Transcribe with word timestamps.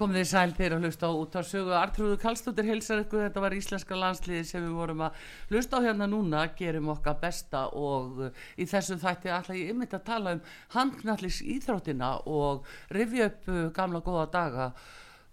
Komið 0.00 0.16
þið 0.16 0.28
sæl 0.30 0.52
þeir 0.56 0.72
að 0.72 0.84
hlusta 0.86 1.08
á 1.08 1.12
út 1.12 1.34
á 1.36 1.42
sögu 1.44 1.72
Artrúðu 1.76 2.14
Kallstóttir 2.22 2.64
heilsar 2.64 3.02
ykkur. 3.02 3.26
Þetta 3.26 3.40
var 3.44 3.52
íslenska 3.52 3.98
landsliði 4.00 4.46
sem 4.48 4.62
við 4.64 4.78
vorum 4.78 5.02
að 5.04 5.26
hlusta 5.50 5.76
á 5.76 5.84
hérna 5.84 6.06
núna, 6.08 6.44
gerum 6.56 6.88
okkar 6.94 7.18
besta 7.20 7.66
og 7.76 8.22
uh, 8.24 8.30
í 8.56 8.64
þessu 8.70 8.96
þætti 9.02 9.28
ætla 9.36 9.58
ég 9.58 9.74
ymmit 9.74 9.92
að 9.98 10.06
tala 10.06 10.32
um 10.38 10.40
handknallis 10.72 11.42
íþróttina 11.44 12.14
og 12.32 12.64
rifja 12.96 13.28
upp 13.28 13.52
uh, 13.52 13.60
gamla 13.76 14.00
góða 14.06 14.24
daga 14.38 14.70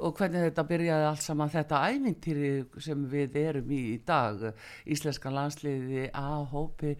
og 0.03 0.19
hvernig 0.19 0.49
þetta 0.49 0.67
byrjaði 0.73 1.07
allt 1.13 1.23
saman. 1.23 1.55
Þetta 1.55 1.83
ævintýri 1.87 2.51
sem 2.83 3.07
við 3.07 3.39
erum 3.45 3.71
í 3.71 3.81
í 3.93 3.97
dag 4.03 4.49
íslenska 4.83 5.31
landsliði 5.31 6.09
að 6.11 6.43
hópi 6.51 6.97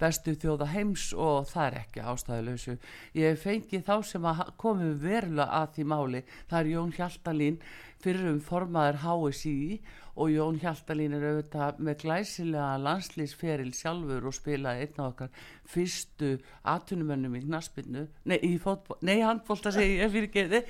bestu 0.00 0.34
þjóða 0.40 0.70
heims 0.72 1.10
og 1.12 1.48
það 1.50 1.66
er 1.66 1.78
ekki 1.82 2.04
ástæðuleysu. 2.12 2.76
Ég 3.20 3.38
fengi 3.40 3.82
þá 3.86 3.94
sem 4.08 4.28
komum 4.60 4.98
verulega 5.02 5.62
að 5.62 5.76
því 5.76 5.86
máli. 5.92 6.24
Það 6.50 6.60
er 6.60 6.72
Jón 6.74 6.94
Hjaltalín 6.96 7.60
fyrir 8.00 8.30
um 8.30 8.40
formaður 8.40 9.02
HSI 9.04 9.80
og 10.20 10.30
Jón 10.32 10.58
Hjaltalín 10.60 11.14
er 11.16 11.24
auðvitað 11.28 11.80
með 11.84 11.98
glæsilega 12.02 12.68
landslýsferil 12.82 13.72
sjálfur 13.76 14.28
og 14.28 14.36
spilaði 14.36 14.86
einn 14.86 15.00
af 15.00 15.10
okkar 15.12 15.42
fyrstu 15.70 16.30
atunumönnum 16.72 17.36
í 17.38 17.42
knaspinu 17.44 18.06
nei, 18.24 18.38
í 18.42 18.56
fótból, 18.60 18.98
nei 19.06 19.20
handbólta 19.22 19.72
segi 19.74 20.00
ég 20.00 20.12
fyrir 20.12 20.32
geði 20.34 20.62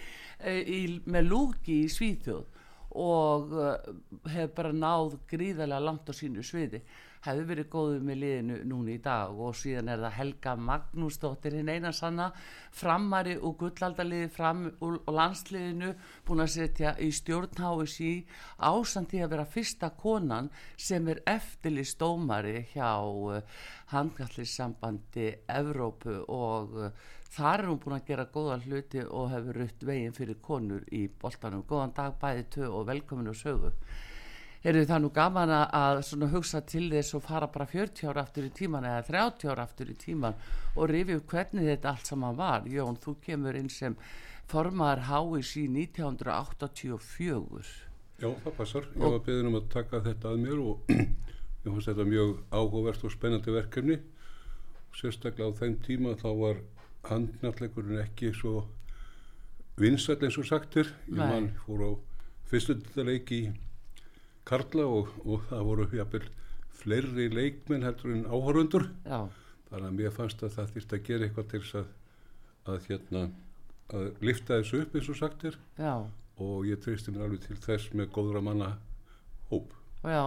í, 0.66 0.80
með 1.06 1.30
lúki 1.30 1.84
í 1.84 1.92
Svíþjóð 1.92 2.58
og 3.00 3.54
uh, 3.54 3.76
hefur 4.26 4.54
bara 4.56 4.74
náð 4.74 5.16
gríðarlega 5.30 5.86
langt 5.86 6.10
á 6.10 6.14
sínu 6.14 6.42
sviði 6.46 6.82
hefur 7.24 7.48
verið 7.50 7.68
góður 7.72 8.04
með 8.06 8.20
liðinu 8.22 8.58
núna 8.70 8.94
í 8.94 9.00
dag 9.04 9.40
og 9.44 9.56
síðan 9.58 9.90
er 9.92 10.00
það 10.04 10.16
Helga 10.16 10.54
Magnúsdóttir 10.68 11.56
hinn 11.58 11.68
eina 11.68 11.92
sanna 11.92 12.30
framari 12.76 13.36
og 13.36 13.58
gullaldaliði 13.60 14.30
fram 14.32 14.64
úr 14.86 14.98
landsliðinu 15.10 15.92
búin 16.28 16.44
að 16.46 16.52
setja 16.54 16.94
í 16.96 17.10
stjórnháis 17.12 17.98
í 18.06 18.14
ásandi 18.56 19.20
að 19.20 19.34
vera 19.34 19.46
fyrsta 19.52 19.92
konan 20.00 20.50
sem 20.80 21.08
er 21.12 21.22
eftirlist 21.28 22.00
dómari 22.00 22.64
hjá 22.72 22.90
uh, 23.04 23.40
handkallisambandi 23.92 25.30
Evrópu 25.60 26.22
og 26.24 26.76
uh, 26.86 26.92
þar 27.30 27.64
er 27.64 27.68
hún 27.68 27.80
búin 27.82 27.98
að 27.98 28.06
gera 28.08 28.30
góða 28.32 28.60
hluti 28.64 29.02
og 29.04 29.28
hefur 29.34 29.60
rutt 29.60 29.84
veginn 29.86 30.16
fyrir 30.16 30.40
konur 30.42 30.86
í 30.88 31.04
boltanum. 31.20 31.66
Góðan 31.68 31.94
dag 31.96 32.16
bæði 32.22 32.46
tvö 32.56 32.70
og 32.80 32.88
velkominu 32.88 33.34
sögu. 33.36 33.74
Er 34.60 34.76
það 34.84 34.98
nú 35.00 35.08
gaman 35.16 35.48
að 35.48 36.02
hugsa 36.34 36.60
til 36.68 36.90
þess 36.92 37.14
og 37.16 37.22
fara 37.24 37.46
bara 37.48 37.64
40 37.64 38.04
ára 38.10 38.20
aftur 38.26 38.44
í 38.44 38.50
tíman 38.52 38.84
eða 38.84 39.06
30 39.06 39.48
ára 39.48 39.64
aftur 39.64 39.88
í 39.88 39.96
tíman 39.96 40.36
og 40.74 40.90
rifi 40.90 41.14
upp 41.16 41.30
hvernig 41.32 41.64
þetta 41.64 41.88
allt 41.94 42.06
saman 42.10 42.36
var. 42.36 42.68
Jón, 42.68 43.00
þú 43.00 43.16
kemur 43.24 43.56
inn 43.56 43.72
sem 43.72 43.96
formar 44.50 44.98
háis 45.08 45.56
í 45.56 45.64
1984. 45.64 47.64
Já, 48.20 48.28
það 48.42 48.52
passar. 48.58 48.84
Ég 48.92 49.00
var 49.00 49.24
beðin 49.24 49.48
um 49.48 49.56
að 49.62 49.70
taka 49.72 50.04
þetta 50.04 50.28
að 50.34 50.44
mér 50.44 50.60
og 50.60 50.84
ég 50.92 51.70
fannst 51.70 51.88
þetta 51.88 52.04
mjög 52.10 52.44
áhugavert 52.52 53.00
og 53.08 53.16
spennandi 53.16 53.50
verkefni. 53.56 53.96
Sérstaklega 55.00 55.48
á 55.48 55.56
þeim 55.56 55.80
tíma 55.86 56.12
þá 56.20 56.30
var 56.36 56.60
handnallegurinn 57.08 58.04
ekki 58.04 58.28
svo 58.36 58.68
vinsall 59.80 60.20
eins 60.20 60.36
og 60.36 60.44
sagtir. 60.52 60.92
Ég 61.08 61.16
mann 61.16 61.56
fór 61.64 61.80
á 61.80 61.96
fyrstundaleiki 62.52 63.40
í 63.46 63.48
Karla 64.48 64.86
og, 64.88 65.12
og 65.24 65.44
það 65.50 65.66
voru 65.68 65.88
jafnvel 65.94 66.28
fleiri 66.80 67.28
leikmenn 67.32 67.84
heldur 67.84 68.14
en 68.14 68.26
áhörundur. 68.30 68.88
Já, 69.04 69.28
Þannig 69.70 69.86
að 69.86 69.98
mér 70.00 70.14
fannst 70.14 70.40
að 70.42 70.54
það 70.56 70.70
þýrst 70.74 70.94
að 70.96 71.02
gera 71.06 71.26
eitthvað 71.26 71.50
til 71.50 71.60
að, 71.78 71.90
að, 72.72 72.86
hérna, 72.88 73.20
að 73.94 74.24
lifta 74.26 74.56
þessu 74.58 74.80
upp 74.84 74.96
eins 74.98 75.10
og 75.12 75.18
sagtir 75.20 75.58
já. 75.78 75.92
og 76.42 76.64
ég 76.66 76.80
treysti 76.82 77.14
mér 77.14 77.28
alveg 77.28 77.44
til 77.44 77.58
þess 77.66 77.92
með 77.94 78.10
góðra 78.16 78.42
manna 78.42 78.72
hóp. 79.52 79.76
Já, 80.00 80.24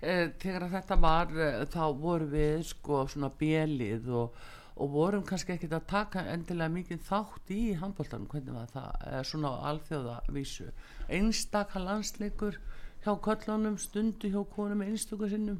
e, 0.00 0.32
þegar 0.40 0.66
þetta 0.72 0.98
var 0.98 1.30
e, 1.36 1.52
þá 1.70 1.84
vorum 2.00 2.32
við 2.32 2.66
sko 2.72 3.04
svona 3.12 3.30
bjelið 3.38 4.10
og, 4.18 4.42
og 4.82 4.92
vorum 4.96 5.24
kannski 5.28 5.54
ekkert 5.54 5.76
að 5.78 5.88
taka 5.92 6.26
endilega 6.32 6.72
mikið 6.74 7.02
þátt 7.06 7.52
í 7.54 7.62
handbóltanum, 7.78 8.26
hvernig 8.32 8.56
var 8.56 8.72
það, 8.72 8.92
e, 9.12 9.24
svona 9.28 9.52
á 9.52 9.56
alþjóðavísu. 9.70 10.70
Einstaka 11.12 11.84
landsleikur 11.84 12.58
hjá 13.04 13.14
köllunum, 13.24 13.78
stundu 13.78 14.28
hjá 14.30 14.42
konum 14.54 14.82
einstöku 14.84 15.28
sinnum 15.30 15.58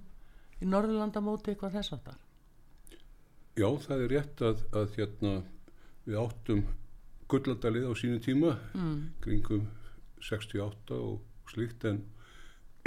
í 0.62 0.68
Norðurlandamóti 0.68 1.52
eitthvað 1.52 1.74
þess 1.78 1.92
aftar. 1.96 2.18
Já, 3.58 3.66
það 3.84 4.04
er 4.06 4.12
rétt 4.14 4.42
að, 4.46 4.62
að 4.72 4.94
hérna, 4.96 5.32
við 6.06 6.16
áttum 6.22 6.62
gulladalið 7.28 7.88
á 7.88 7.92
sínu 7.98 8.20
tíma, 8.24 8.54
Mm. 8.74 9.10
kringum 9.20 9.66
68 10.22 10.94
og 10.96 11.20
slíkt, 11.50 11.84
en, 11.84 12.02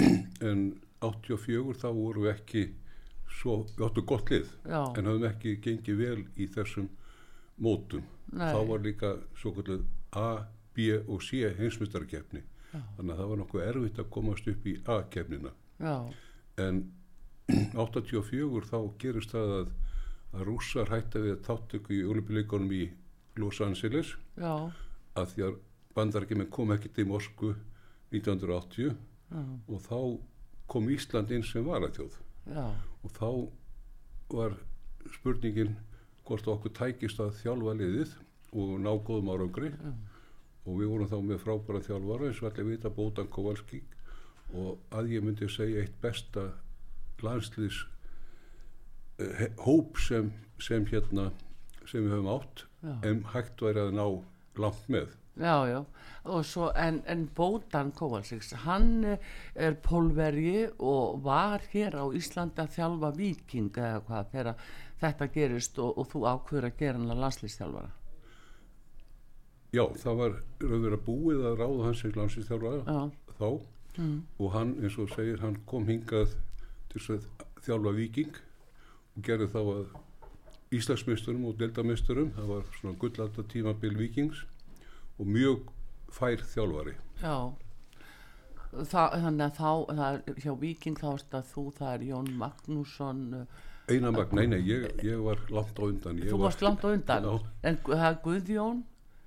en 0.50 0.64
84 1.04 1.76
þá 1.82 1.86
vorum 1.94 2.24
við 2.26 2.32
ekki 2.32 2.64
svo, 3.38 3.60
við 3.76 3.84
áttum 3.86 4.06
gott 4.06 4.30
lið, 4.32 4.48
Já, 4.66 4.80
en 4.98 5.04
höfum 5.10 5.28
ekki 5.30 5.56
gengið 5.62 5.98
vel 6.00 6.24
í 6.36 6.46
þessum 6.48 6.88
mótum. 7.60 8.02
nei, 8.32 8.50
Þá 8.52 8.60
var 8.68 8.82
líka 8.84 9.12
svo 9.38 9.52
kvöldið 9.52 9.84
A, 10.16 10.46
B 10.74 10.90
og 11.06 11.22
C 11.22 11.44
heimsmyndarkeppni. 11.56 12.42
Þannig 12.96 13.12
að 13.14 13.18
það 13.20 13.30
var 13.32 13.40
nokkuð 13.42 13.64
erfitt 13.66 13.98
að 14.02 14.10
komast 14.16 14.48
upp 14.52 14.66
í 14.66 14.74
A-keppnina. 14.96 15.52
já, 15.80 15.96
en 16.66 16.82
84 17.86 18.66
þá 18.70 18.78
gerist 18.98 19.34
það 19.34 19.52
að, 19.60 19.72
að 20.34 20.44
rússar 20.48 20.90
hætta 20.90 21.22
við 21.22 21.36
að 21.36 21.44
þáttöku 21.46 21.94
í 21.94 22.02
olimpíuleikunum 22.10 22.72
í 22.74 22.84
Los 23.36 23.60
Angeles. 23.60 24.14
Já, 24.36 24.70
að 25.16 25.32
því 25.34 25.44
að 25.46 25.58
bandarækjuminn 25.96 26.50
kom 26.52 26.72
ekki 26.74 26.90
til 26.96 27.06
Moskvu 27.08 27.54
1980 28.12 28.90
já, 29.30 29.42
og 29.68 29.80
þá 29.86 29.98
kom 30.66 30.88
Ísland 30.90 31.30
inn 31.30 31.44
sem 31.46 31.64
varaþjóð. 31.66 32.16
Já, 32.50 32.66
og 33.02 33.14
þá 33.16 33.28
var 34.34 34.56
spurningin 35.14 35.76
hvort 36.26 36.48
okkur 36.50 36.72
tækist 36.74 37.20
að 37.22 37.36
þjálfa 37.40 37.76
liðið 37.78 38.16
og 38.56 38.72
ná 38.82 38.90
góðum 39.06 39.30
árangri. 39.36 39.70
Já. 39.70 39.92
Og 40.66 40.80
við 40.80 40.92
vorum 40.92 41.10
þá 41.10 41.18
með 41.22 41.42
frábæra 41.42 41.82
þjálfara 41.86 42.30
eins 42.30 42.42
og 42.42 42.48
allir 42.50 42.70
vita 42.70 42.92
Bótan 42.92 43.30
Kovalski 43.32 43.82
og 44.54 44.94
að 44.94 45.12
ég 45.14 45.26
myndi 45.26 45.48
segja 45.50 45.82
eitt 45.82 45.98
besta 46.02 46.48
landsliðs 47.24 47.82
uh, 49.22 49.46
hóp 49.64 50.00
sem, 50.02 50.32
sem 50.62 50.86
hérna 50.90 51.30
sem 51.86 52.02
við 52.02 52.16
höfum 52.16 52.32
átt 52.34 52.66
já. 52.82 52.96
en 53.08 53.22
hægt 53.32 53.62
væri 53.62 53.86
að 53.86 53.94
ná 53.96 54.06
langt 54.60 54.90
með 54.92 55.14
Já, 55.36 55.68
já, 55.68 55.82
og 56.32 56.44
svo, 56.48 56.70
en, 56.80 57.02
en 57.04 57.26
Bótan 57.36 57.90
Kovalsiks, 57.92 58.54
hann 58.64 59.04
eh, 59.04 59.18
er 59.52 59.74
pólverji 59.84 60.70
og 60.80 61.20
var 61.26 61.60
hér 61.74 61.92
á 62.00 62.08
Íslandi 62.16 62.62
að 62.64 62.72
þjálfa 62.78 63.10
viking 63.18 63.68
eða 63.76 63.98
hvað 64.06 64.30
þegar 64.32 64.62
þetta 65.02 65.28
gerist 65.34 65.82
og, 65.84 65.92
og 66.00 66.08
þú 66.08 66.22
ákveður 66.30 66.68
að 66.70 66.80
gera 66.80 66.96
hann 66.96 67.12
að 67.12 67.20
landslýstjálfara. 67.26 67.92
Já, 69.76 69.84
það 70.02 70.20
var 70.22 70.36
rauður 70.64 70.96
að 70.96 71.04
búið 71.06 71.46
að 71.50 71.58
ráða 71.60 71.86
hans 71.86 72.02
sem 72.02 72.16
landslýstjálfara 72.16 72.96
Já, 72.96 73.00
þá 73.36 73.48
mm, 74.00 74.16
og 74.40 74.52
hann, 74.56 74.74
eins 74.80 74.98
og 75.02 75.12
segir, 75.12 75.42
hann 75.44 75.60
kom 75.68 75.86
hingað 75.90 76.34
til 76.92 77.02
þess 77.02 77.14
að 77.16 77.46
þjálfa 77.66 77.94
viking 78.00 78.42
og 79.16 79.26
gerði 79.26 79.48
þá 79.52 79.60
að 79.62 79.94
Íslandsmeisturum 80.76 81.44
og 81.46 81.60
deildameisturum, 81.60 82.32
það 82.34 82.48
var 82.50 82.64
svona 82.80 82.98
gullanda 82.98 83.44
tímabil 83.52 83.94
vikings 84.00 84.42
og 85.20 85.28
mjög 85.30 85.70
fær 86.12 86.42
þjálfari. 86.54 86.96
já. 87.22 87.36
Það, 88.76 89.14
þannig 89.22 89.44
að 89.46 89.52
þá, 89.56 89.70
það 89.98 90.16
er 90.16 90.40
hjá 90.42 90.52
viking 90.60 90.98
þá 91.00 91.06
erst 91.12 91.36
að 91.38 91.46
þú, 91.52 91.62
það 91.78 91.92
er 91.94 92.02
Jón 92.10 92.26
Magnússon, 92.40 93.20
eh, 93.38 93.62
Einar 93.94 94.12
Magn, 94.12 94.36
nei, 94.36 94.46
nei, 94.50 94.58
ég, 94.66 94.88
ég 95.06 95.22
var 95.22 95.40
langt 95.54 95.78
á 95.78 95.84
undan. 95.86 96.18
Ég 96.18 96.32
þú 96.34 96.40
var, 96.40 96.48
varst 96.48 96.64
langt 96.66 96.84
á 96.84 96.88
undan, 96.90 97.28
Já, 97.30 97.36
en 97.70 97.78
það 97.86 98.06
er 98.08 98.18
Guðjón, 98.26 98.82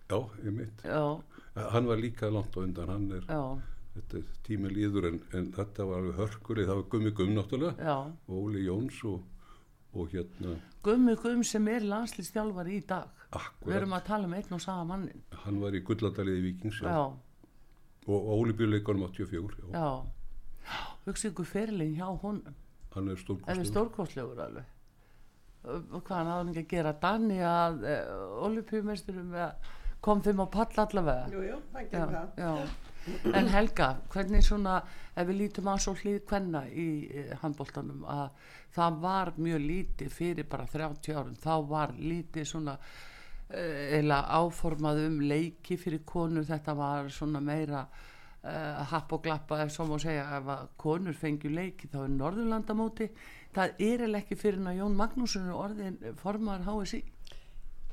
já, 0.10 0.20
ég 0.46 0.54
mitt. 0.54 0.84
já, 0.84 1.22
Hann 1.74 1.88
var 1.90 1.98
líka 2.00 2.30
langt 2.32 2.56
á 2.56 2.60
undan, 2.64 2.88
hann 2.90 3.12
er, 3.12 3.24
já, 3.28 3.42
þetta 3.96 4.18
er 4.22 4.28
tími 4.48 4.70
líður 4.72 5.08
en, 5.10 5.18
en 5.36 5.50
þetta 5.52 5.86
var 5.90 5.98
alveg 6.00 6.16
hörkur, 6.22 6.62
það 6.64 6.76
var 6.80 6.86
Gummi 6.94 7.12
Gumm 7.12 7.34
náttúrulega 7.36 7.84
já. 7.84 7.96
og 8.28 8.36
Óli 8.44 8.62
Jóns 8.66 9.00
og, 9.10 9.24
og 9.94 10.10
hérna, 10.14 10.56
Gummi 10.84 11.16
Gumm 11.20 11.44
sem 11.44 11.68
er 11.68 11.82
landslýstjálfari 11.84 12.78
í 12.80 12.86
dag. 12.88 13.10
Við 13.30 13.42
akkurat, 13.42 13.76
erum 13.78 13.94
að 13.98 14.06
tala 14.08 14.26
um 14.30 14.34
einn 14.38 14.54
og 14.56 14.62
sama 14.64 14.84
mannin. 14.94 15.24
hann 15.44 15.60
var 15.62 15.76
í 15.76 15.82
gullandaliði 15.86 16.42
vikings, 16.48 16.80
já. 16.82 16.88
Já, 16.90 17.04
og 18.10 18.30
Óli 18.40 18.54
Björleikonum 18.58 19.04
84 19.10 19.60
já. 19.60 19.74
já. 19.76 19.90
Hugsa 21.06 21.28
ykkur 21.30 21.46
fyrirlin 21.46 21.96
hjá 21.98 22.08
honum. 22.24 22.56
hann 22.96 23.08
er 23.10 23.16
Það 23.16 23.18
er 23.18 23.24
stórkostur 23.26 23.66
stórkostlegur 23.66 24.40
alveg. 24.46 24.66
Og 25.68 26.00
hvað 26.08 26.16
hann 26.16 26.28
hafði 26.32 26.52
ekki 26.56 26.64
að 26.64 26.72
gera 26.72 26.94
Danni 27.04 27.38
að 27.44 27.84
uh, 27.84 28.46
olimpíumesturum 28.48 29.34
kom 30.02 30.24
þeim 30.26 30.44
á 30.44 30.48
pall 30.54 30.84
allavega. 30.86 31.28
Jú, 31.34 31.44
jú, 31.50 31.60
það 31.74 31.92
gerir 31.92 32.16
það. 32.16 32.40
já. 32.46 32.54
En 33.34 33.48
Helga, 33.50 33.86
hvernig 34.14 34.44
svona, 34.46 34.80
ef 35.18 35.28
við 35.28 35.40
lítum 35.40 35.70
að 35.72 35.80
svo 35.86 35.94
hlýð 35.98 36.20
kvenna 36.30 36.66
í 36.70 36.90
uh, 37.10 37.30
handbóltanum, 37.42 38.04
að 38.06 38.50
það 38.76 39.00
var 39.06 39.32
mjög 39.38 39.64
lítið 39.66 40.12
fyrir 40.14 40.50
bara 40.52 40.68
30 40.70 41.16
árum, 41.16 41.38
þá 41.40 41.54
var 41.72 41.96
lítið 41.98 42.52
svona 42.52 42.76
eða 43.50 44.20
áformað 44.38 45.06
um 45.08 45.20
leiki 45.26 45.78
fyrir 45.82 46.04
konur 46.06 46.46
þetta 46.46 46.76
var 46.78 47.08
svona 47.10 47.42
meira 47.42 47.82
uh, 47.82 48.84
happ 48.92 49.16
og 49.16 49.24
glappa 49.26 49.64
ef 49.64 49.74
svo 49.74 49.88
má 49.90 49.96
segja 50.02 50.28
ef 50.38 50.52
að 50.54 50.68
konur 50.78 51.18
fengju 51.18 51.50
leiki 51.50 51.90
þá 51.90 52.04
er 52.04 52.12
Norðurlandamóti 52.14 53.10
það 53.56 53.82
er 53.88 54.06
eða 54.06 54.22
ekki 54.22 54.38
fyrir 54.38 54.62
en 54.62 54.70
að 54.70 54.82
Jón 54.84 55.00
Magnússon 55.00 55.50
er 55.50 55.58
orðin 55.58 55.98
formar 56.22 56.62
HSI 56.68 57.02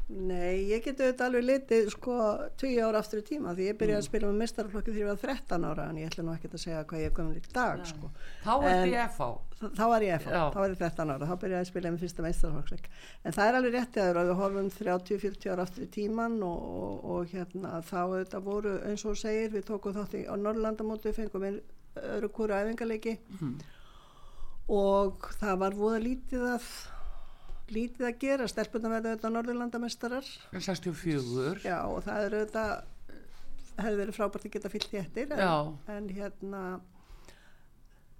Nei, 0.06 0.68
ég 0.70 0.84
geti 0.84 1.02
auðvitað 1.02 1.24
alveg 1.26 1.44
litið 1.48 1.88
sko 1.90 2.16
20 2.62 2.76
ára 2.86 3.00
aftur 3.02 3.18
í 3.18 3.24
tíma 3.26 3.56
því 3.58 3.64
ég 3.66 3.78
byrjaði 3.80 3.98
að 3.98 4.04
spila 4.06 4.28
með 4.30 4.36
mestarflokki 4.44 4.92
þegar 4.94 5.02
ég 5.02 5.08
var 5.10 5.18
13 5.34 5.64
ára 5.66 5.86
en 5.90 5.98
ég 5.98 6.06
ætla 6.12 6.22
nú 6.22 6.34
ekki 6.36 6.50
að 6.52 6.62
segja 6.62 6.84
hvað 6.86 7.00
ég 7.02 7.10
er 7.10 7.14
komin 7.16 7.40
í 7.40 7.42
dag 7.56 7.82
sko. 7.90 8.10
þá 8.44 8.52
En- 8.54 8.62
þetta 8.86 9.08
FH 9.10 9.26
þá 9.80 9.82
var 9.90 10.06
ég 10.06 10.14
FH, 10.20 10.30
þá 10.54 10.58
var 10.62 10.70
ég 10.70 10.78
13 10.84 11.10
ára 11.16 11.26
þá 11.26 11.34
byrjaði 11.42 11.58
ég 11.58 11.66
að 11.66 11.70
spila 11.72 11.90
með 11.96 12.04
fyrsta 12.06 12.26
meistarflokksleik 12.28 12.88
en 13.24 13.32
það 13.34 13.48
er 13.50 13.58
alveg 13.58 13.74
réttið 13.80 14.06
að 14.06 14.30
við 14.30 14.34
horfum 14.44 14.70
30-40 14.78 15.50
ára 15.56 15.66
aftur 15.66 15.82
í 15.82 15.90
tíman 15.98 16.38
og, 16.46 16.58
og, 16.86 17.04
og 17.16 17.34
hérna 17.34 17.82
þá 17.82 17.96
auðvitað 18.06 18.46
voru 18.46 18.76
eins 18.86 19.04
og 19.10 19.16
segir, 19.18 19.50
við 19.58 19.66
tókum 19.72 19.96
þátt 19.98 20.14
í 20.20 20.26
Norrlandamóti, 20.46 21.12
fengum 21.18 21.42
við 21.48 21.58
öðru 21.98 22.30
kúru 22.30 22.54
æfingarleiki 22.54 23.18
og 24.68 25.32
það 25.40 25.58
var 25.62 25.74
voða 25.78 25.98
lítið 26.02 26.46
að 26.54 26.68
lítið 27.72 28.08
að 28.08 28.18
gera, 28.22 28.48
stelpunum 28.50 28.92
verða 28.94 29.14
auðvitað 29.14 29.34
Norðurlandamestarar 29.36 30.28
64 30.52 31.64
Já, 31.66 31.78
og 31.86 32.04
það 32.06 32.26
er 32.26 32.36
auðvitað 32.40 32.74
hefði 33.76 33.96
verið 34.00 34.16
frábært 34.16 34.46
að 34.46 34.54
geta 34.56 34.72
fyllt 34.72 34.94
í 34.94 35.00
eftir 35.00 35.32
en, 35.36 35.72
en 35.92 36.10
hérna 36.16 36.62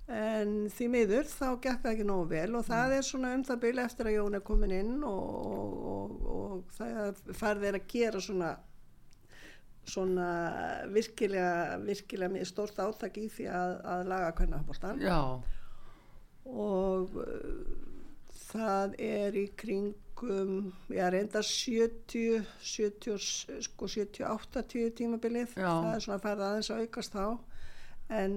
en 0.07 0.53
því 0.71 0.87
miður 0.93 1.27
þá 1.27 1.47
gekk 1.65 1.81
það 1.83 1.93
ekki 1.93 2.07
nógu 2.07 2.27
vel 2.31 2.59
og 2.59 2.67
það 2.67 2.95
er 2.99 3.07
svona 3.07 3.33
um 3.35 3.43
það 3.47 3.63
byrja 3.65 3.87
eftir 3.89 4.11
að 4.11 4.17
Jón 4.19 4.39
er 4.39 4.45
komin 4.47 4.75
inn 4.77 4.95
og, 5.07 5.25
og, 5.51 5.73
og, 5.91 6.29
og 6.37 6.77
það 6.77 7.23
farið 7.41 7.69
er 7.71 7.79
að 7.81 7.89
gera 7.91 8.23
svona 8.23 8.53
svona 9.87 10.29
virkilega 10.91 11.79
virkilega 11.83 12.47
stórt 12.47 12.79
átak 12.83 13.19
í 13.23 13.27
því 13.31 13.49
að, 13.55 13.75
að 13.87 14.09
laga 14.11 14.33
kvennahafbóltan 14.39 15.03
já, 15.03 15.19
og 16.47 17.19
uh, 17.23 17.95
það 18.57 18.97
er 19.03 19.37
í 19.39 19.45
kringum, 19.59 20.71
já 20.93 21.07
reynda 21.13 21.43
70, 21.45 22.47
70 22.61 23.63
sko 23.69 23.91
70-80 23.91 24.95
tímabilið. 25.01 25.53
Já. 25.57 25.69
það 25.69 25.93
er 25.95 26.07
svona 26.07 26.23
farið 26.25 26.49
aðeins 26.49 26.73
að 26.73 26.83
aukast 26.87 27.17
þá. 27.17 27.27
En 28.17 28.35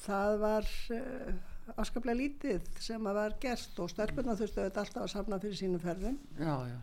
það 0.00 0.36
var 0.40 0.68
uh, 0.96 1.32
afskaplega 1.76 2.18
lítið 2.18 2.70
sem 2.80 3.10
að 3.10 3.18
var 3.20 3.36
gert 3.42 3.82
og 3.82 3.90
stelpuna 3.92 4.36
þurftu 4.38 4.62
auðvitað 4.62 4.84
alltaf 4.84 5.04
að 5.04 5.12
safna 5.12 5.40
fyrir 5.42 5.60
sínum 5.60 5.82
ferðum. 5.82 6.16
Já, 6.40 6.54
já. 6.70 6.78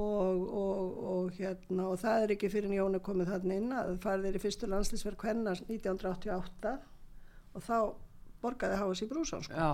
Og, 0.00 0.42
og, 0.54 0.98
og 1.10 1.30
hérna 1.34 1.88
og 1.90 1.96
það 1.98 2.24
er 2.24 2.32
ekki 2.36 2.50
fyrir 2.52 2.70
en 2.70 2.76
Jón 2.76 2.94
er 2.94 3.02
komið 3.02 3.32
þarna 3.32 3.56
inn 3.58 3.72
að 3.74 3.96
farið 4.04 4.28
er 4.28 4.36
í 4.38 4.42
fyrstu 4.44 4.68
landslýsverk 4.70 5.24
hennar 5.26 5.62
1988 5.66 6.76
og 7.58 7.64
þá 7.66 7.78
borgaði 8.42 8.78
Háas 8.78 9.02
í 9.02 9.08
Brúsán 9.10 9.42
sko. 9.46 9.70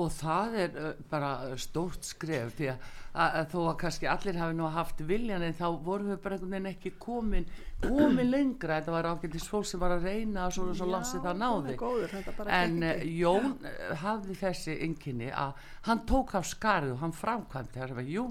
Og 0.00 0.12
það 0.14 0.56
er 0.62 0.78
uh, 0.80 0.86
bara 1.10 1.32
stórt 1.60 2.06
skref 2.06 2.54
því 2.58 2.70
að, 2.72 2.86
að, 3.12 3.36
að 3.40 3.50
þó 3.52 3.58
að 3.62 3.76
kannski 3.82 4.10
allir 4.12 4.40
hafi 4.40 4.56
nú 4.58 4.70
haft 4.76 5.02
viljan 5.08 5.44
en 5.46 5.56
þá 5.56 5.66
vorum 5.86 6.12
við 6.12 6.22
bara 6.24 6.38
einhvern 6.38 6.56
veginn 6.56 6.70
ekki 6.72 6.94
komin, 7.02 7.50
komin 7.84 8.32
lengra, 8.32 8.80
þetta 8.80 8.96
var 8.96 9.10
ágættis 9.12 9.50
fólk 9.50 9.68
sem 9.70 9.82
var 9.82 9.96
að 9.96 10.08
reyna 10.10 10.46
og 10.46 10.56
svona 10.56 10.78
svo 10.78 10.90
langt 10.90 11.10
sem 11.10 11.24
það 11.24 11.44
náði. 11.44 11.76
góður, 11.82 12.16
En 12.46 12.82
ekki. 12.92 13.12
Jón 13.20 13.52
uh, 13.56 13.92
hafði 14.02 14.40
þessi 14.40 14.80
ynginni 14.88 15.30
að 15.32 15.70
hann 15.90 16.02
tók 16.08 16.36
af 16.38 16.50
skarið 16.50 16.96
og 16.96 17.04
hann 17.04 17.16
framkvæmdi. 17.16 17.80
Það 17.80 18.02
að 18.02 18.12
jú, 18.16 18.26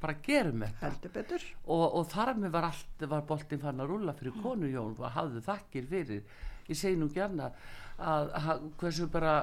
bara 0.00 0.16
gerum 0.24 0.64
þetta. 0.80 1.38
Og, 1.64 1.84
og 1.84 2.08
þar 2.12 2.34
með 2.40 2.52
var 2.56 2.66
allt 2.68 3.06
var 3.10 3.24
boltinn 3.28 3.62
fann 3.62 3.80
að 3.80 3.92
rúlla 3.92 4.14
fyrir 4.16 4.36
konu 4.42 4.68
Jón 4.70 4.96
og 4.98 5.14
hafði 5.14 5.44
þakkir 5.46 5.88
fyrir. 5.88 6.36
Ég 6.68 6.78
segi 6.80 6.96
nú 7.00 7.10
gjarna 7.12 7.50
að, 7.98 8.32
að 8.34 8.64
hversu 8.80 9.06
bara 9.12 9.34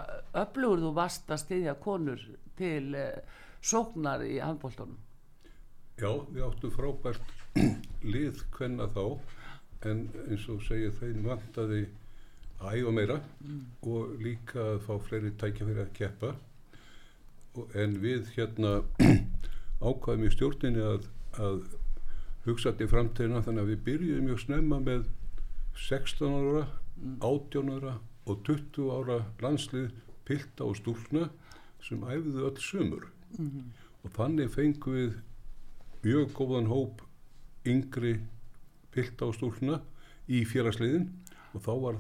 öflugur 0.44 0.84
þú 0.86 0.92
varst 0.98 1.32
að 1.32 1.44
styðja 1.46 1.78
konur 1.84 2.26
til 2.60 2.96
uh, 2.96 3.40
sóknar 3.62 4.26
í 4.28 4.40
handbóltunum 4.42 5.00
Já, 6.02 6.12
við 6.34 6.44
áttum 6.48 6.74
frábært 6.74 7.34
lið 8.14 8.40
hvenna 8.56 8.88
þá 8.96 9.04
en 9.90 10.06
eins 10.28 10.48
og 10.50 10.64
segja 10.66 10.94
þeim 10.98 11.26
vantaði 11.26 11.82
að 12.62 12.78
æfa 12.78 12.94
meira 12.96 13.18
og 13.90 14.16
líka 14.22 14.64
að 14.76 14.82
fá 14.88 14.94
fleiri 15.08 15.34
tækja 15.42 15.68
fyrir 15.68 15.84
að 15.84 15.94
keppa. 15.98 16.32
Og, 17.58 17.74
en 17.76 17.98
við 18.04 18.30
hérna 18.38 18.74
ákvaðum 19.88 20.28
í 20.28 20.34
stjórninni 20.34 20.84
að, 20.86 21.08
að 21.42 21.64
hugsa 22.46 22.74
til 22.78 22.90
framtíðina 22.90 23.42
þannig 23.46 23.66
að 23.66 23.74
við 23.74 23.84
byrjuðum 23.90 24.30
mjög 24.30 24.44
snemma 24.46 24.80
með 24.86 25.10
16 25.88 26.38
ára, 26.38 26.64
18 27.20 27.74
ára 27.78 27.98
og 28.30 28.44
20 28.48 28.92
ára 28.94 29.20
landslið 29.42 29.92
pilta 30.28 30.68
og 30.68 30.78
stúlna 30.80 31.30
sem 31.82 32.04
æfðu 32.06 32.46
öll 32.48 32.62
sömur 32.62 33.08
og 34.02 34.14
þannig 34.16 34.52
fengum 34.54 34.98
við 34.98 35.16
mjög 36.06 36.34
góðan 36.38 36.70
hóp 36.70 37.02
yngri 37.68 38.20
pilta 38.94 39.28
og 39.30 39.38
stúlna 39.38 39.82
í 40.30 40.44
félagsliðin 40.46 41.10
og 41.54 41.66
þá 41.66 41.74
var 41.86 42.00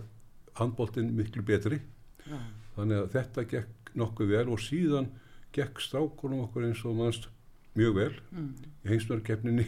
handbóltinn 0.59 1.13
miklu 1.15 1.43
betri. 1.45 1.81
Já. 2.21 2.37
þannig 2.75 2.99
að 3.01 3.13
þetta 3.15 3.43
gekk 3.49 3.93
nokkuð 3.97 4.31
vel 4.31 4.47
og 4.53 4.59
síðan 4.61 5.07
gekk 5.55 5.81
strákunum 5.83 6.45
okkur 6.45 6.67
eins 6.67 6.83
og 6.85 6.95
mannst 6.99 7.27
mjög 7.75 7.95
vel 7.97 8.13
mm. 8.31 8.51
í 8.85 8.91
heimsnarkeppninni 8.91 9.65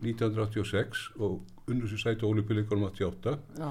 1986 0.00 1.04
og 1.20 1.42
unnur 1.68 1.90
sér 1.92 2.02
sæti 2.02 2.26
ólipilikunum 2.26 2.88
88 2.88 3.36
Já, 3.60 3.70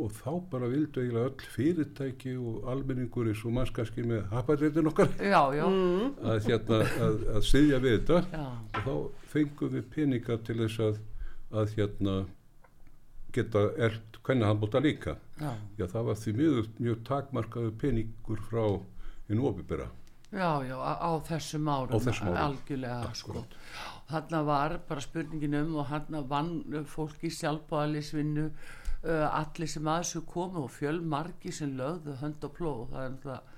og 0.00 0.12
þá 0.16 0.30
bara 0.52 0.68
vildu 0.72 1.02
eiginlega 1.02 1.30
öll 1.30 1.46
fyrirtæki 1.54 2.34
og 2.40 2.68
almenningur 2.72 3.28
eins 3.30 3.44
og 3.44 3.54
manns 3.56 3.72
kannski 3.76 4.04
með 4.06 4.26
hapaðreitin 4.32 4.90
okkar 4.90 5.10
já, 5.20 5.40
já, 5.58 5.64
að, 5.66 6.46
hérna, 6.48 6.80
að, 7.06 7.16
að 7.36 7.46
styðja 7.50 7.80
við 7.84 7.96
þetta 7.98 8.20
já, 8.32 8.44
og 8.50 8.84
þá 8.86 8.94
fengum 9.34 9.74
við 9.76 9.88
peninga 9.94 10.38
til 10.46 10.58
þess 10.62 10.84
að, 10.88 11.00
að 11.62 11.74
hérna, 11.78 12.16
geta 13.36 13.66
eld 13.78 14.18
hvernig 14.26 14.46
handbólta 14.50 14.80
líka. 14.82 15.16
já. 15.40 15.52
Já, 15.78 15.86
það 15.86 16.08
var 16.10 16.18
því 16.20 16.32
miður 16.40 16.66
mjög 16.78 16.98
takmarkaðu 17.08 17.70
peningur 17.80 18.42
frá 18.48 18.64
einu 19.30 19.46
opibera. 19.48 19.86
Já, 20.30 20.62
já, 20.62 20.76
á, 20.78 20.92
á 21.02 21.10
þessum 21.26 21.68
árum, 21.70 21.94
Á 21.94 21.98
þessum 22.06 22.28
árum. 22.28 22.40
algjörlega 22.44 23.14
sko. 23.18 23.44
Þarna 24.10 24.42
var 24.46 24.76
bara 24.88 25.02
spurningin 25.02 25.56
um 25.58 25.72
og 25.82 25.88
þarna 25.90 26.20
vann 26.30 26.84
fólk 26.90 27.24
í 27.26 27.30
sjálfbáðalisvinnu 27.34 28.44
allir 29.08 29.68
sem 29.72 29.86
að 29.88 30.02
þessu 30.02 30.20
komu 30.28 30.66
og 30.66 30.74
fjölmargi 30.76 31.52
sem 31.56 31.72
lögðu 31.78 32.18
hönd 32.20 32.44
og 32.44 32.52
plóð 32.58 32.82
það 32.92 33.04
er 33.06 33.10
náttúrulega 33.14 33.56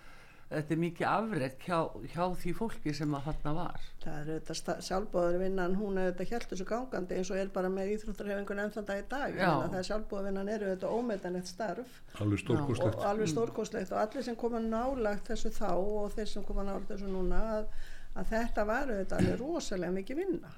þetta 0.52 0.74
er 0.74 0.80
mikið 0.82 1.06
afrek 1.08 1.62
hjá, 1.64 1.76
hjá 2.12 2.24
því 2.42 2.50
fólki 2.58 2.92
sem 2.94 3.14
að 3.16 3.22
þarna 3.30 3.52
var 3.56 3.84
það 4.02 4.16
er 4.20 4.26
auðvitað 4.34 4.82
sjálfbóðarvinnan 4.88 5.76
hún 5.80 5.96
er 5.96 6.10
auðvitað 6.10 6.28
hjælt 6.34 6.50
þessu 6.52 6.66
gangandi 6.68 7.16
eins 7.16 7.30
og 7.32 7.38
er 7.40 7.48
bara 7.54 7.70
með 7.72 7.92
íþróttarhefingun 7.94 8.60
enn 8.66 8.74
þann 8.74 8.88
dag 8.90 9.00
í 9.00 9.06
dag 9.14 9.32
Ég 9.32 9.40
Já. 9.40 9.48
meina 9.48 9.70
það 9.72 9.78
er 9.80 9.88
sjálfbóðarvinnan 9.88 10.50
er 10.52 10.64
auðvitað 10.66 10.96
ómetanlegt 10.98 11.48
starf 11.48 11.96
Alveg 12.20 12.36
og 12.36 12.42
stórkostlegt. 12.44 13.00
alveg 13.12 13.32
stórkostlegt 13.32 13.94
og 13.96 14.02
allir 14.02 14.26
sem 14.28 14.36
koma 14.44 14.60
nálagt 14.66 15.32
þessu 15.32 15.54
þá 15.56 15.70
og 15.72 16.12
þeir 16.18 16.30
sem 16.34 16.44
koma 16.52 16.66
nálagt 16.68 16.92
þessu 16.92 17.08
núna 17.16 17.40
að, 17.56 17.72
að 18.20 18.30
þetta 18.36 18.66
var 18.68 18.92
auðvitað 18.92 19.18
alveg 19.24 19.40
rosalega 19.40 19.96
mikið 19.96 20.20
vinna 20.20 20.52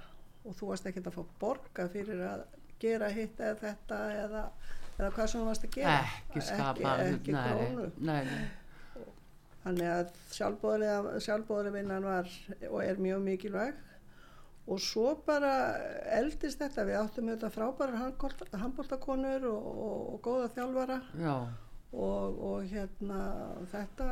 og 0.45 0.59
þú 0.59 0.73
varst 0.75 0.91
ekkert 0.91 1.07
að 1.12 1.21
fá 1.21 1.25
borga 1.47 1.87
fyrir 1.95 2.26
að 2.33 2.45
gera 2.85 3.09
hitt 3.14 3.41
eða 3.41 3.57
þetta 3.62 4.00
eða, 4.25 4.43
eða 4.99 5.09
hvað 5.17 5.33
sem 5.33 5.41
þú 5.41 5.49
varst 5.49 5.67
að 5.69 5.79
gera. 5.79 5.97
Ekki 6.19 6.45
skapa 6.50 6.95
ekki, 7.07 7.35
ekki 7.38 8.05
nei, 8.11 8.23
þannig 9.64 9.91
að 9.95 10.14
sjálfbóðlega 10.37 11.75
vinnan 11.79 12.09
var 12.11 12.31
og 12.71 12.79
er 12.85 13.03
mjög 13.03 13.26
mikilvæg. 13.29 13.83
Og 14.64 14.81
svo 14.81 15.11
bara 15.26 15.53
eldist 16.17 16.62
þetta. 16.62 16.87
Við 16.88 16.97
áttum 16.97 17.26
auðvitað 17.29 17.53
frábærar 17.53 18.61
handbóltakonur 18.62 19.45
og, 19.50 19.67
og, 19.75 19.99
og 20.14 20.23
góða 20.25 20.47
þjálfara. 20.55 20.97
Já, 21.21 21.35
og, 21.93 22.38
og 22.49 22.71
hérna 22.71 23.19
þetta 23.73 24.09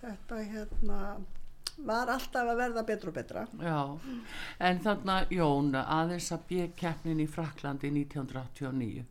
þetta 0.00 0.42
hérna 0.50 1.00
var 1.78 2.08
alltaf 2.08 2.48
að 2.48 2.56
verða 2.60 2.82
betra 2.88 3.10
og 3.12 3.14
betra. 3.14 3.46
Já 3.60 3.98
en 4.68 4.78
þarna 4.84 5.16
Jón 5.30 5.74
aðeins 5.76 6.30
að 6.32 6.46
bjökeppnin 6.50 7.20
í 7.20 7.26
Fraklandi 7.28 7.90
1989 7.92 9.04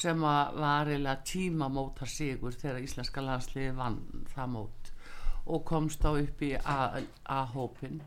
sem 0.00 0.22
að 0.24 0.54
var 0.62 0.88
eiginlega 0.90 1.22
tímamóta 1.28 2.06
sigur 2.08 2.52
þegar 2.56 2.80
íslenska 2.82 3.20
landsliði 3.24 3.74
vann 3.76 4.00
það 4.34 4.48
mót 4.56 4.90
og 5.50 5.64
komst 5.68 6.04
á 6.06 6.10
upp 6.14 6.42
í 6.42 6.54
A- 6.64 7.02
A-hópin 7.26 8.00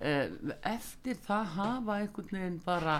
Eh, 0.00 0.30
eftir 0.64 1.18
það 1.26 1.44
hafa 1.58 1.94
einhvern 2.00 2.30
veginn 2.32 2.54
bara 2.64 2.94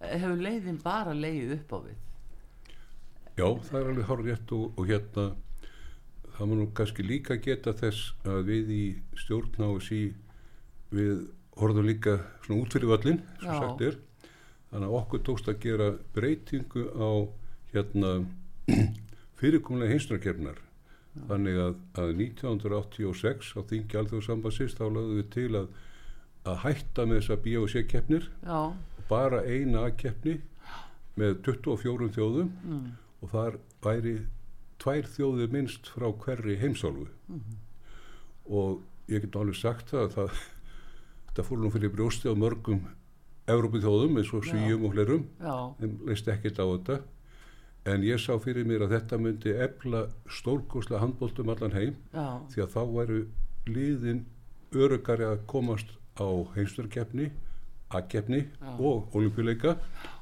hefur 0.00 0.38
leiðin 0.40 0.78
bara 0.80 1.12
leiðið 1.12 1.50
upp 1.58 1.72
á 1.76 1.78
við? 1.84 1.98
Já, 3.36 3.48
það 3.66 3.76
er 3.80 3.90
alveg 3.90 4.22
rétt 4.30 4.54
og, 4.56 4.78
og 4.80 4.86
hérna 4.88 5.26
það 6.36 6.50
má 6.50 6.54
nú 6.58 6.66
kannski 6.76 7.04
líka 7.06 7.38
geta 7.42 7.72
þess 7.76 8.12
að 8.28 8.42
við 8.50 8.72
í 8.74 8.84
stjórn 9.16 9.66
á 9.66 9.70
sí 9.84 10.00
við 10.92 11.26
horfum 11.56 11.88
líka 11.88 12.18
svona 12.44 12.60
út 12.62 12.76
fyrir 12.76 12.92
völlin 12.92 13.22
sem 13.40 13.56
sagt 13.56 13.84
er. 13.86 13.98
Þannig 14.70 14.90
að 14.90 14.96
okkur 15.00 15.24
tókst 15.24 15.48
að 15.48 15.60
gera 15.62 15.88
breytingu 16.14 16.84
á 16.92 17.10
hérna 17.72 18.12
fyrirkomlega 19.40 19.94
hinsnarkefnar 19.94 20.60
þannig 21.30 21.60
að, 21.62 21.76
að 21.96 22.12
1986 22.20 23.54
á 23.56 23.60
þingi 23.70 24.00
alþjóðsambansist 24.00 24.80
þá 24.80 24.84
lögðum 24.90 25.20
við 25.20 25.30
til 25.32 25.48
að, 25.62 25.70
að 26.44 26.60
hætta 26.66 27.06
með 27.06 27.20
þessa 27.22 27.38
B 27.46 27.56
og 27.60 27.70
C 27.72 27.84
keppnir. 27.88 28.28
Já, 28.44 28.60
bara 29.08 29.42
eina 29.46 29.86
keppni 29.96 30.36
með 31.16 31.40
24 31.46 32.10
þjóðum. 32.18 32.52
Mm, 32.66 32.88
og 33.24 33.32
þar 33.32 33.60
væri 33.86 34.16
tvær 34.86 35.08
þjóðir 35.10 35.50
minnst 35.50 35.88
frá 35.90 36.06
hverri 36.14 36.54
heimsálfu. 36.60 37.08
Og 38.46 38.84
ég 39.10 39.24
get 39.24 39.38
alveg 39.38 39.58
sagt 39.58 39.90
það 39.90 40.04
að 40.04 40.12
það, 40.14 40.44
það 41.34 41.48
fór 41.48 41.60
nú 41.62 41.70
fyrir 41.74 41.92
brjósti 41.94 42.30
á 42.30 42.34
mörgum 42.38 42.84
Európu 43.50 43.80
þjóðum 43.82 44.18
eins 44.20 44.30
og 44.34 44.46
Já. 44.46 44.52
Svíum 44.52 44.86
og 44.86 44.94
fleirum. 44.94 45.26
Já, 45.42 45.56
þeim 45.80 45.98
leist 46.06 46.30
ekkert 46.30 46.62
á 46.62 46.66
þetta. 46.66 46.96
En 47.86 48.02
ég 48.02 48.18
sá 48.18 48.32
fyrir 48.42 48.66
mér 48.66 48.86
að 48.86 48.94
þetta 48.96 49.18
myndi 49.22 49.52
efla 49.66 50.04
stórkoslega 50.38 51.02
handbóltum 51.02 51.50
allan 51.54 51.74
heim. 51.74 51.98
Já, 52.14 52.26
því 52.50 52.62
að 52.64 52.72
þá 52.74 52.80
væru 52.96 53.20
liðin 53.70 54.24
örugari 54.74 55.26
að 55.26 55.44
komast 55.50 55.94
á 56.18 56.26
heimstarkeppni, 56.56 57.30
A-keppni 57.94 58.40
Já. 58.42 58.72
og 58.82 59.14
olimpíuleika 59.14 59.76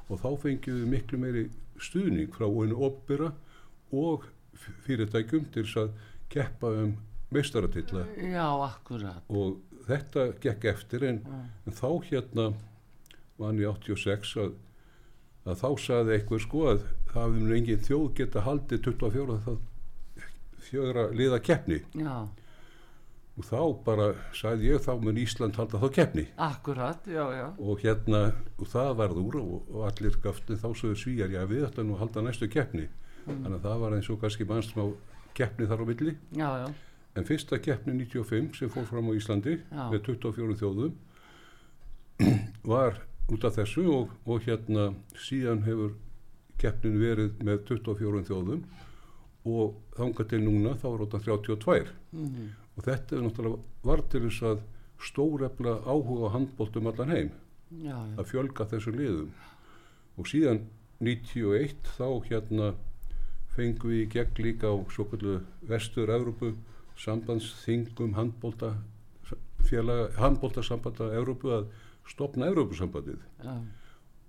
og 0.09 0.19
þá 0.21 0.29
fengjum 0.43 0.83
við 0.83 0.91
miklu 0.91 1.17
meiri 1.17 1.47
stuðning 1.81 2.29
frá 2.33 2.45
einu 2.45 2.77
opbyrra 2.85 3.31
og 3.89 4.27
fyrirtækjum 4.85 5.49
til 5.53 5.65
þess 5.65 5.81
að 5.83 5.91
keppa 6.31 6.71
um 6.83 6.95
meistaratilla 7.33 8.05
já, 8.17 8.45
akkurat. 8.65 9.23
Og 9.29 9.59
þetta 9.87 10.29
gekk 10.43 10.69
eftir 10.71 11.05
en, 11.09 11.21
en 11.65 11.75
þá 11.75 11.89
hérna 12.09 12.49
mann 13.41 13.59
í 13.59 13.67
86 13.67 14.35
að, 14.41 14.55
að 15.45 15.61
þá 15.61 15.69
saði 15.85 16.15
eitthvað 16.15 16.43
sko 16.45 16.63
að 16.71 16.87
það 17.11 17.21
hafði 17.21 17.43
nú 17.43 17.55
engin 17.57 17.85
þjóð 17.85 18.07
geta 18.21 18.45
haldið 18.45 18.83
24 18.89 19.37
það 19.45 19.61
fjögra 20.65 21.05
liða 21.13 21.39
keppni. 21.45 21.83
Já, 21.93 22.25
og 23.35 23.43
þá 23.45 23.59
bara 23.85 24.05
sagði 24.33 24.71
ég 24.71 24.83
þá 24.85 24.93
mun 25.03 25.19
Ísland 25.19 25.57
halda 25.59 25.81
þá 25.81 25.89
keppni. 25.97 26.25
Akkurat, 26.41 27.07
já, 27.11 27.23
já. 27.35 27.47
Og 27.59 27.83
hérna 27.83 28.21
og 28.55 28.69
það 28.71 28.93
varð 29.01 29.19
úr 29.21 29.39
og, 29.41 29.73
og 29.73 29.89
allir 29.89 30.15
gaftin 30.23 30.61
þá 30.61 30.69
sögur 30.71 31.01
svíjar 31.01 31.35
já 31.35 31.43
við 31.49 31.67
ættum 31.67 31.89
nú 31.89 31.97
að 31.97 32.05
halda 32.05 32.23
næstu 32.25 32.49
keppni 32.51 32.87
þannig 33.25 33.57
að 33.59 33.67
það 33.67 33.83
var 33.83 33.95
eins 33.97 34.09
og 34.13 34.19
kannski 34.21 34.47
mannsmá 34.49 34.89
keppni 35.35 35.67
þar 35.67 35.83
á 35.83 35.85
milli. 35.89 36.15
Já, 36.35 36.49
já, 36.63 36.67
en 37.15 37.27
fyrsta 37.27 37.59
keppni 37.63 37.95
95 38.05 38.57
sem 38.59 38.71
fór 38.71 38.87
fram 38.89 39.07
á 39.07 39.13
Íslandi 39.15 39.59
Já. 39.71 39.83
með 39.91 40.01
24 40.09 40.57
þjóðum 40.59 40.95
var 42.73 42.99
út 43.31 43.47
af 43.47 43.55
þessu 43.55 43.85
og, 43.91 44.11
og 44.27 44.43
hérna 44.45 44.89
síðan 45.19 45.63
hefur 45.65 45.95
keppnin 46.59 46.99
verið 46.99 47.39
með 47.43 47.63
24 47.71 48.23
þjóðum 48.29 48.65
og 49.45 49.75
þangað 49.95 50.29
til 50.33 50.41
núna 50.43 50.75
þá 50.81 50.87
var 50.89 51.03
þetta 51.05 51.23
32 51.29 51.89
mm, 52.11 52.45
og 52.75 52.87
þetta 52.87 53.15
er 53.15 53.25
náttúrulega 53.25 53.89
var 53.89 54.03
til 54.11 54.23
þess 54.27 54.47
að 54.51 54.63
stórefla 55.05 55.75
áhuga 55.85 56.31
á 56.31 56.33
handbóltum 56.35 56.87
allan 56.89 57.11
heim. 57.11 57.29
Já, 57.75 57.93
já, 57.93 58.15
að 58.19 58.29
fjölga 58.29 58.65
þessu 58.71 58.93
liðum. 58.95 59.31
Og 60.15 60.29
síðan 60.31 60.61
91 61.03 61.91
þá 61.97 62.07
hérna 62.29 62.69
fengum 63.55 63.91
við 63.91 63.99
í 64.03 64.11
gegn 64.15 64.43
líka 64.43 64.67
á 64.71 64.75
svo 64.91 65.03
kallu 65.11 65.33
vestur-Európu 65.69 66.47
sambandsþingum 66.99 68.11
handbóltasambanda 70.19 71.05
Európu 71.15 71.47
að 71.55 71.65
stopna 72.09 72.47
Európusambandið 72.51 73.19
já, 73.43 73.55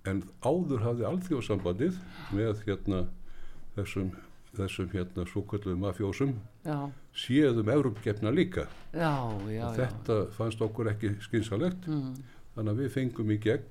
en 0.09 0.23
áður 0.41 0.81
hafði 0.85 1.03
alþjóðsambandið 1.11 1.93
með 2.35 2.63
hérna 2.67 2.99
þessum, 3.75 4.09
þessum 4.57 4.87
hérna 4.93 5.21
svo 5.29 5.41
kallu 5.49 5.73
mafjósum 5.79 6.31
já, 6.65 6.77
séðum 7.17 7.69
Európukefna 7.73 8.29
líka. 8.33 8.63
Já, 8.93 9.13
já, 9.51 9.65
og 9.67 9.75
þetta 9.77 10.15
fannst 10.37 10.61
okkur 10.63 10.91
ekki 10.93 11.09
skynsalegt 11.25 11.87
mm, 11.89 12.13
þannig 12.55 12.71
að 12.73 12.79
við 12.83 12.89
fengum 12.95 13.33
í 13.33 13.39
gegn 13.43 13.67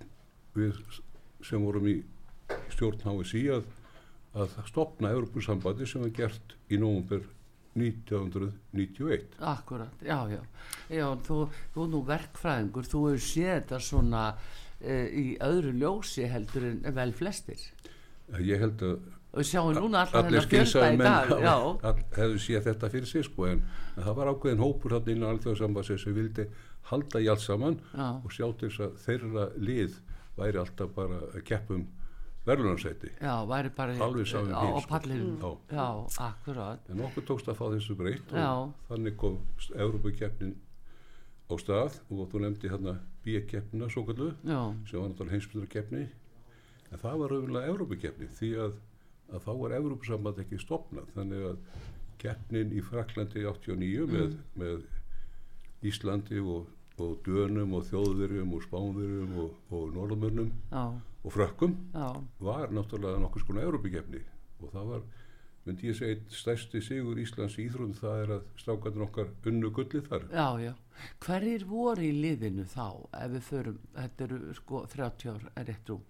við 0.57 0.73
sem 1.45 1.61
vorum 1.63 1.87
í 1.91 1.97
stjórn 2.73 3.03
HSI 3.05 3.43
að, 4.37 4.61
stopna 4.69 5.15
Europasambandi 5.17 5.89
sem 5.89 6.05
var 6.05 6.13
gert 6.17 6.55
í 6.71 6.79
nóvumber 6.81 7.25
1991 7.77 9.37
akkurat, 9.45 10.05
já, 10.05 10.17
já. 10.33 10.41
Já, 10.89 11.07
þú, 11.27 11.43
þú 11.75 11.89
nú 11.93 12.05
verkfræðingur 12.09 12.89
þú 12.89 13.03
hefur 13.11 13.27
séð 13.27 13.53
þetta 13.53 13.83
svona 13.85 14.23
uh, 14.33 15.07
í 15.11 15.27
öðru 15.45 15.75
ljósi 15.83 16.25
heldur 16.31 16.71
en 16.71 16.81
vel 16.97 17.13
flestir. 17.17 17.61
Ég 18.43 18.65
held 18.65 18.83
að 18.83 18.97
og 19.37 19.43
við 19.43 19.49
sjáum 19.51 19.75
núna 19.77 20.03
alltaf 20.07 20.25
allir 20.25 20.47
í 20.49 20.97
menn 20.97 21.35
hefðu 22.17 22.39
séð 22.41 22.71
þetta 22.71 22.89
fyrir 22.93 23.11
sig 23.11 23.27
sko 23.27 23.51
en, 23.51 23.61
það 23.99 24.15
var 24.17 24.31
ákveðin 24.33 24.63
hópur 24.65 24.97
hann 24.97 25.11
innan 25.13 25.35
alþjóðsambandi 25.35 25.99
sem 26.01 26.17
vildi 26.17 26.47
halda 26.89 27.21
í 27.21 27.29
allt 27.29 27.45
saman 27.45 27.77
já, 27.93 28.07
og 28.17 28.33
sjá 28.33 28.47
til 28.57 28.71
þess 28.71 28.85
að 28.87 28.97
þeirra 29.05 29.47
lið 29.69 29.99
væri 30.39 30.63
alltaf 30.63 30.95
bara 30.97 31.21
keppum 31.45 31.85
verðlunarsæti 32.47 33.11
Alveg 34.07 34.29
bíl, 34.31 34.61
á 35.77 35.87
sko. 36.07 36.23
akkurat. 36.29 36.91
En 36.93 37.03
okkur 37.09 37.27
tókst 37.31 37.51
að 37.51 37.59
fá 37.59 37.67
þessu 37.75 37.97
breytt 37.99 38.33
og 38.33 38.73
þannig 38.91 39.17
kom 39.21 39.41
Európa-keppnin 39.75 40.55
á 41.47 41.55
stað 41.63 41.99
og 42.11 42.29
þú 42.31 42.43
nefndi 42.43 42.71
hérna 42.71 42.97
B-keppnina 43.27 43.89
svo 43.91 44.05
kallu 44.07 44.33
já, 44.47 44.61
sem 44.87 45.01
var 45.01 45.11
náttúrulega 45.11 45.35
heimsbyrðarkeppni 45.37 46.05
en 46.07 47.03
það 47.03 47.19
var 47.23 47.35
auðvitað 47.35 47.69
Európa-keppni 47.73 48.31
því 48.39 48.51
að, 48.67 48.79
að 49.33 49.45
þá 49.47 49.53
var 49.63 49.77
Európa-samband 49.81 50.43
ekki 50.43 50.59
stopnað 50.63 51.13
þannig 51.15 51.47
að 51.51 51.61
keppnin 52.23 52.73
í 52.75 52.83
Fraklandi 52.85 53.45
89 53.47 54.07
með, 54.11 54.37
með 54.59 54.87
Íslandi 55.87 56.41
og, 56.43 56.71
og 57.03 57.21
Dönum 57.27 57.75
og 57.77 57.85
Þjóðverjum 57.91 58.55
og 58.57 58.65
Spánverjum 58.65 59.37
og, 59.43 59.61
og 59.75 59.93
Norðmönnum 59.95 60.51
já, 60.71 60.83
og 60.97 61.33
Frökkum 61.35 61.77
já, 61.93 62.09
var 62.41 62.73
náttúrulega 62.73 63.21
nokkuð 63.21 63.45
skona 63.45 63.65
Európikeppni 63.67 64.23
og 64.63 64.73
það 64.73 64.93
var, 64.93 65.03
myndi 65.67 65.91
ég 65.91 65.99
segja, 65.99 66.21
stærsti 66.33 66.81
sigur 66.85 67.21
Íslands 67.21 67.59
í 67.61 67.67
íþrótum 67.67 67.97
það 67.99 68.23
er 68.23 68.33
að 68.39 68.47
strákarnir 68.63 69.07
okkar 69.09 69.33
unnu 69.51 69.73
gullið 69.77 70.09
þar. 70.09 70.29
já, 70.33 70.49
já. 70.65 70.73
Hverjir 71.21 71.67
voru 71.69 72.07
í 72.07 72.13
liðinu 72.17 72.65
þá 72.73 72.87
ef 73.19 73.35
við 73.35 73.43
förum, 73.51 73.83
þetta 73.99 74.25
eru 74.25 74.55
sko 74.57 74.87
30 74.95 75.35
ár 75.35 75.43
er 75.53 75.67
rétt 75.69 75.91
rúm. 75.93 76.07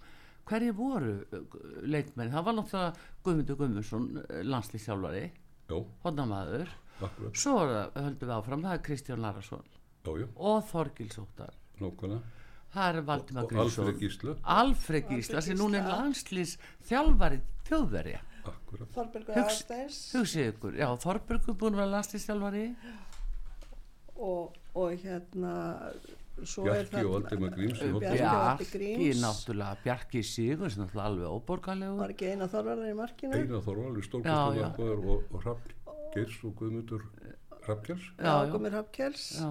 Hverjir 0.47 0.77
voru 0.79 1.17
uh, 1.35 1.57
leikmenn, 1.83 2.31
það 2.31 2.47
var 2.47 2.55
náttúrulega 2.61 3.09
Guðmundur 3.27 3.59
Guðmundsson 3.59 4.07
landslýsjálfari, 4.47 5.25
Já, 5.67 5.81
hodnamaður 6.05 6.71
svo 7.35 7.57
það, 7.67 7.97
höldum 7.99 8.29
við 8.29 8.37
áfram, 8.37 8.63
það 8.63 8.77
er 8.77 8.85
Kristján 8.87 9.25
Larason 9.25 9.67
já, 10.07 10.13
já, 10.23 10.29
og 10.37 10.65
Þorgils 10.71 11.19
Óttar. 11.23 11.55
Nákvæmlega. 11.81 12.23
það 12.77 12.97
er 13.01 13.07
Valdimar 13.11 13.45
Og 13.45 13.53
Alfred 13.53 13.87
Grímsson 13.87 14.01
Gísla, 14.01 14.37
Alfred 14.57 15.11
Gísla 15.11 15.43
sem 15.45 15.59
núna 15.59 15.81
er 15.83 15.91
landslýs 15.93 16.57
þjálfari 16.89 17.41
þjóðverja. 17.69 18.21
Þorbergur 18.95 19.41
Aðsteins 19.43 19.97
hugsið 20.15 20.53
ykkur, 20.53 20.77
já 20.79 20.87
Þorbergur 21.03 21.57
búin 21.59 21.75
að 21.75 21.83
vera 21.83 21.95
landslýs 21.97 22.27
þjálfari 22.29 22.67
og, 24.17 24.55
og 24.75 24.93
hérna 25.03 25.55
svo 26.45 26.67
er 26.69 26.85
Bjarki 26.91 27.07
og 27.07 27.15
Valdimar 27.17 27.55
Grímsson. 27.57 27.97
Bjarki 28.03 29.09
náttúrulega 29.23 29.81
Bjarki 29.85 30.23
Sigur 30.27 30.71
sem 30.73 30.83
náttúrulega 30.85 31.09
alveg 31.11 31.33
óborgarlegur. 31.39 31.99
Var 32.03 32.15
ekki 32.15 32.29
eina 32.35 32.49
þorvarðar 32.53 32.93
í 32.93 32.99
markinu? 32.99 33.41
Einar 33.41 33.65
Þorvar, 33.65 33.89
alveg 33.91 34.05
Já, 34.05 34.09
stórkostum 34.11 34.61
já. 34.61 34.67
markmaður 34.67 35.09
og, 35.15 35.33
og 35.33 35.43
Hrafn 35.47 35.75
Geirs 36.15 36.39
og 36.45 36.55
Guðmundur 36.61 37.03
Hrafnkjáls. 37.67 38.07
já, 38.21 38.35
já, 38.47 39.11
já. 39.41 39.51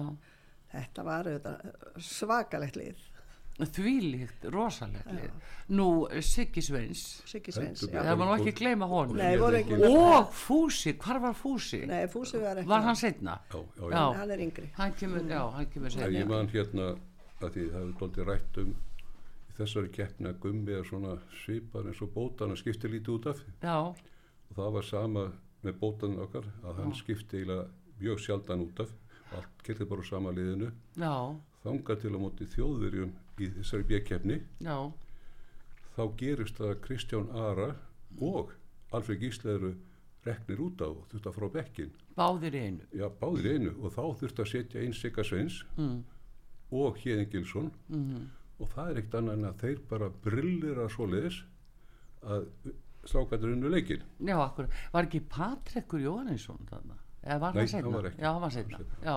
Þetta 0.76 1.04
var 1.06 1.28
auðvitað 1.32 2.00
svakalegt 2.12 2.80
lið. 2.80 3.04
Þvílíkt, 3.56 4.42
rosalegt 4.52 5.06
lið. 5.16 5.52
nú 5.72 5.86
Siggi 6.20 6.60
Sveins. 6.60 7.04
Siggi 7.24 7.54
Sveins 7.56 7.86
já. 7.86 8.02
það 8.04 8.18
var 8.20 8.28
nú 8.28 8.34
ekki 8.34 8.52
gleyma 8.58 8.88
honum. 8.90 9.16
Nei, 9.16 9.38
voru 9.40 9.56
ekki 9.62 9.78
og 9.88 10.28
Fúsi, 10.36 10.92
hvar 11.00 11.22
var 11.22 11.36
Fúsi? 11.38 11.80
Nei, 11.88 12.02
Fúsi 12.12 12.36
var 12.42 12.60
ekki 12.60 12.68
var 12.68 12.84
hann 12.84 12.98
setna? 13.00 13.38
Já, 13.48 13.62
já, 13.62 13.86
já. 13.86 13.94
Já. 13.94 14.02
hann 14.18 14.34
er 14.34 14.42
yngri. 14.44 14.68
Hann 14.76 14.92
kemur, 15.00 15.24
já, 15.24 15.40
hann 15.56 15.70
kemur 15.72 15.94
setna 15.94 16.10
ég 16.18 16.28
man 16.28 16.52
hérna 16.52 16.90
að 17.40 17.56
því 17.56 17.64
það 17.70 17.80
hefur 17.80 17.96
doldið 18.02 18.28
rætt 18.30 18.60
um 18.62 18.76
í 18.76 19.56
þessari 19.56 19.90
keppni 19.96 20.30
að 20.30 20.38
gummi 20.44 20.76
er 20.76 20.86
svona 20.88 21.16
svipar 21.40 21.88
eins 21.88 22.04
og 22.04 22.12
bótan 22.12 22.52
að 22.52 22.60
skipti 22.60 22.92
lítið 22.92 23.16
út 23.16 23.28
af 23.32 23.42
já, 23.62 23.76
og 23.76 24.52
það 24.56 24.70
var 24.76 24.88
sama 24.88 25.26
með 25.64 25.78
bótan 25.80 26.16
okkar 26.22 26.48
að 26.64 26.80
hann 26.82 26.94
skipti 26.96 27.40
eiginlega 27.40 27.66
mjög 28.00 28.22
sjaldan 28.24 28.64
út 28.66 28.84
af 28.84 28.92
allt 29.34 29.64
getið 29.66 29.90
bara 29.90 30.04
á 30.04 30.10
sama 30.10 30.32
liðinu. 30.36 30.70
Já, 31.00 31.14
þangað 31.64 32.00
til 32.02 32.14
á 32.14 32.18
móti 32.22 32.48
þjóðverjum 32.54 33.12
í 33.42 33.50
þessari 33.58 33.88
bjökkefni 33.90 34.38
já. 34.62 34.76
Þá 35.96 36.02
gerist 36.20 36.60
að 36.60 36.78
Kristján 36.84 37.30
Ara 37.32 37.70
og 38.20 38.52
Alfred 38.94 39.22
Gísla 39.22 39.56
eru 39.56 39.74
reknir 40.26 40.60
út 40.60 40.82
á 40.84 40.88
og 40.90 41.04
þurft 41.10 41.30
að 41.30 41.38
frá 41.38 41.48
bekkin 41.54 41.92
báðir 42.16 42.56
einu. 42.56 42.86
Já, 42.96 43.06
báðir 43.20 43.52
einu. 43.54 43.74
Og 43.82 43.92
þá 43.94 44.02
þurft 44.22 44.42
að 44.42 44.50
setja 44.52 44.82
einn 44.82 44.96
Sigga 44.96 45.24
Sveins 45.24 45.60
mm, 45.76 45.98
og 46.76 46.98
Hjeðin 47.02 47.30
Gilsson. 47.32 47.70
Mm, 47.92 48.26
og 48.60 48.72
það 48.72 48.90
er 48.90 49.00
ekkert 49.02 49.18
annað 49.20 49.38
en 49.38 49.48
að 49.50 49.62
þeir 49.62 49.80
bara 49.90 50.10
brillir 50.24 50.80
að 50.80 50.92
svoleiðis 50.94 51.40
að 52.26 52.46
strákandur 53.06 53.52
unnu 53.54 53.70
leikin 53.70 54.04
Já, 54.18 54.36
akkur, 54.40 54.70
var 54.92 55.06
ekki 55.06 55.22
Patrekur 55.30 56.02
Jóhannesson 56.02 56.64
þarna? 56.70 56.96
Eða 57.26 57.40
var 57.42 57.52
það 57.58 57.66
setna? 57.72 57.82
hann 57.90 57.98
var 57.98 58.08
ekki. 58.10 58.22
Já, 58.22 58.30
hann 58.32 58.42
var 58.46 58.54
setna. 58.54 58.78
Já, 59.02 59.16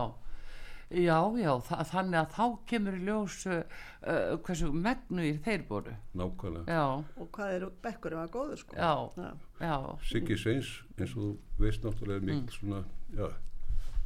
já, 0.89 1.17
já 1.37 1.51
þa 1.69 1.83
þannig 1.91 2.19
að 2.19 2.31
þá 2.33 2.45
kemur 2.71 2.95
í 2.97 3.01
ljós 3.05 3.35
uh, 3.45 3.59
uh, 4.01 4.37
hversu 4.47 4.71
megnugir 4.73 5.41
þeir 5.45 5.65
voru. 5.69 5.93
nákvæmlega 6.17 6.77
Já, 6.79 6.85
og 7.21 7.27
hvað 7.35 7.53
er 7.57 7.65
bekkurinn 7.83 8.21
var 8.23 8.31
góður 8.33 8.57
sko 8.63 8.75
Já. 8.79 8.93
Já. 9.21 9.29
já, 9.61 9.75
Siggi 10.09 10.37
Sveins 10.41 10.71
eins 10.97 11.13
og 11.13 11.21
þú 11.21 11.65
veist 11.67 11.85
náttúrulega 11.85 12.25
mikil 12.25 12.55
svona 12.57 12.81
já, 13.13 13.29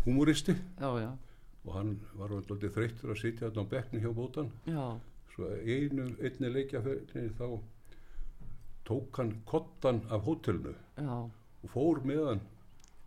humoristi 0.05 0.57
já, 0.79 0.89
já, 1.05 1.11
og 1.63 1.73
hann 1.77 1.93
var 2.19 2.35
alltaf 2.35 2.59
þreyttur 2.59 3.13
að 3.15 3.21
sitja 3.21 3.47
þarna 3.47 3.63
á 3.63 3.71
bekkni 3.71 4.03
hjá 4.03 4.11
bótan 4.19 4.51
já, 4.67 4.83
svo 5.35 5.47
einu, 5.63 6.09
einni 6.19 6.51
leikjaferðinni 6.57 7.31
þá 7.39 7.47
tók 8.83 9.21
hann 9.21 9.37
kottan 9.47 10.03
af 10.11 10.27
hótelinu 10.27 10.75
já. 10.99 11.15
og 11.63 11.71
fór 11.71 12.03
með 12.03 12.25
hann 12.27 12.43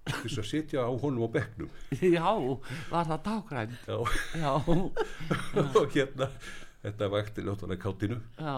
til 0.06 0.18
þess 0.24 0.38
að 0.42 0.48
sitja 0.50 0.84
á 0.86 0.90
honum 1.02 1.26
á 1.26 1.28
bekknum 1.36 1.70
Já, 2.00 2.28
var 2.90 3.08
það 3.10 3.22
dágrænt? 3.26 3.78
já, 3.86 3.98
Já, 4.40 4.52
og 5.80 5.88
hérna 5.96 6.28
þetta 6.84 7.08
vakti 7.10 7.42
náttúrulega 7.46 7.82
káttinu 7.82 8.18
já, 8.38 8.54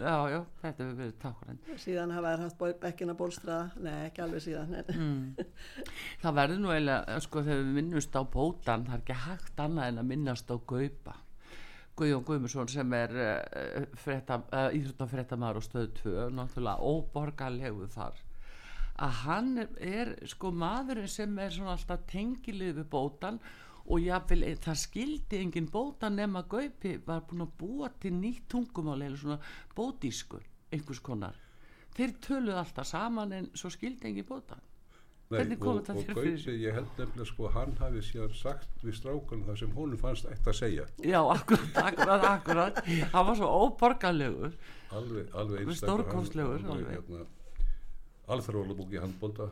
já, 0.00 0.14
já, 0.32 0.38
þetta 0.62 0.84
hefur 0.84 0.98
verið 1.00 1.16
dágrænt. 1.24 1.72
síðan 1.82 2.14
hafa 2.14 2.34
þær 2.36 2.44
haft 2.46 2.62
bekkina 2.84 3.16
bólstraða 3.18 3.82
nei 3.84 3.96
ekki 4.10 4.22
alveg 4.26 4.44
síðan 4.46 4.76
en, 4.78 4.92
Mm. 5.00 5.48
Það 6.22 6.36
verður 6.38 6.60
nú 6.62 6.70
eiginlega, 6.74 7.18
sko, 7.24 7.42
þegar 7.46 7.60
við 7.66 7.74
minnumst 7.80 8.16
á 8.16 8.22
bótan, 8.22 8.86
það 8.86 8.94
er 8.96 9.02
ekki 9.02 9.18
hægt 9.26 9.60
annað 9.64 9.90
en 9.90 10.00
að 10.02 10.08
minnast 10.12 10.50
á 10.52 10.56
Gaupa. 10.70 11.14
Guðjón 12.00 12.24
Guðmundsson 12.28 12.68
sem 12.72 12.92
er 12.96 13.10
uh, 13.20 13.86
frétta, 14.00 14.38
uh, 14.52 14.68
íþróttafréttamaður 14.76 15.58
og 15.60 15.64
stöð 15.66 15.88
2, 16.02 16.12
náttúrulega 16.36 16.90
óborgarlegu 16.92 17.88
þar. 17.92 18.20
Að 19.00 19.12
hann 19.24 19.50
er, 19.62 19.68
er 19.80 20.10
sko 20.28 20.50
maðurinn 20.52 21.08
sem 21.08 21.38
er 21.40 21.50
svona 21.54 21.72
alltaf 21.76 22.02
tengilið 22.10 22.74
við 22.82 22.88
bótan 22.92 23.38
og 23.90 24.02
jáfnvel, 24.04 24.42
eh, 24.44 24.58
það 24.60 24.76
skildi 24.84 25.38
engin 25.40 25.70
bótan 25.72 26.18
nema 26.20 26.42
Gaupi 26.52 26.96
var 27.06 27.22
búin 27.30 27.46
að 27.46 27.54
búa 27.62 27.88
til 28.00 28.12
nýtt 28.18 28.44
tungumál 28.52 29.00
eða 29.06 29.16
svona 29.22 29.38
bótísku, 29.76 30.40
einhvers 30.72 31.00
konar. 31.00 31.38
Þeir 31.96 32.12
töluðu 32.22 32.58
alltaf 32.60 32.86
saman 32.86 33.32
en 33.32 33.48
svo 33.54 33.70
skildi 33.72 34.06
engin 34.12 34.28
bótan. 34.28 34.60
Kom 35.30 35.76
og, 35.78 35.90
og? 35.94 36.06
Gauti, 36.10 36.52
ég 36.58 36.74
held 36.74 36.88
nefnilega 36.98 37.26
sko 37.30 37.48
hann 37.54 37.76
hafi 37.78 38.00
síðan 38.02 38.32
sagt 38.34 38.80
við 38.82 38.96
strákunum 38.98 39.44
það 39.46 39.58
sem 39.60 39.74
honum 39.76 40.00
fannst 40.00 40.26
ætti 40.26 40.50
að 40.50 40.56
segja 40.58 40.86
Já, 41.06 41.20
akkurat, 41.22 41.76
akkurat, 41.84 42.24
akkurat 42.32 42.80
hann 43.12 43.28
var 43.28 43.38
svo 43.38 43.50
óborgarlegur 43.68 44.48
alveg, 44.90 45.28
alveg 45.30 45.36
Alveg 45.38 45.68
einstakar, 45.68 46.02
stórkostlegur, 46.02 46.64
hann- 46.64 46.72
alveg, 46.74 46.96
alveg. 46.98 46.98
hérna, 46.98 47.39
alþróðalabók 48.34 48.94
í 48.94 49.02
handbólta 49.02 49.50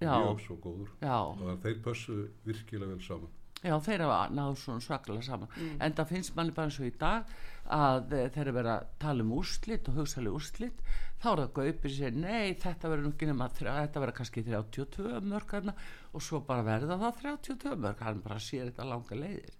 Já. 0.00 0.12
mjög 0.18 0.42
svo 0.44 0.58
góður. 0.60 0.92
Já, 1.00 1.16
og 1.22 1.64
þeir 1.64 1.80
pössuðu 1.84 2.28
virkilega 2.44 2.92
vel 2.92 3.02
saman. 3.04 3.32
Já, 3.64 3.78
þeir 3.80 4.04
hafa 4.04 4.20
náðu 4.34 4.56
svona 4.60 4.84
svakalega 4.84 5.24
saman. 5.24 5.52
En 5.80 5.94
það 5.96 6.10
finnst 6.10 6.34
manni 6.36 6.52
bara 6.52 6.68
eins 6.68 6.80
og 6.82 6.88
í 6.88 6.94
dag 7.00 7.30
að 7.72 8.12
eh, 8.12 8.26
þeir 8.34 8.42
eru 8.42 8.56
verið 8.58 8.72
að 8.74 8.90
tala 9.00 9.24
um 9.24 9.32
úrslit 9.38 9.88
og 9.88 10.00
hugsalega 10.00 10.36
úrslit. 10.36 10.82
Þá 11.22 11.28
er 11.30 11.40
það 11.40 11.54
gaupir 11.56 11.94
sér, 11.94 12.18
nei, 12.18 12.54
þetta 12.60 12.90
verður 12.92 13.06
nú 13.06 13.12
ekki 13.14 13.30
nema 13.30 13.48
þetta 13.56 14.02
verður 14.02 14.18
kannski 14.18 14.44
32 14.44 15.22
mörg 15.24 15.56
hérna 15.56 15.76
og 16.12 16.26
svo 16.26 16.42
bara 16.44 16.66
verða 16.66 17.00
það 17.00 17.22
32 17.22 17.78
mörg, 17.86 18.04
hann 18.04 18.20
bara 18.26 18.42
sér 18.42 18.68
þetta 18.68 18.90
langa 18.90 19.20
leiðir. 19.22 19.56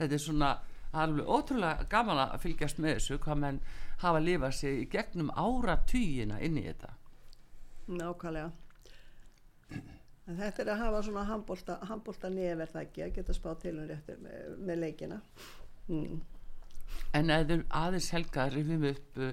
Þetta 0.00 0.16
er 0.16 0.24
svona 0.24 0.54
alveg 0.96 1.28
ótrúlega 1.28 1.88
gaman 1.92 2.22
að 2.22 2.38
fylgjast 2.46 2.80
með 2.80 2.96
þessu 2.96 3.20
hvað 3.20 3.42
menn 3.42 3.64
hafa 4.00 4.22
lifað 4.24 4.56
sig 4.56 4.80
í 4.80 4.88
gegnum 4.92 5.34
áratugina 5.36 6.40
inn 6.40 6.56
í 6.56 6.64
þetta 6.64 6.95
nákvæmlega 7.86 8.50
en 10.26 10.38
þetta 10.40 10.62
er 10.62 10.70
að 10.72 10.80
hafa 10.82 11.02
svona 11.06 11.26
handbólta, 11.28 11.76
handbólta 11.86 12.30
nefn 12.32 12.64
það 12.72 12.80
ekki 12.82 13.04
að 13.04 13.12
geta 13.18 13.36
spáð 13.36 13.60
til 13.62 13.76
um 13.76 13.86
réttu 13.90 14.16
með, 14.22 14.56
með 14.68 14.82
leikina 14.82 15.20
mm. 15.90 16.16
En 17.16 17.30
eða 17.32 17.60
aðeins 17.74 18.08
helga 18.14 18.46
rifjum 18.52 18.84
upp 18.90 19.18
uh, 19.22 19.32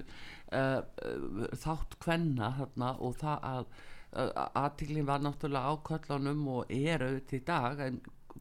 uh, 0.58 1.44
þátt 1.60 1.98
kvenna 2.02 2.50
þarna 2.58 2.90
og 3.04 3.16
það 3.20 3.46
að 3.50 3.64
uh, 3.64 4.30
aðtiklinn 4.62 5.08
var 5.08 5.22
náttúrulega 5.24 5.70
á 5.70 5.74
köllunum 5.88 6.42
og 6.56 6.74
er 6.74 7.04
auðvitað 7.04 7.38
í 7.38 7.44
dag 7.50 7.84
en 7.86 8.00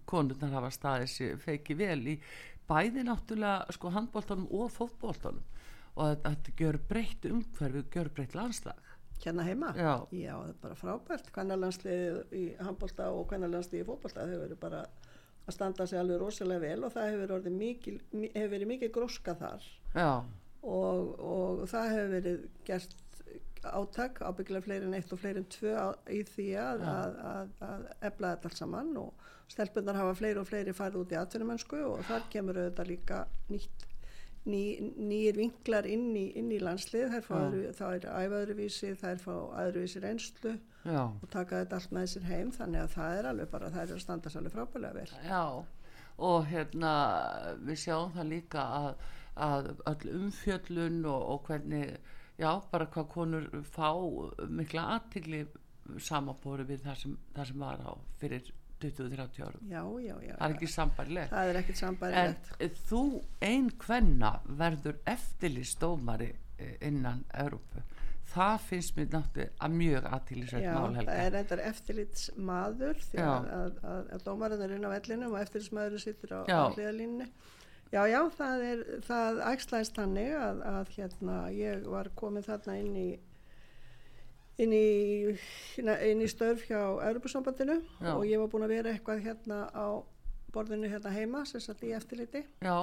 konurnar 0.10 0.56
hafa 0.58 0.71
staðið 0.73 1.12
sér 1.13 1.41
feiki 1.41 1.78
vel 1.78 2.02
í 2.15 2.17
bæði 2.69 3.06
náttúrulega 3.08 3.76
sko 3.76 3.91
handbóltanum 3.93 4.49
og 4.58 4.71
fótbóltanum 4.73 5.43
og 5.93 6.10
þetta, 6.10 6.30
þetta 6.30 6.54
gjör 6.58 6.80
breytt 6.89 7.26
umhverfið, 7.30 7.89
gjör 7.93 8.10
breytt 8.17 8.38
landslag. 8.38 8.92
Hérna 9.25 9.45
heima. 9.47 9.71
Já. 9.77 9.93
það 10.39 10.49
er 10.53 10.59
bara 10.62 10.77
frábært. 10.79 11.31
Hvernig 11.36 11.55
í 12.39 12.43
handbólta 12.59 13.09
og 13.15 13.25
hvernig 13.31 13.49
í 13.83 13.88
fótbólta 13.88 14.27
þau 14.29 14.38
verður 14.43 14.59
bara 14.62 14.83
að 15.43 15.55
standa 15.57 15.88
sig 15.88 15.99
alveg 15.99 16.21
rosalega 16.21 16.63
vel 16.63 16.83
og 16.88 16.93
það 16.95 17.09
hefur, 17.12 17.33
orðið 17.38 17.57
mikil, 17.59 17.95
mi- 18.15 18.31
hefur 18.36 18.53
verið 18.55 18.69
mikil 18.73 18.91
gróska 18.95 19.36
þar. 19.39 19.65
Já, 19.95 20.09
og, 20.63 21.15
og 21.19 21.63
það 21.71 21.89
hefur 21.93 22.13
verið 22.17 22.45
gert 22.69 22.99
átak 23.63 24.19
ábyggilega 24.27 24.65
fleiri 24.65 24.88
en 24.89 24.95
eitt 24.97 25.12
og 25.15 25.19
fleiri 25.21 25.39
en 25.39 25.45
tvö 25.51 25.73
í 26.12 26.17
því 26.27 26.47
að, 26.59 26.81
að, 26.93 27.13
að, 27.33 27.53
að 27.67 27.86
efla 28.09 28.31
þetta 28.33 28.49
allt 28.49 28.59
saman 28.59 28.89
og 28.99 29.29
stelpunar 29.53 29.95
hafa 29.99 30.15
fleiri 30.19 30.41
og 30.41 30.49
fleiri 30.49 30.73
farið 30.75 30.99
út 31.05 31.13
í 31.15 31.19
atvinnumönsku 31.21 31.79
og 31.88 32.01
þar 32.09 32.25
kemur 32.33 32.59
auðvitað 32.59 32.89
líka 32.91 33.21
nýtt 33.51 33.86
ný, 34.49 34.62
nýjir 34.97 35.39
vinklar 35.39 35.88
inn 35.89 36.12
í, 36.17 36.25
inn 36.39 36.51
í 36.53 36.60
landslið. 36.63 37.15
Öðru, 37.21 37.63
þá 37.77 37.84
er 37.89 38.08
æfa 38.10 38.41
öðruvísi 38.41 38.91
þær 38.99 39.21
fá 39.23 39.34
öðruvísi 39.63 40.03
reynslu 40.03 40.56
já, 40.84 41.01
og 41.08 41.25
taka 41.34 41.63
þetta 41.63 41.79
allt 41.79 41.95
með 41.95 42.10
sér 42.13 42.27
heim. 42.29 42.51
Þannig 42.56 42.84
að 42.84 42.95
það 42.97 43.17
er 43.19 43.29
alveg 43.32 43.51
bara, 43.53 43.71
það 43.73 43.86
er 43.86 43.95
að 43.95 44.03
standa 44.06 44.34
alveg 44.39 44.56
frábælega 44.58 44.99
vel. 44.99 45.17
Já. 45.29 45.43
Og 46.23 46.49
hérna 46.51 46.93
við 47.65 47.79
sjáum 47.86 48.13
það 48.13 48.32
líka 48.36 48.65
að, 48.79 48.89
að 49.47 49.71
öll 49.93 50.17
umfjöllun 50.19 50.99
og, 51.10 51.29
og 51.34 51.47
hvernig 51.47 51.95
já, 52.38 52.51
bara 52.71 52.89
hvað 52.93 53.12
konur 53.13 53.49
fá 53.73 53.89
mikla 54.49 54.89
aðtigli 54.97 55.45
samanbóri 55.99 56.65
við 56.67 56.86
það 56.86 56.99
sem, 57.01 57.15
það 57.36 57.49
sem 57.49 57.65
var 57.65 57.82
á 57.84 57.93
fyrir 58.21 58.51
20-30 58.84 59.41
árum. 59.48 59.65
Já, 59.72 59.82
já, 60.04 60.13
já, 60.28 60.36
það 60.36 60.46
er 60.48 60.56
ekki 60.58 60.72
sambarlegt 60.74 61.34
það 61.34 61.52
er 61.52 61.62
ekkert 61.62 61.76
en 61.76 61.82
sambærilegt 61.82 62.86
þú 62.91 63.04
ein 63.50 63.72
kvenna 63.84 64.36
verður 64.62 65.02
eftirlistómari 65.15 66.32
innan 66.84 67.26
Európu 67.34 67.84
það 68.34 68.62
finnst 68.67 68.96
mér 68.98 69.10
náttúrulega 69.13 69.69
mjög 69.74 70.08
aðtilisveit 70.10 70.63
Já, 70.65 70.72
mál 70.78 70.96
það 70.98 71.19
er 71.24 71.34
reyndar 71.36 71.63
eftirlitsmaður 71.69 73.02
því 73.10 73.19
að, 73.24 73.50
að, 73.58 73.76
að, 73.93 74.08
að 74.15 74.24
dómarinn 74.28 74.63
er 74.65 74.76
inn 74.78 74.88
á 74.88 74.93
vellinum 74.93 75.36
og 75.36 75.43
eftirlitsmaður 75.43 76.04
sittur 76.04 76.36
á, 76.39 76.41
hliðalínni. 76.74 77.28
Já, 77.93 78.02
já, 78.10 78.19
það 78.34 78.63
er, 78.69 78.82
það 79.06 79.43
æxlaðist 79.52 80.00
þannig 80.00 80.32
að, 80.39 80.63
að 80.72 80.93
hérna, 80.96 81.38
ég 81.54 81.86
var 81.93 82.10
komin 82.17 82.46
þarna 82.46 82.78
inn 82.82 82.96
í 82.98 83.08
inn 84.62 84.74
í, 84.78 85.38
inn 85.82 86.22
í 86.22 86.28
störf 86.30 86.66
hjá 86.68 86.80
Europasambandinu 87.08 87.80
og 88.13 88.26
ég 88.30 88.38
var 88.44 88.52
búin 88.52 88.68
að 88.68 88.76
vera 88.76 88.92
eitthvað 88.94 89.24
hérna 89.26 89.63
á 89.74 89.88
borðinu 90.54 90.89
hérna 90.92 91.10
heima, 91.16 91.46
sem 91.50 91.62
sagt 91.63 91.82
í 91.84 91.94
eftirliti 91.98 92.44
já, 92.62 92.76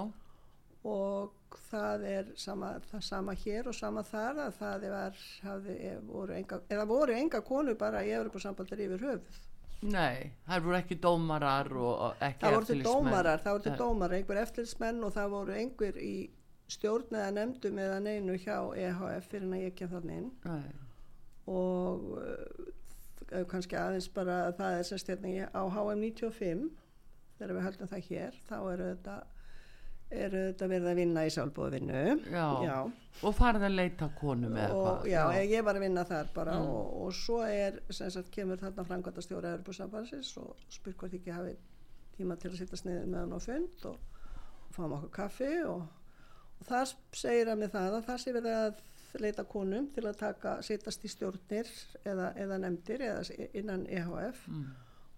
og 0.84 1.58
það 1.70 2.04
er 2.08 2.32
sama, 2.40 2.72
það 2.90 3.04
sama 3.06 3.34
hér 3.44 3.68
og 3.70 3.76
sama 3.76 4.02
þar 4.06 4.40
að 4.48 4.56
það 4.58 4.88
var, 4.94 5.20
hafði, 5.44 5.76
voru 6.08 6.34
enga, 6.40 6.58
eða 6.72 6.88
voru 6.90 7.14
enga 7.14 7.40
konu 7.46 7.76
bara 7.78 8.02
í 8.06 8.10
Evropasambandir 8.16 8.82
yfir 8.88 9.04
höfuð. 9.06 9.40
nei, 9.82 10.32
það 10.48 10.64
voru 10.66 10.76
ekki 10.80 10.98
dómarar 11.00 11.70
og 11.72 12.18
ekki 12.20 12.42
Það 12.42 12.54
voru 12.56 12.66
til 12.66 12.78
eftirlitsmenn. 12.80 13.06
dómarar, 13.06 13.40
það 13.44 13.58
voru 13.58 13.76
dómarar, 13.84 14.16
einhver 14.18 14.42
eftirlitsmenn 14.42 15.04
og 15.06 15.14
það 15.14 15.30
voru 15.36 15.54
einhver 15.62 16.02
í 16.02 16.14
stjórn 16.70 17.14
eða 17.18 17.30
nefndum 17.38 17.78
eða 17.82 18.00
neinu 18.04 18.36
hjá 18.38 18.58
EHF 18.78 19.30
fyrir 19.30 19.46
en 19.48 19.54
að 19.56 19.64
ég 19.68 19.74
kem 19.78 19.88
þannig 19.94 20.18
inn 20.24 20.30
Nei. 20.44 20.89
Og 21.46 22.06
uh, 22.20 23.44
kannski 23.50 23.76
aðeins 23.78 24.08
bara 24.14 24.40
að 24.48 24.56
það 24.60 24.78
er 24.78 24.88
sérst 24.90 25.12
í- 25.14 25.48
á 25.54 25.62
HM 25.70 26.00
95 26.02 26.64
þegar 27.38 27.54
við 27.56 27.66
höldum 27.68 27.88
það 27.92 28.08
hér 28.10 28.40
þá 28.48 28.56
eru 28.72 28.88
þetta 28.90 29.18
eru 30.10 30.38
þetta 30.50 30.66
verið 30.72 30.88
að 30.90 30.98
vinna 30.98 31.22
í 31.22 31.30
sjálfbóðvinnu 31.30 32.00
Já. 32.34 32.46
já. 32.66 32.78
og 33.22 33.34
farið 33.38 33.66
að 33.68 33.76
leita 33.78 34.08
að 34.08 34.16
konum 34.18 34.56
eða 34.58 34.74
hvað 34.80 35.04
já, 35.12 35.20
ég, 35.38 35.50
ég 35.54 35.64
var 35.68 35.78
að 35.78 35.84
vinna 35.86 36.02
þar 36.08 36.32
bara 36.34 36.56
Mm. 36.58 36.66
og, 36.66 36.88
og 37.06 37.12
svo 37.14 37.36
er 37.46 37.78
sem 37.94 38.10
sagt 38.10 38.30
kemur 38.34 38.58
þarna 38.58 38.84
framkvæmta 38.88 39.22
stjóra 39.22 39.52
Evropasambansins 39.54 40.32
og 40.42 40.56
spyr 40.68 40.96
hvort 40.98 41.14
ekki 41.14 41.30
hafi 41.30 41.54
tíma 42.18 42.36
til 42.42 42.50
að 42.50 42.58
sitta 42.58 42.76
sniðið 42.82 43.06
með 43.06 43.20
hann 43.22 43.36
á 43.38 43.40
fund 43.46 43.86
og, 43.92 43.96
og 44.66 44.74
fáum 44.74 44.96
okkur 44.98 45.12
kaffi 45.20 45.52
og, 45.70 45.86
og 46.58 46.66
þar 46.68 46.90
segir 47.16 47.48
hann 47.52 47.62
með 47.62 47.70
það 47.78 47.94
að 48.00 48.06
það 48.10 48.20
sé 48.24 48.34
verið 48.34 48.58
að 48.66 48.82
leita 49.18 49.44
konum 49.44 49.88
til 49.94 50.04
að 50.06 50.16
taka, 50.20 50.52
sittast 50.62 51.02
í 51.04 51.10
stjórnir 51.10 51.66
eða, 52.04 52.30
eða 52.38 52.58
nefndir 52.62 53.02
eða 53.08 53.48
innan 53.58 53.86
EHF 53.90 54.46
Mm. 54.48 54.66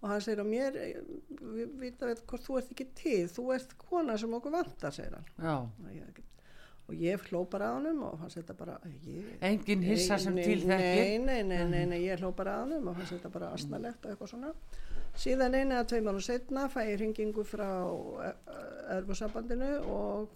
og 0.01 0.09
hann 0.09 0.21
segir 0.21 0.41
á 0.41 0.47
mér 0.47 0.75
eh, 0.75 0.97
við 1.39 1.77
vita 1.79 2.05
veit 2.09 2.25
hvort 2.27 2.43
þú 2.43 2.57
ert 2.59 2.71
ekki 2.73 2.87
til 2.97 3.27
þú 3.31 3.45
ert 3.55 3.77
kona 3.77 4.17
sem 4.17 4.33
okkur 4.33 4.51
vantar 4.51 4.91
segir 4.91 5.13
hann. 5.15 5.29
Já, 5.37 5.55
og 5.61 5.91
ég, 5.95 6.19
og 6.89 6.95
ég 6.99 7.27
hló 7.29 7.43
bara 7.49 7.69
að 7.69 7.77
honum 7.77 8.01
og 8.09 8.17
hann 8.19 8.29
setja 8.33 8.53
bara 8.57 8.79
ég, 9.05 9.29
engin 9.41 9.81
hissa 9.87 10.17
sem 10.19 10.35
til 10.35 10.65
nei, 10.67 10.81
þekki 10.81 11.19
nei, 11.25 11.43
nei, 11.47 11.63
nei, 11.71 11.85
nei, 11.93 12.01
ég 12.03 12.19
hló 12.19 12.33
bara 12.35 12.57
að 12.57 12.65
honum 12.65 12.87
og 12.91 12.97
hann 12.99 13.07
setja 13.07 13.29
bara 13.31 13.53
astnalegt 13.55 14.03
og 14.05 14.11
eitthvað 14.11 14.33
svona. 14.33 14.51
Síðan 15.15 15.53
einu 15.53 15.75
eða 15.77 15.85
tveim 15.87 16.07
ára 16.09 16.21
setna 16.25 16.67
fæ 16.73 16.79
ég 16.89 16.97
hringingu 16.97 17.43
frá 17.45 17.69
Örbjörnsambandinu 18.97 19.71
og 19.93 20.29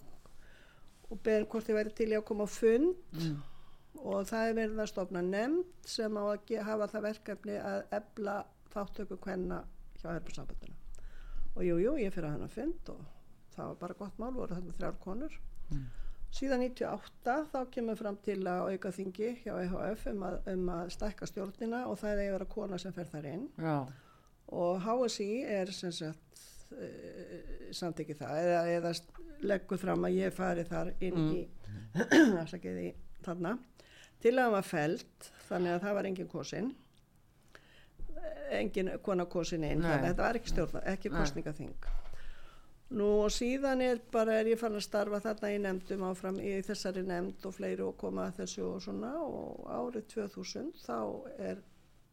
og 1.08 1.22
beðin 1.24 1.48
hvort 1.50 1.70
ég 1.70 1.78
væri 1.78 1.94
til 1.96 2.10
í 2.12 2.18
að 2.18 2.26
koma 2.28 2.46
á 2.46 2.50
fund. 2.52 2.98
Mm. 3.16 3.38
og 3.98 4.26
það 4.28 4.48
er 4.48 4.56
verið 4.60 4.80
að 4.82 4.90
stofna 4.92 5.20
nefnd 5.26 5.88
sem 5.90 6.18
á 6.20 6.22
að 6.22 6.52
hafa 6.68 6.86
það 6.92 7.06
verkefni 7.08 7.56
að 7.58 7.78
ebla 7.98 8.34
þáttöku 8.70 9.16
kvenna 9.24 9.62
hjá 9.98 10.12
Örbjörnsambandinu 10.12 10.76
og 11.58 11.64
jú, 11.66 11.78
jú, 11.82 11.94
ég 11.98 12.12
fyrir 12.14 12.28
að 12.28 12.36
hann 12.36 12.46
að 12.46 12.52
fund 12.54 12.90
og 12.92 13.00
það 13.56 13.70
var 13.70 13.78
bara 13.80 13.96
gott 13.98 14.20
mál, 14.22 14.34
voru 14.36 14.54
þarna 14.54 14.74
þrjár 14.76 14.98
konur. 15.02 15.38
Síðan 16.38 16.62
98 16.68 17.34
þá 17.50 17.58
kemur 17.72 17.98
fram 17.98 18.18
til 18.22 18.38
að 18.46 18.74
auka 18.74 18.92
þingi 18.94 19.30
hjá 19.42 19.54
EHF 19.64 20.04
um 20.12 20.26
að, 20.28 20.36
um 20.52 20.68
að 20.76 20.92
stækka 20.94 21.26
stjórnina 21.26 21.86
og 21.88 21.98
það 21.98 22.12
er 22.12 22.20
að 22.22 22.36
vera 22.36 22.48
kona 22.52 22.78
sem 22.78 22.94
fer 22.94 23.08
þar 23.10 23.28
inn. 23.32 23.48
Já, 23.58 23.78
og 24.54 24.84
HSI 24.84 25.30
er 25.44 25.72
sem 25.74 25.92
sagt 25.92 26.44
uh, 26.74 27.70
samtekið 27.76 28.20
það 28.22 28.42
eða, 28.42 28.60
eða 28.76 28.92
leggur 29.48 29.80
fram 29.80 30.06
að 30.08 30.18
ég 30.18 30.34
fari 30.34 30.66
þar 30.68 30.92
inn 31.04 31.24
í 31.24 31.42
afsakið 32.42 32.82
í 32.82 32.90
þarna 33.24 33.56
til 34.22 34.34
að 34.34 34.44
hann 34.44 34.56
var 34.56 34.66
felt 34.66 35.30
þannig 35.48 35.76
að 35.76 35.82
það 35.86 35.98
var 35.98 36.10
engin 36.10 36.30
kosin 36.32 36.74
engin 38.50 38.90
kona 39.04 39.28
kosin 39.30 39.64
inn 39.64 39.82
Nei. 39.82 39.88
þannig 39.88 40.02
að 40.02 40.10
þetta 40.10 40.26
var 40.26 40.38
ekki 40.40 40.52
stjórna, 40.52 40.84
ekki 40.92 41.12
Nei. 41.12 41.18
kostningaþing 41.20 41.88
nú 42.98 43.08
og 43.22 43.32
síðan 43.32 43.82
er 43.84 43.98
bara 44.12 44.38
er 44.40 44.48
ég 44.48 44.60
fann 44.60 44.76
að 44.78 44.86
starfa 44.86 45.20
þarna 45.20 45.50
í 45.52 45.58
nefndum 45.60 46.06
áfram 46.08 46.38
í 46.40 46.54
þessari 46.64 47.02
nefnd 47.06 47.48
og 47.48 47.56
fleiri 47.58 47.84
og 47.84 47.98
koma 48.00 48.28
að 48.28 48.42
þessu 48.42 48.64
og 48.64 48.78
svona 48.84 49.12
og 49.20 49.66
árið 49.68 50.06
2000 50.14 50.70
þá 50.86 50.96
er 51.50 51.60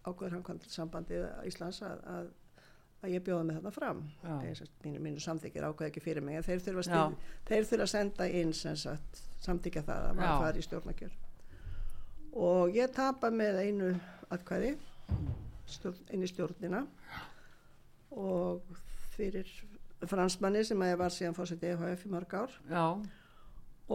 ákveður 0.06 0.36
hann 0.36 0.60
sambandið 0.70 1.24
Íslands 1.48 1.80
að, 1.86 2.02
að, 2.12 2.28
að 3.06 3.14
ég 3.16 3.24
bjóða 3.26 3.46
mig 3.48 3.60
þarna 3.60 3.74
fram. 3.76 4.02
Mínu, 4.84 5.04
mínu 5.06 5.24
samþykir 5.24 5.70
ákveð 5.70 5.92
ekki 5.92 6.04
fyrir 6.04 6.26
mig 6.26 6.42
þeir 6.46 6.66
þurfa, 6.66 6.88
stil, 6.90 7.38
þeir 7.48 7.70
þurfa 7.70 7.88
að 7.88 7.94
senda 7.94 8.28
inn 8.42 8.54
sagt, 8.58 9.22
samþykja 9.46 9.86
það 9.86 10.10
að 10.10 10.20
maður 10.20 10.44
fari 10.46 10.62
í 10.62 10.68
stjórnakjör 10.68 11.16
og 12.36 12.76
ég 12.76 12.92
tapa 12.92 13.32
með 13.32 13.62
einu 13.64 13.94
atkvæði 14.34 14.74
stjórn, 15.70 16.02
inn 16.14 16.26
í 16.26 16.30
stjórnina. 16.30 16.82
Og 18.16 18.64
fyrir 19.16 19.50
fransmanni 20.06 20.64
sem 20.68 20.82
að 20.84 20.92
ég 20.94 21.00
var 21.00 21.14
síðan 21.14 21.38
fórsett 21.38 21.64
EHF 21.66 22.06
í 22.06 22.12
mörg 22.12 22.36
ár. 22.36 22.58
Já, 22.70 22.86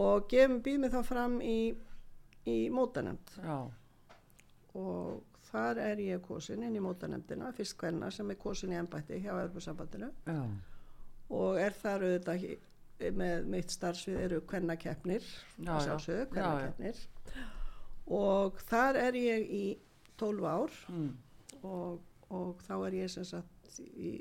og 0.01 0.27
gefum 0.31 0.61
býð 0.65 0.79
mig 0.81 0.93
þá 0.93 1.01
fram 1.05 1.37
í, 1.43 1.73
í 2.47 2.57
mótanemnd 2.73 3.33
já, 3.37 3.57
og 4.79 5.30
þar 5.51 5.79
er 5.83 6.01
ég 6.03 6.21
kosin 6.25 6.63
inn 6.63 6.75
í 6.75 6.83
mótanemndina, 6.83 7.51
fyrst 7.55 7.77
hvenna 7.81 8.11
sem 8.11 8.29
er 8.31 8.39
kosin 8.39 8.73
í 8.73 8.79
embætti 8.79 9.19
hjá 9.23 9.31
Evropasambandinu 9.33 10.11
já, 10.25 10.41
og 11.31 11.59
er 11.59 11.75
þar 11.81 12.05
auðvitað 12.07 12.45
með 13.17 13.47
mitt 13.49 13.71
starfsvið 13.73 14.19
eru 14.27 14.41
Já, 16.27 16.27
já. 16.27 16.27
kvennakeppnir. 16.35 16.99
Og 18.11 18.59
þar 18.69 18.99
er 19.01 19.17
ég 19.17 19.47
í 19.55 19.63
12 20.21 20.45
ár 20.45 20.75
mm, 20.91 21.09
og, 21.63 22.01
og 22.29 22.61
þá 22.67 22.75
er 22.87 22.97
ég 22.99 23.09
sem 23.13 23.25
sagt 23.25 23.79
í 23.97 24.11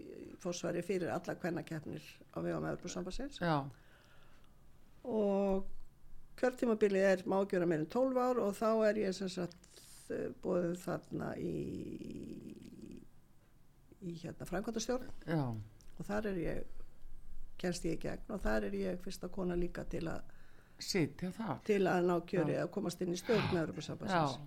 fórsvari 0.40 0.82
fyrir 0.86 1.10
alla 1.12 1.34
kvennakeppnir 1.36 2.04
á 2.32 2.38
vegum 2.40 2.64
Evropasambandsins 2.70 3.40
já, 3.42 3.56
og 5.04 5.66
kjörtímabilið 6.40 7.06
er 7.08 7.24
má 7.28 7.40
gjöra 7.44 7.66
meir 7.68 7.82
en 7.84 7.90
12 7.90 8.20
ár 8.22 8.40
og 8.40 8.54
þá 8.56 8.70
er 8.88 9.02
ég 9.02 9.16
sem 9.16 9.28
sagt 9.28 9.58
bóðið 10.42 10.76
þarna 10.84 11.30
í 11.38 11.54
í 14.00 14.14
hérna 14.22 14.46
framkvæmdastjórn. 14.48 15.08
Já, 15.28 15.42
og 15.98 16.06
þar 16.08 16.30
er 16.30 16.38
ég 16.40 16.84
kennst 17.60 17.84
ég 17.84 17.98
í 17.98 18.02
gegn 18.06 18.32
og 18.32 18.40
þar 18.44 18.70
er 18.70 18.76
ég 18.78 19.02
fyrsta 19.04 19.28
kona 19.32 19.56
líka 19.58 19.84
til 19.92 20.06
að, 20.08 20.22
sitja 20.80 21.28
þar, 21.36 21.58
til 21.68 21.82
að 21.90 22.06
ná 22.08 22.14
kjöri 22.24 22.56
að 22.56 22.70
komast 22.72 23.02
inn 23.04 23.12
í 23.12 23.18
stjórn 23.20 23.50
já, 23.52 23.60
Evropasambandsins 23.66 24.38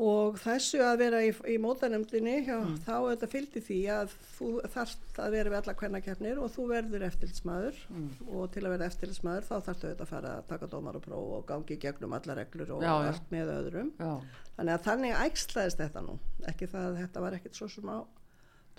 og 0.00 0.36
þessu 0.40 0.78
að 0.80 0.98
vera 1.02 1.18
í, 1.26 1.30
í 1.52 1.56
mótanemdini 1.60 2.36
já, 2.46 2.56
Mm. 2.60 2.76
þá 2.86 2.94
þetta 3.10 3.28
fylgdi 3.34 3.60
því 3.66 3.78
að 3.94 4.14
þú 4.38 4.48
þarft 4.74 5.18
að 5.24 5.30
vera 5.36 5.50
við 5.52 5.58
alla 5.60 5.74
kvennakeppnir 5.80 6.38
og 6.40 6.52
þú 6.54 6.66
verður 6.70 7.04
eftirlitsmaður 7.10 7.80
Mm. 7.90 8.06
og 8.32 8.46
til 8.54 8.62
að 8.64 8.74
vera 8.76 8.88
eftirlitsmaður 8.88 9.48
þá 9.50 9.54
þarftu 9.66 9.88
auðvitað 9.90 10.06
að 10.06 10.12
fara 10.14 10.30
að 10.38 10.46
taka 10.54 10.70
dómar 10.72 10.96
og 10.96 11.04
próf 11.04 11.34
og 11.40 11.44
gangi 11.50 11.76
í 11.76 11.80
gegnum 11.84 12.12
alla 12.16 12.38
reglur 12.40 12.70
og 12.78 12.82
Já, 12.82 12.94
já. 12.94 13.10
allt 13.12 13.28
með 13.34 13.52
öðrum 13.58 13.90
já, 14.00 14.14
þannig 14.56 14.72
að 14.78 14.86
þannig 14.88 15.20
ægslaðist 15.26 15.82
þetta 15.84 16.06
nú 16.08 16.18
ekki 16.48 16.66
það 16.72 16.88
að 16.90 16.98
þetta 17.04 17.20
var 17.26 17.32
ekkert 17.40 17.54
svo 17.60 17.68
sem 17.68 17.92
á 17.92 17.98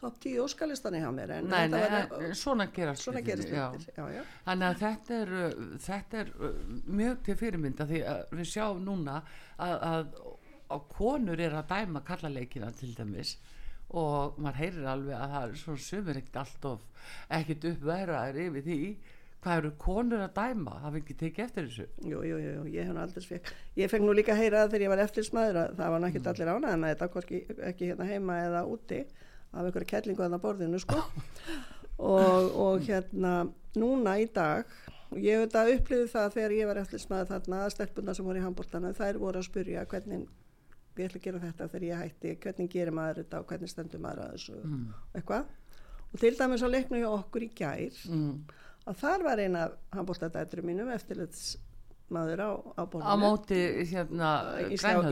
topp 0.01 0.15
10 0.23 0.39
óskalistani 0.41 0.97
hjá 0.97 1.11
mér 1.13 1.29
en 1.35 1.45
nei, 1.45 1.67
þetta 1.69 1.77
nei, 1.91 2.05
var, 2.09 2.23
en 2.25 2.33
svona 2.41 2.65
gerast 2.73 3.05
já. 3.05 3.67
já, 3.93 4.05
já. 4.15 4.23
Þannig 4.47 4.65
að 4.71 4.79
þetta 4.81 5.13
er, 5.21 5.33
uh, 5.37 5.65
þetta 5.85 6.21
er 6.23 6.31
uh, 6.41 6.55
mjög 6.89 7.19
til 7.27 7.35
fyrirmynda 7.37 7.85
því 7.85 7.99
að 8.09 8.23
við 8.39 8.49
sjáum 8.49 8.81
núna 8.87 9.19
að, 9.61 9.75
að, 9.91 10.15
að 10.75 10.85
konur 10.91 11.41
er 11.41 11.55
að 11.59 11.71
dæma 11.71 12.03
kallaleikina 12.07 12.71
til 12.77 12.93
dæmis 12.97 13.37
og 13.91 14.37
maður 14.39 14.61
heyrir 14.61 14.91
alveg 14.91 15.17
að 15.17 15.33
það 15.33 15.47
er 15.47 15.57
svona 15.61 15.85
sumir 15.85 16.19
ekkert 16.21 16.37
alltof 16.45 17.07
ekkert 17.39 17.67
uppværaðir 17.71 18.45
yfir 18.45 18.67
því 18.67 18.77
hvað 19.41 19.57
eru 19.57 19.71
konur 19.81 20.21
að 20.21 20.35
dæma, 20.37 20.75
hafa 20.83 20.99
ekki 20.99 21.15
tekið 21.17 21.43
eftir 21.47 21.67
þessu? 21.67 21.85
Jú, 22.05 22.21
jú, 22.27 22.37
jú, 22.37 22.65
ég 22.69 22.85
hef 22.85 22.93
nú 22.93 23.01
aldrei 23.01 23.25
fekk 23.25 23.51
ég 23.79 23.91
fekk 23.91 24.05
nú 24.05 24.13
líka 24.15 24.35
að 24.35 24.43
heyra 24.43 24.61
það 24.61 24.73
þegar 24.75 24.85
ég 24.85 24.93
var 24.93 25.03
eftirsmaður 25.05 25.59
að 25.63 25.73
það 25.79 25.93
var 25.93 26.03
náttúrulega 26.03 26.33
allir 26.35 26.51
ánæði 26.51 26.81
með 26.83 26.93
þetta 26.93 27.09
hvorki, 27.15 27.41
ekki 27.71 27.89
hérna 27.89 28.09
heima 28.11 28.37
eða 28.45 28.61
úti 28.69 28.99
af 29.51 29.65
einhverju 29.65 29.89
kellingu 29.89 30.25
að 30.25 30.35
það 30.35 30.43
borðinu 30.45 30.81
sko. 30.81 31.01
Og, 32.01 32.45
og 32.57 32.85
hérna 32.87 33.31
núna 33.77 34.15
í 34.17 34.23
dag 34.33 34.63
og 35.11 35.19
ég 35.21 35.37
hef 35.37 35.51
þetta 35.51 35.75
upplifið 35.75 36.07
það 36.09 36.31
þegar 36.33 36.53
ég 36.55 36.69
var 36.69 36.79
eftirsmaður 36.81 37.27
þarna 37.29 37.59
að 37.61 37.73
stelpuna 37.75 38.15
sem 38.17 38.25
voru 38.25 38.41
í 38.41 38.45
handbóltana 38.45 38.93
þær 38.97 39.19
voru 39.21 39.41
að 39.41 39.45
spurja 39.45 39.83
hvernig 39.91 40.23
ég 40.97 41.07
ætla 41.07 41.19
að 41.19 41.25
gera 41.25 41.39
þetta 41.45 41.67
þegar 41.71 41.87
ég 41.87 42.01
hætti 42.01 42.35
hvernig 42.43 42.69
gerir 42.73 42.95
maður 42.95 43.21
þetta 43.21 43.39
og 43.39 43.47
hvernig 43.51 43.71
stendur 43.71 44.03
maður 44.03 44.23
að 44.25 44.33
þessu 44.35 44.57
mm. 44.61 44.85
eitthvað 45.15 45.43
og 46.11 46.19
til 46.19 46.33
dæmis 46.39 46.65
á 46.65 46.69
leiknu 46.73 47.01
hjá 47.01 47.09
okkur 47.15 47.45
í 47.47 47.51
gær 47.55 47.99
Mm. 48.11 48.33
að 48.85 48.95
þar 49.03 49.23
var 49.23 49.39
eina 49.39 49.65
handbóltadættur 49.95 50.63
mínum 50.67 50.91
eftirlitsmaður 50.91 52.43
á, 52.43 52.49
á 52.75 52.81
á 52.81 52.83
borðinu 52.83 53.17
móti 53.21 53.61
hérna 53.91 54.31
Ísland 54.67 55.11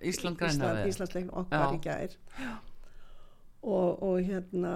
Ísland, 0.00 0.38
grænhöðau 0.38 0.86
Íslandsleiknum 0.88 1.36
okkar 1.42 1.66
Já. 1.66 1.74
í 1.74 1.80
gær 1.88 2.18
og, 3.62 4.02
og 4.02 4.20
hérna 4.24 4.74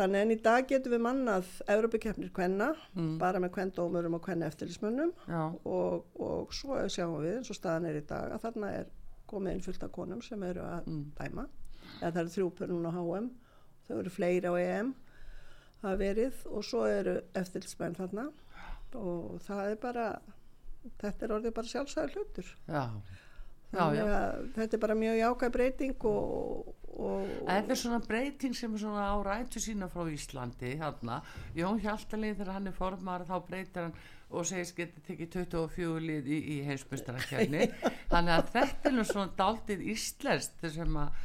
þannig 0.00 0.22
en 0.24 0.32
í 0.34 0.38
dag 0.42 0.66
getum 0.70 0.92
við 0.94 1.02
mannað 1.06 1.50
Európikeppnir 1.74 2.32
kvenna 2.36 2.70
Mm. 2.96 3.18
bara 3.20 3.38
með 3.40 3.52
kvendómurum 3.56 4.14
og 4.18 4.22
kvenna 4.24 4.48
eftirlitsmönnum 4.50 5.12
já, 5.28 5.42
og, 5.64 6.06
og 6.20 6.52
svo 6.56 6.80
sjáum 6.88 7.20
við 7.22 7.36
eins 7.38 7.50
og 7.52 7.56
staðan 7.60 7.86
er 7.90 8.00
í 8.00 8.06
dag 8.06 8.32
að 8.34 8.42
þarna 8.48 8.72
er 8.80 8.86
komið 9.30 9.52
inn 9.54 9.62
fullt 9.68 9.84
af 9.86 9.92
konum 9.94 10.22
sem 10.22 10.42
eru 10.42 10.60
að 10.66 10.86
Mm. 10.86 11.04
dæma. 11.20 11.46
Eða 12.00 12.12
það 12.12 12.20
eru 12.24 12.34
þrjúpur 12.36 12.68
núna 12.72 12.90
á 12.90 12.98
HM 12.98 13.30
þau 13.88 13.98
eru 14.00 14.10
fleiri 14.10 14.46
á 14.50 14.54
EM 14.58 14.94
það 15.82 15.96
verið 16.02 16.34
og 16.50 16.64
svo 16.64 16.84
eru 16.86 17.20
eftirlitsmenn 17.34 17.94
þarna. 17.96 18.28
Og 18.94 19.40
það 19.46 19.70
er 19.70 19.76
bara 19.76 20.06
þetta 21.00 21.22
er 21.26 21.34
orðið 21.36 21.54
bara 21.54 21.66
sjálfsæður 21.70 22.14
hlutur. 22.16 22.54
Já. 22.68 22.84
Já, 23.70 23.84
já. 23.94 24.02
að 24.02 24.48
þetta 24.56 24.74
er 24.74 24.80
bara 24.82 24.94
mjög 24.98 25.16
jákvæð 25.20 25.52
breyting 25.54 26.04
og, 26.10 26.74
Þetta 27.00 27.74
er 27.74 27.80
svona 27.80 28.00
breyting 28.04 28.56
sem 28.56 28.74
er 28.76 28.82
svona 28.82 29.06
á 29.08 29.16
rætu 29.24 29.62
sína 29.62 29.88
frá 29.92 30.04
Íslandi 30.12 30.74
þarna. 30.80 31.20
Jón 31.56 31.80
Hjaltalíð 31.82 32.40
þegar 32.40 32.52
hann 32.58 32.70
er 32.70 32.76
formar 32.76 33.26
þá 33.28 33.36
breytir 33.48 33.86
hann 33.88 33.96
og 34.30 34.46
segist 34.46 34.76
getið 34.76 35.06
tekið 35.08 35.32
24 35.38 36.04
lið 36.04 36.28
í, 36.30 36.38
í 36.54 36.58
heimsmyndstarakefni 36.68 37.66
þannig 38.12 38.36
að 38.36 38.52
þetta 38.54 38.90
er 38.90 38.94
nú 38.94 39.06
svona 39.08 39.34
daldið 39.38 39.82
íslenskt 39.94 40.68
sem, 40.76 41.00
að, 41.02 41.18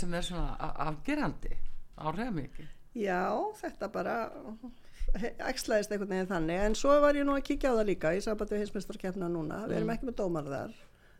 sem 0.00 0.18
er 0.18 0.26
svona 0.26 0.72
afgerandi. 0.88 1.54
Áhrifamikið 1.98 2.74
Já, 2.98 3.30
þetta 3.60 3.88
bara 3.92 4.14
æxlaðist 5.48 5.92
einhvern 5.92 6.10
veginn 6.10 6.30
þannig. 6.30 6.64
En 6.66 6.76
svo 6.78 6.96
var 7.02 7.16
ég 7.16 7.26
nú 7.26 7.36
að 7.36 7.46
kíkja 7.50 7.72
á 7.72 7.78
það 7.78 7.90
líka 7.90 8.14
í 8.16 8.22
sambandi 8.24 8.56
við 8.56 8.64
hinsmestarkeppna 8.64 9.28
núna, 9.32 9.62
við 9.68 9.80
erum 9.80 9.92
ekki 9.94 10.08
með 10.08 10.18
dómar 10.20 10.48
þar. 10.48 10.74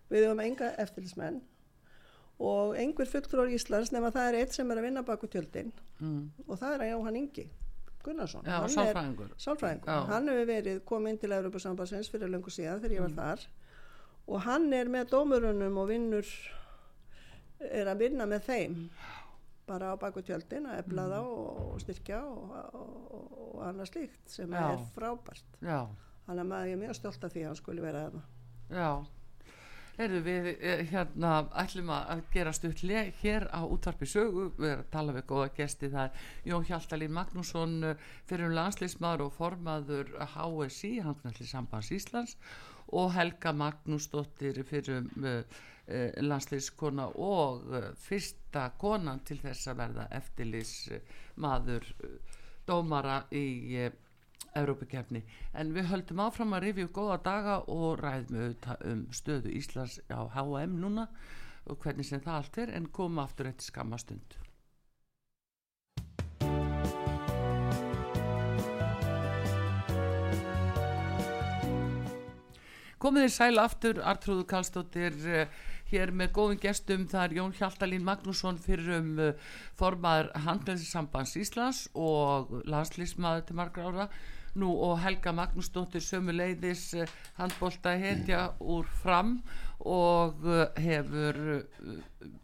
Við 0.08 0.26
höfum 0.26 0.42
enga 0.44 0.72
eftirlismenn 0.82 1.40
og 2.38 2.76
einhver 2.78 3.08
fulltrúar 3.10 3.50
Íslands 3.50 3.90
nema 3.92 4.10
það 4.14 4.28
er 4.32 4.34
eitt 4.42 4.52
sem 4.54 4.70
er 4.70 4.78
að 4.78 4.82
vinna 4.88 5.02
baku 5.02 5.26
tjöldin 5.26 5.72
mm. 6.00 6.20
og 6.46 6.58
það 6.60 6.74
er 6.76 6.84
að 6.86 6.92
Jóhann 6.92 7.16
Ingi 7.22 7.48
Gunnarsson 8.04 8.44
Já, 8.46 8.52
Hann 8.60 8.68
er- 8.70 8.74
sálfræðingur. 8.76 9.32
sálfræðingur, 9.42 9.88
Já. 9.90 10.04
hann 10.12 10.28
hefur 10.28 10.46
verið 10.52 10.78
komið 10.86 11.10
inn 11.10 11.18
til 11.18 11.32
Európa-sambandsins 11.34 12.10
fyrir 12.12 12.30
löngu 12.30 12.50
síðan 12.54 12.80
þegar 12.80 12.94
ég 12.94 13.02
Mm. 13.02 13.16
var 13.16 13.36
þar 13.36 13.46
og 14.28 14.40
hann 14.44 14.72
er 14.72 14.84
með 14.88 15.10
dómurunum 15.10 15.78
og 15.82 15.88
vinnur 15.88 16.26
er 17.60 17.86
að 17.90 17.98
vinna 18.04 18.26
með 18.30 18.44
þeim 18.46 18.76
bara 19.68 19.90
á 19.92 20.00
baku 20.00 20.22
tjöldin 20.24 20.66
að 20.70 20.78
efla 20.84 21.08
þá 21.10 21.18
og 21.26 21.80
styrkja 21.82 22.22
og, 22.24 22.52
og, 22.72 22.92
og, 23.56 23.62
annað 23.66 23.90
slíkt 23.90 24.30
sem 24.30 24.50
Já. 24.54 24.62
er 24.72 24.84
frábært 24.94 25.58
já, 25.60 25.80
þannig 26.26 26.44
að 26.44 26.50
maður 26.52 26.70
ég 26.70 26.76
er 26.78 26.82
mjög 26.86 26.94
stolt 27.00 27.24
af 27.26 27.32
því 27.34 27.42
að 27.42 27.46
hann 27.50 27.58
skuli 27.60 27.82
vera 27.84 28.04
þarna 28.06 28.22
já 28.70 28.90
Heyrðu 29.98 30.18
við 30.22 30.44
eh, 30.62 30.80
hérna 30.92 31.30
ætlum 31.58 31.88
að 31.90 32.20
gera 32.30 32.52
stuttli 32.54 33.00
hér 33.18 33.48
á 33.50 33.66
útvarpi 33.66 34.06
sögu, 34.06 34.44
við 34.54 34.70
erum 34.70 34.84
að 34.84 34.92
tala 34.92 35.14
við 35.16 35.24
góða 35.32 35.48
gesti 35.56 35.90
það 35.90 36.04
er 36.04 36.28
Jón 36.52 36.66
Hjaltalín 36.68 37.16
Magnússon 37.16 37.74
eh, 37.88 38.04
fyrir 38.30 38.46
um 38.46 38.54
landslýsmaður 38.54 39.24
og 39.26 39.34
formaður 39.34 40.12
HSI, 40.36 40.92
Handnalli 41.02 41.48
Sambands 41.50 41.90
Íslands 41.98 42.36
og 42.94 43.10
Helga 43.16 43.50
Magnúsdóttir 43.58 44.62
fyrir 44.68 45.00
um 45.00 45.10
uh, 45.26 45.58
landslýskona 46.22 47.10
og 47.18 47.66
fyrsta 47.98 48.68
konan 48.80 49.24
til 49.26 49.40
þess 49.42 49.68
að 49.68 49.80
verða 49.82 50.06
eftirlýsmaður 50.22 51.90
uh, 52.06 52.38
dómara 52.70 53.24
í 53.34 53.88
Evrópukefni 54.56 55.22
en 55.52 55.74
við 55.76 55.90
höldum 55.92 56.24
áfram 56.24 56.56
að 56.56 56.64
rifja 56.66 56.88
upp 56.88 56.96
góða 56.98 57.20
daga 57.28 57.60
og 57.68 58.00
ræðum 58.00 58.40
auðvitað 58.40 58.84
um 58.92 59.06
stöðu 59.12 59.54
Íslands 59.60 60.00
á 60.08 60.20
H&M 60.34 60.78
núna 60.80 61.08
og 61.68 61.80
hvernig 61.82 62.08
sem 62.08 62.20
það 62.24 62.36
allt 62.40 62.60
er 62.64 62.76
en 62.76 62.92
komum 62.92 63.24
aftur 63.24 63.50
eftir 63.50 63.68
skamma 63.68 63.98
stund. 64.00 64.38
Komið 72.98 73.28
þið 73.28 73.30
sæl 73.30 73.60
aftur, 73.62 73.98
Artrúðu 74.10 74.44
Kallstóttir 74.50 75.14
uh, 75.30 75.58
hér 75.92 76.10
með 76.10 76.32
góðum 76.34 76.58
gestum, 76.58 77.04
það 77.06 77.28
er 77.28 77.34
Jón 77.36 77.52
Hjaltalín 77.54 78.02
Magnússon 78.02 78.58
fyrir 78.58 78.96
um 78.96 79.12
uh, 79.22 79.52
formaður 79.78 80.32
handlæðissambands 80.48 81.36
Íslands 81.38 81.84
og 81.94 82.50
landslýsmaður 82.66 83.46
til 83.46 83.58
margra 83.60 83.86
ára, 83.86 84.08
nú 84.58 84.72
og 84.84 84.98
Helga 85.02 85.32
Magnúsdóttir 85.36 86.02
sömu 86.04 86.34
leiðis 86.34 86.90
uh, 86.98 87.08
handbólta 87.38 87.94
hetja 87.98 88.48
úr 88.60 88.88
fram 89.02 89.38
og 89.78 90.44
uh, 90.46 90.66
hefur, 90.82 91.38
uh, 91.58 91.96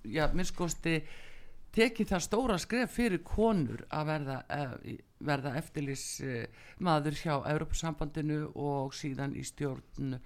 já, 0.07 0.29
minnskosti 0.35 1.01
tekið 1.75 2.13
það 2.13 2.25
stóra 2.29 2.59
skref 2.63 2.95
fyrir 2.95 3.23
konur 3.27 3.83
að 3.91 4.11
verða, 4.13 4.39
verða 5.27 5.55
eftirlýs 5.59 6.07
uh, 6.23 6.67
maður 6.79 7.19
hjá 7.19 7.35
Európa-sambandinu 7.53 8.41
og 8.55 8.95
síðan 8.95 9.37
í 9.37 9.45
stjórn 9.47 10.19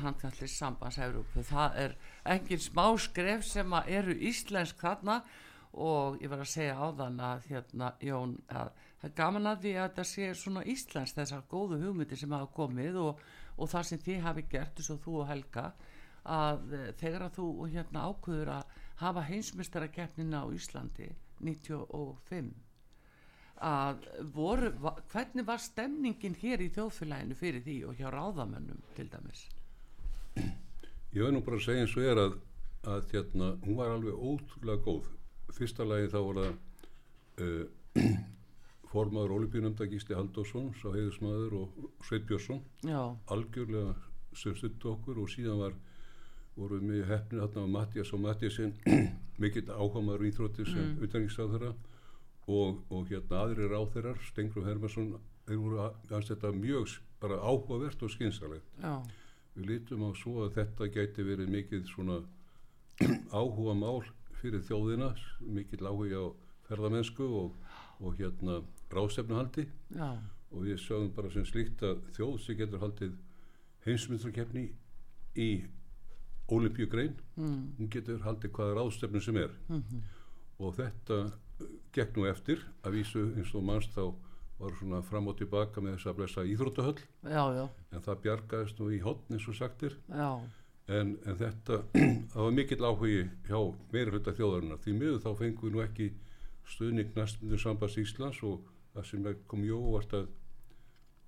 handkallis 0.00 0.54
sambands 0.56 0.96
Európu. 1.04 1.42
Það 1.44 1.74
er 1.82 1.94
engin 2.32 2.62
smá 2.64 2.86
skref 2.96 3.42
sem 3.44 3.74
eru 3.92 4.14
íslensk 4.16 4.78
þarna 4.80 5.18
og 5.76 6.16
ég 6.22 6.30
var 6.32 6.40
að 6.40 6.48
segja 6.48 6.78
á 6.80 6.88
þann 6.96 7.20
að 7.20 7.44
hérna, 7.50 7.90
Jón, 8.00 8.38
að 8.48 8.72
það 9.00 9.08
er 9.08 9.16
gaman 9.16 9.50
að 9.50 9.62
því 9.64 9.74
að 9.76 9.86
þetta 9.88 10.06
sé 10.10 10.30
svona 10.36 10.64
íslensk 10.68 11.16
þessar 11.16 11.46
góðu 11.50 11.80
hugmyndir 11.80 12.20
sem 12.20 12.36
hafa 12.36 12.50
komið 12.56 12.98
og, 13.00 13.22
og 13.56 13.70
það 13.72 13.86
sem 13.88 14.02
þið 14.06 14.24
hafi 14.26 14.46
gert 14.52 14.80
eins 14.80 14.90
og 14.92 15.02
þú 15.04 15.16
og 15.22 15.30
Helga 15.30 15.66
að 16.30 16.74
eh, 16.76 16.88
þegar 17.00 17.26
að 17.26 17.36
þú 17.38 17.46
hérna 17.72 18.08
ákveður 18.10 18.52
að 18.58 18.74
hafa 19.00 19.22
heimsmyndstarakeppnina 19.30 20.42
á 20.44 20.46
Íslandi 20.52 21.08
95 21.40 22.50
að 23.60 24.04
voru, 24.32 24.70
hvernig 25.12 25.44
var 25.48 25.60
stemningin 25.60 26.36
hér 26.40 26.62
í 26.64 26.70
þjóðfélaginu 26.72 27.36
fyrir 27.36 27.64
því 27.64 27.78
og 27.88 27.98
hjá 27.98 28.08
ráðamönnum 28.12 28.80
til 28.96 29.08
dæmis 29.12 29.48
Ég 31.10 31.24
veit 31.24 31.34
nú 31.34 31.40
bara 31.42 31.58
að 31.58 31.64
segja 31.64 31.84
eins 31.84 31.96
og 31.98 32.06
er 32.06 32.20
að, 32.22 32.34
að 32.86 33.08
hérna, 33.10 33.46
hún 33.64 33.78
var 33.80 33.90
alveg 33.90 34.14
ótrúlega 34.14 34.84
góð. 34.84 35.08
Fyrsta 35.56 35.82
lagi 35.82 36.10
þá 36.12 36.18
var 36.20 36.36
það 36.38 36.52
uh, 37.42 38.12
formaður 38.90 39.36
Olipíunumda 39.38 39.86
Gísli 39.86 40.16
Haldósson, 40.18 40.72
sá 40.80 40.88
heiðusmaður 40.90 41.56
og 41.60 41.84
Sveit 42.06 42.26
Björnsson, 42.26 42.62
algjörlega 43.30 43.94
sem 44.34 44.54
stuttu 44.58 44.90
okkur 44.94 45.20
og 45.22 45.30
síðan 45.30 45.62
var 45.62 45.76
voru 46.56 46.80
við 46.80 46.88
mjög 46.90 47.06
hefnir 47.10 47.42
hérna 47.44 47.64
á 47.64 47.74
Mattias 47.76 48.12
og 48.12 48.22
Mattiasinn, 48.24 48.74
mikill 49.42 49.70
ákvæmaður 49.70 50.26
íþrótti 50.28 50.66
sem 50.66 50.82
mm. 50.82 51.04
utanriksráðherra 51.06 51.70
og, 52.50 52.80
og 52.90 53.06
hérna 53.10 53.44
aðri 53.44 53.68
ráþeirar, 53.70 54.18
Stengru 54.26 54.64
Hermansson, 54.66 55.14
þeir 55.46 55.62
voru 55.62 55.80
að- 55.86 56.10
hans 56.10 56.30
þetta 56.32 56.52
mjög 56.56 56.98
bara 57.20 57.38
áhugavert 57.40 58.02
og 58.02 58.10
skynsalegt 58.10 58.80
já, 58.80 58.94
við 59.54 59.66
lítum 59.70 60.04
á 60.08 60.10
svo 60.16 60.46
að 60.46 60.54
þetta 60.58 60.90
gæti 60.94 61.26
verið 61.26 61.54
mikið 61.54 61.86
svona 61.90 62.20
áhuga 63.38 63.74
mál 63.76 64.02
fyrir 64.40 64.62
þjóðina 64.64 65.12
mikill 65.40 65.86
áhuga 65.86 66.22
á 66.24 66.26
ferðamennsku 66.68 67.26
og, 67.26 67.56
og 68.00 68.16
hérna 68.20 68.60
ráðstefnuhaldi. 68.94 69.66
Já, 69.96 70.10
og 70.50 70.64
við 70.66 70.80
sögum 70.82 71.12
bara 71.14 71.30
sem 71.30 71.44
slíkt 71.46 71.82
að 71.86 72.00
þjóð 72.16 72.38
sem 72.44 72.58
getur 72.58 72.82
haldið 72.82 73.12
heimsmyndrakeppni 73.86 74.64
í 75.38 75.50
olimpíugrein 76.50 77.14
mm, 77.36 77.60
hún 77.78 77.90
getur 77.92 78.24
haldið 78.24 78.52
hvaða 78.56 78.80
ráðstefnu 78.80 79.22
sem 79.22 79.38
er. 79.38 79.54
Mhm, 79.70 80.00
og 80.60 80.74
þetta 80.76 81.20
gekk 81.94 82.16
nú 82.16 82.26
eftir. 82.30 82.64
Að 82.84 82.98
vísu 82.98 83.28
eins 83.36 83.54
og 83.54 83.64
mannst 83.64 83.94
þá 83.94 84.10
var 84.60 84.74
svona 84.76 85.00
fram 85.06 85.30
og 85.30 85.38
tilbaka 85.38 85.80
með 85.80 85.96
þess 85.96 86.10
að 86.10 86.16
blessa 86.18 86.44
íþróttahöll. 86.44 87.04
Já, 87.24 87.44
já, 87.56 87.62
en 87.92 88.02
það 88.04 88.24
bjargaðist 88.26 88.80
nú 88.80 88.90
í 88.92 88.98
hotn 89.04 89.36
eins 89.36 89.46
og 89.48 89.56
sagtir 89.56 89.96
en, 90.90 91.14
en 91.24 91.38
þetta 91.38 91.78
það 92.32 92.42
var 92.42 92.56
mikill 92.56 92.84
áhugi 92.84 93.22
hjá 93.46 93.60
meira 93.94 94.12
hluta 94.12 94.34
þjóðarinnar. 94.36 94.82
Því 94.82 94.96
miður 94.98 95.22
þá 95.24 95.30
fengum 95.38 95.68
við 95.68 95.76
nú 95.76 95.84
ekki 95.84 96.10
stuðning 96.70 97.16
næstundur 97.16 97.62
sambands 97.62 97.96
Íslands 98.00 98.42
og 98.46 98.66
það 98.94 99.08
sem 99.10 99.32
kom 99.50 99.64
jó 99.64 99.80
vart 99.94 100.14
að 100.18 100.28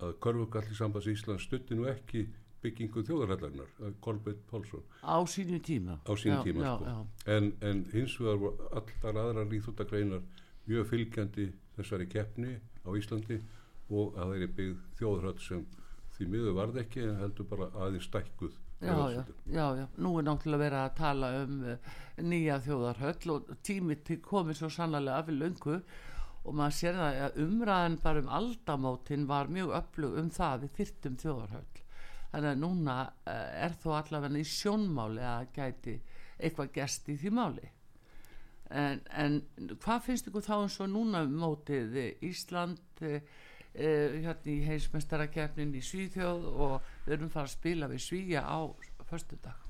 að 0.03 0.15
Körfugalli 0.23 0.75
sambands 0.77 1.07
Íslands 1.11 1.45
stutti 1.47 1.77
nú 1.77 1.87
ekki 1.89 2.25
byggingu 2.63 3.03
þjóðarhallarnar 3.07 3.93
Kolbjörn 4.03 4.39
Pálsson. 4.49 4.83
Á 5.03 5.19
sínu 5.27 5.59
tíma. 5.63 5.99
Á 6.07 6.13
sín 6.15 6.33
já, 6.33 6.43
tíma 6.43 6.63
já, 6.63 6.75
sko. 6.75 6.85
já, 6.85 7.35
En, 7.35 7.53
en 7.61 7.85
hins 7.91 8.15
vegar 8.19 8.39
voru 8.39 8.69
allar 8.71 9.19
aðrar 9.23 9.55
íþróttagreinar 9.57 10.23
mjög 10.67 10.87
fylgjandi 10.91 11.49
þessari 11.77 12.07
keppni 12.07 12.55
á 12.87 12.89
Íslandi 12.95 13.39
og 13.91 14.15
að 14.15 14.33
þeirri 14.33 14.51
byggð 14.59 14.83
þjóðarhald 14.99 15.41
sem 15.43 15.65
því 16.15 16.29
miður 16.31 16.59
varð 16.59 16.79
ekki 16.83 17.03
en 17.03 17.19
heldur 17.19 17.49
bara 17.49 17.67
aðeins 17.83 18.07
stækkuð 18.07 18.53
já, 18.83 18.95
já, 19.11 19.23
já, 19.47 19.65
já, 19.79 19.85
nú 19.97 20.13
er 20.19 20.25
náttúrulega 20.27 20.63
verið 20.63 20.79
að 20.79 20.95
tala 20.97 21.29
um 21.41 21.59
uh, 21.67 21.91
nýja 22.23 22.59
þjóðarhöll 22.63 23.33
og 23.35 23.53
tími 23.63 23.97
til 24.07 24.19
komið 24.23 24.59
svo 24.59 24.69
sannlega 24.71 25.19
af 25.19 25.31
í 25.31 25.35
löngu. 25.35 25.79
og 25.79 25.83
maður 26.51 26.75
sér 26.75 26.97
það 26.99 27.19
að 27.25 27.37
umræðan 27.43 27.99
bara 28.03 28.23
um 28.23 28.33
aldamótin 28.37 29.27
var 29.29 29.51
mjög 29.51 29.75
öflug 29.77 30.17
um 30.19 30.31
það 30.33 30.55
að 30.55 30.65
við 30.65 30.73
þyrtum 30.79 31.15
þjóðarhöll. 31.21 31.83
Þannig 32.33 32.49
að 32.49 32.59
núna 32.63 32.97
uh, 33.05 33.47
er 33.63 33.77
þó 33.79 33.87
allavega 33.99 34.41
í 34.41 34.49
sjónmáli 34.49 35.23
að 35.23 35.47
gæti 35.55 35.95
eitthvað 36.43 36.73
gerst 36.75 37.09
í 37.13 37.15
því 37.21 37.31
máli. 37.37 37.71
En, 38.73 39.03
en 39.13 39.39
hvað 39.83 40.05
finnst 40.07 40.27
ykkur 40.27 40.43
þá 40.43 40.55
eins 40.57 40.79
og 40.81 40.89
núna 40.89 41.23
um 41.27 41.35
mótið 41.37 41.97
eh, 42.01 42.25
Ísland 42.25 43.03
uh, 43.05 43.19
hérna 43.73 44.49
í 44.49 44.59
heimsmestarakefnin 44.67 45.75
í 45.77 45.83
Svíþjóð 45.85 46.47
og 46.51 46.75
við 47.05 47.15
erum 47.17 47.31
fara 47.33 47.47
að 47.47 47.55
spila 47.55 47.91
við 47.91 48.03
Svíja 48.07 48.43
á 48.43 48.67
föstudag? 49.09 49.61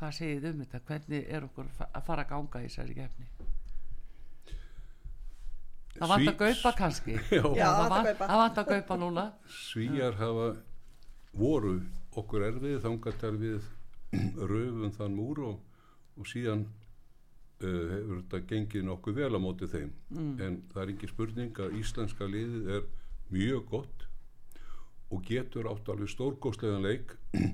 Hvað 0.00 0.18
segið 0.18 0.50
um 0.50 0.64
þetta, 0.64 0.82
hvernig 0.88 1.30
er 1.30 1.46
okkur 1.46 1.72
að 1.86 2.02
fara 2.06 2.26
að 2.26 2.34
ganga 2.34 2.64
í 2.64 2.68
þessari 2.68 2.98
kefni 2.98 3.39
það 5.96 6.12
vant 6.12 6.30
að 6.30 6.36
gaupa 6.40 6.72
kannski. 6.78 7.16
Já. 7.36 7.44
Já, 7.56 7.68
það 7.78 8.36
vant 8.42 8.60
að 8.62 8.68
gaupa. 8.74 8.98
núna. 9.00 9.24
Svíjar 9.50 10.18
hafa 10.20 10.50
voru 11.36 11.78
okkur 12.18 12.46
erfið 12.48 12.80
þangatar 12.84 13.38
við 13.38 13.66
röfum 14.50 14.92
þann 14.96 15.16
múr 15.16 15.42
og, 15.46 15.80
og 16.18 16.28
síðan 16.28 16.64
uh, 16.66 17.82
hefur 17.94 18.20
þetta 18.20 18.42
gengið 18.50 18.86
nokkuð 18.88 19.20
vel 19.20 19.32
á 19.38 19.40
móti 19.42 19.70
þeim. 19.70 19.90
En 20.42 20.62
það 20.72 20.82
er 20.84 20.94
ekki 20.94 21.10
spurning 21.10 21.62
að 21.62 21.76
íslenska 21.80 22.26
liðið 22.30 22.72
er 22.78 22.86
mjög 23.30 23.66
gott 23.70 24.06
og 25.10 25.22
getur 25.26 25.68
átt 25.70 25.90
alveg 25.90 26.10
stórgóðslegan 26.10 26.86
leik. 26.86 27.16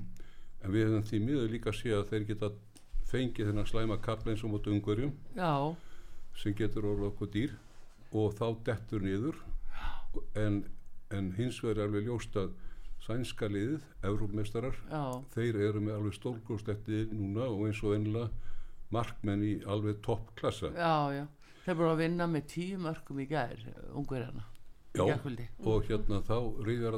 En 0.64 0.72
við 0.72 0.88
hefum 0.88 1.02
því 1.06 1.18
miður 1.22 1.50
líka 1.52 1.68
að 1.70 1.76
sé 1.78 1.92
að 1.94 2.08
þeir 2.10 2.22
geta 2.26 2.48
fengið 3.06 3.50
þennan 3.52 3.68
slæma 3.68 3.98
kapla 4.02 4.32
eins 4.32 4.40
og 4.42 4.50
móti 4.50 4.72
ungverjum. 4.72 5.12
Já, 5.36 5.76
sem 6.40 6.56
getur 6.58 6.88
orðið 6.90 7.10
okkur 7.12 7.30
dýr 7.36 7.52
og 8.16 8.34
þá 8.38 8.46
dettur 8.70 9.04
niður. 9.04 9.42
En, 10.38 10.62
en 11.12 11.32
hins 11.36 11.58
vegar 11.64 11.82
er 11.82 11.88
alveg 11.90 12.08
ljóst 12.08 12.36
að 12.40 12.54
sænska 13.06 13.48
liðið, 13.52 13.84
Evrópmeistarar 14.08 14.76
já, 14.90 15.02
þeir 15.34 15.58
eru 15.68 15.82
með 15.84 15.98
alveg 15.98 16.16
stórgóðsletti 16.16 17.02
núna 17.12 17.46
og 17.52 17.66
eins 17.68 17.82
og 17.86 17.94
ennilega 17.94 18.30
markmenn 18.94 19.44
í 19.46 19.54
alveg 19.68 20.00
toppklassa 20.06 20.72
já, 20.74 20.94
já. 21.14 21.24
Þeir 21.66 21.78
voru 21.80 21.92
að 21.92 22.02
vinna 22.02 22.28
með 22.30 22.48
tíu 22.52 22.78
mörgum 22.82 23.20
í 23.22 23.26
gær 23.30 23.62
ungverjana 23.92 24.46
í 24.96 24.98
Já. 24.98 25.04
gærkvöldi. 25.10 25.46
og 25.68 25.84
hérna 25.90 26.22
þá 26.24 26.36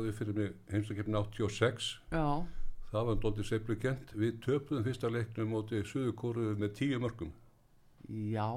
þau 0.06 0.12
fyrir 0.20 0.36
mig 0.38 0.54
heimstakefni 0.70 1.18
86 1.18 1.88
já, 2.12 2.26
það 2.92 3.08
var 3.10 3.18
seiflu 3.50 3.76
kent 3.82 4.14
við 4.14 4.38
töpuðum 4.44 4.86
fyrsta 4.86 5.10
leiknum 5.12 5.52
móti 5.52 5.82
Suðukóru 5.84 6.54
með 6.60 6.74
tíu 6.78 7.00
mörgum 7.02 7.32
já 8.08 8.48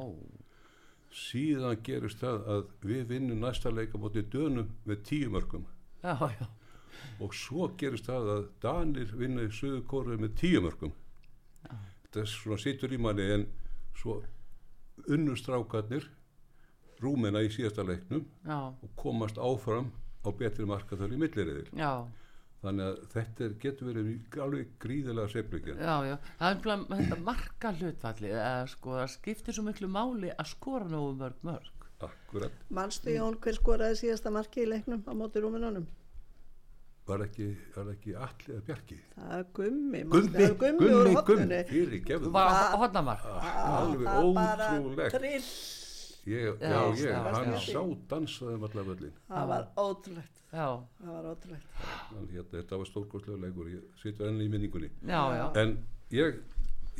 síðan 1.16 1.82
gerist 1.84 2.22
það 2.24 2.49
að 2.55 2.66
við 2.88 3.05
vinnum 3.12 3.43
næsta 3.43 3.72
leika 3.74 3.99
móti 3.99 4.24
dönum 4.32 4.72
með 4.88 5.03
tíu 5.09 5.32
mörgum 5.34 5.66
já, 6.03 6.16
já, 6.16 6.47
og 7.20 7.36
svo 7.36 7.70
gerist 7.78 8.07
það 8.07 8.32
að 8.36 8.45
Danir 8.64 9.16
vinna 9.18 9.47
í 9.47 9.51
söðu 9.55 9.84
kóru 9.91 10.18
með 10.22 10.38
tíu 10.41 10.64
mörgum 10.64 10.93
þetta 11.68 12.24
er 12.24 12.32
svona 12.32 12.59
sittur 12.62 12.93
í 12.95 13.01
manni 13.01 13.28
en 13.36 13.47
svo 13.97 14.22
unnustrákarnir 15.12 16.07
rúmena 17.01 17.41
í 17.43 17.49
síðasta 17.51 17.86
leiknum 17.88 18.26
já, 18.45 18.59
og 18.72 18.95
komast 18.99 19.39
áfram 19.41 19.91
á 20.22 20.30
betri 20.38 20.66
markaþölu 20.70 21.18
í 21.18 21.22
milliriðil. 21.22 21.70
Já, 21.74 22.05
þannig 22.62 22.88
að 22.88 22.97
þetta 23.14 23.45
er, 23.47 23.53
getur 23.64 23.88
verið 23.89 24.39
alveg 24.45 24.74
gríðilega 24.84 25.32
seflugin 25.34 25.80
já, 25.82 25.95
já. 26.12 26.16
Það 26.39 26.51
er 26.51 26.59
þetta 27.05 27.20
marka 27.30 27.72
hlutfalli, 27.80 28.34
að 28.38 28.66
sko, 28.76 28.97
það 28.99 29.14
skiptir 29.16 29.57
svo 29.57 29.64
miklu 29.66 29.89
máli 29.91 30.30
að 30.36 30.51
skora 30.53 30.89
nógu 30.91 31.16
mörg 31.24 31.39
mörg. 31.47 31.88
akkurat, 32.01 32.62
Manstu 32.70 33.14
Jón 33.16 33.39
hver 33.41 33.57
skoraði 33.57 33.97
síðasta 34.03 34.32
marki 34.34 34.64
í 34.66 34.70
leiknum 34.70 35.03
á 35.05 35.14
móti 35.18 35.41
rúminunum? 35.43 35.88
var 37.12 37.24
ekki, 37.26 37.47
var 37.76 37.88
ekki 37.91 38.14
allir 38.16 38.57
að 38.59 38.66
bjargi 38.70 38.97
Það 39.16 39.32
er 39.38 39.45
gummi, 39.57 40.01
gummi, 40.14 40.43
er 40.45 40.53
gummi, 40.62 40.89
gummi, 40.91 41.24
gummi, 41.28 42.30
Var 42.36 42.51
Það- 42.55 42.78
hodnamar? 42.84 43.24
alveg 43.26 44.07
Það 44.07 44.22
er 44.22 44.34
bara 44.38 44.68
ótrúlegt 44.78 45.18
trill. 45.18 45.47
Ég, 46.26 46.59
Já, 46.61 46.69
já, 46.69 46.95
ég, 46.95 47.13
hann 47.34 47.55
sá 47.59 47.82
dansaði 48.11 48.55
um 48.57 48.63
allar 48.67 48.86
völlin 48.91 49.13
Það 49.28 49.47
var 49.51 49.67
ótrúlegt. 49.78 50.38
Já, 50.51 50.67
Það 51.01 51.11
var 51.15 51.30
ótrúlegt. 51.32 51.67
Hérna, 52.11 52.51
þetta 52.51 52.78
var 52.82 52.86
stórkostlega 52.91 53.39
leikur 53.45 53.69
ég 53.72 53.84
situr 54.01 54.28
enn 54.30 54.41
í 54.43 54.49
minningunni. 54.51 54.89
Já, 55.07 55.22
já, 55.39 55.45
en 55.61 55.78
ég, 56.11 56.41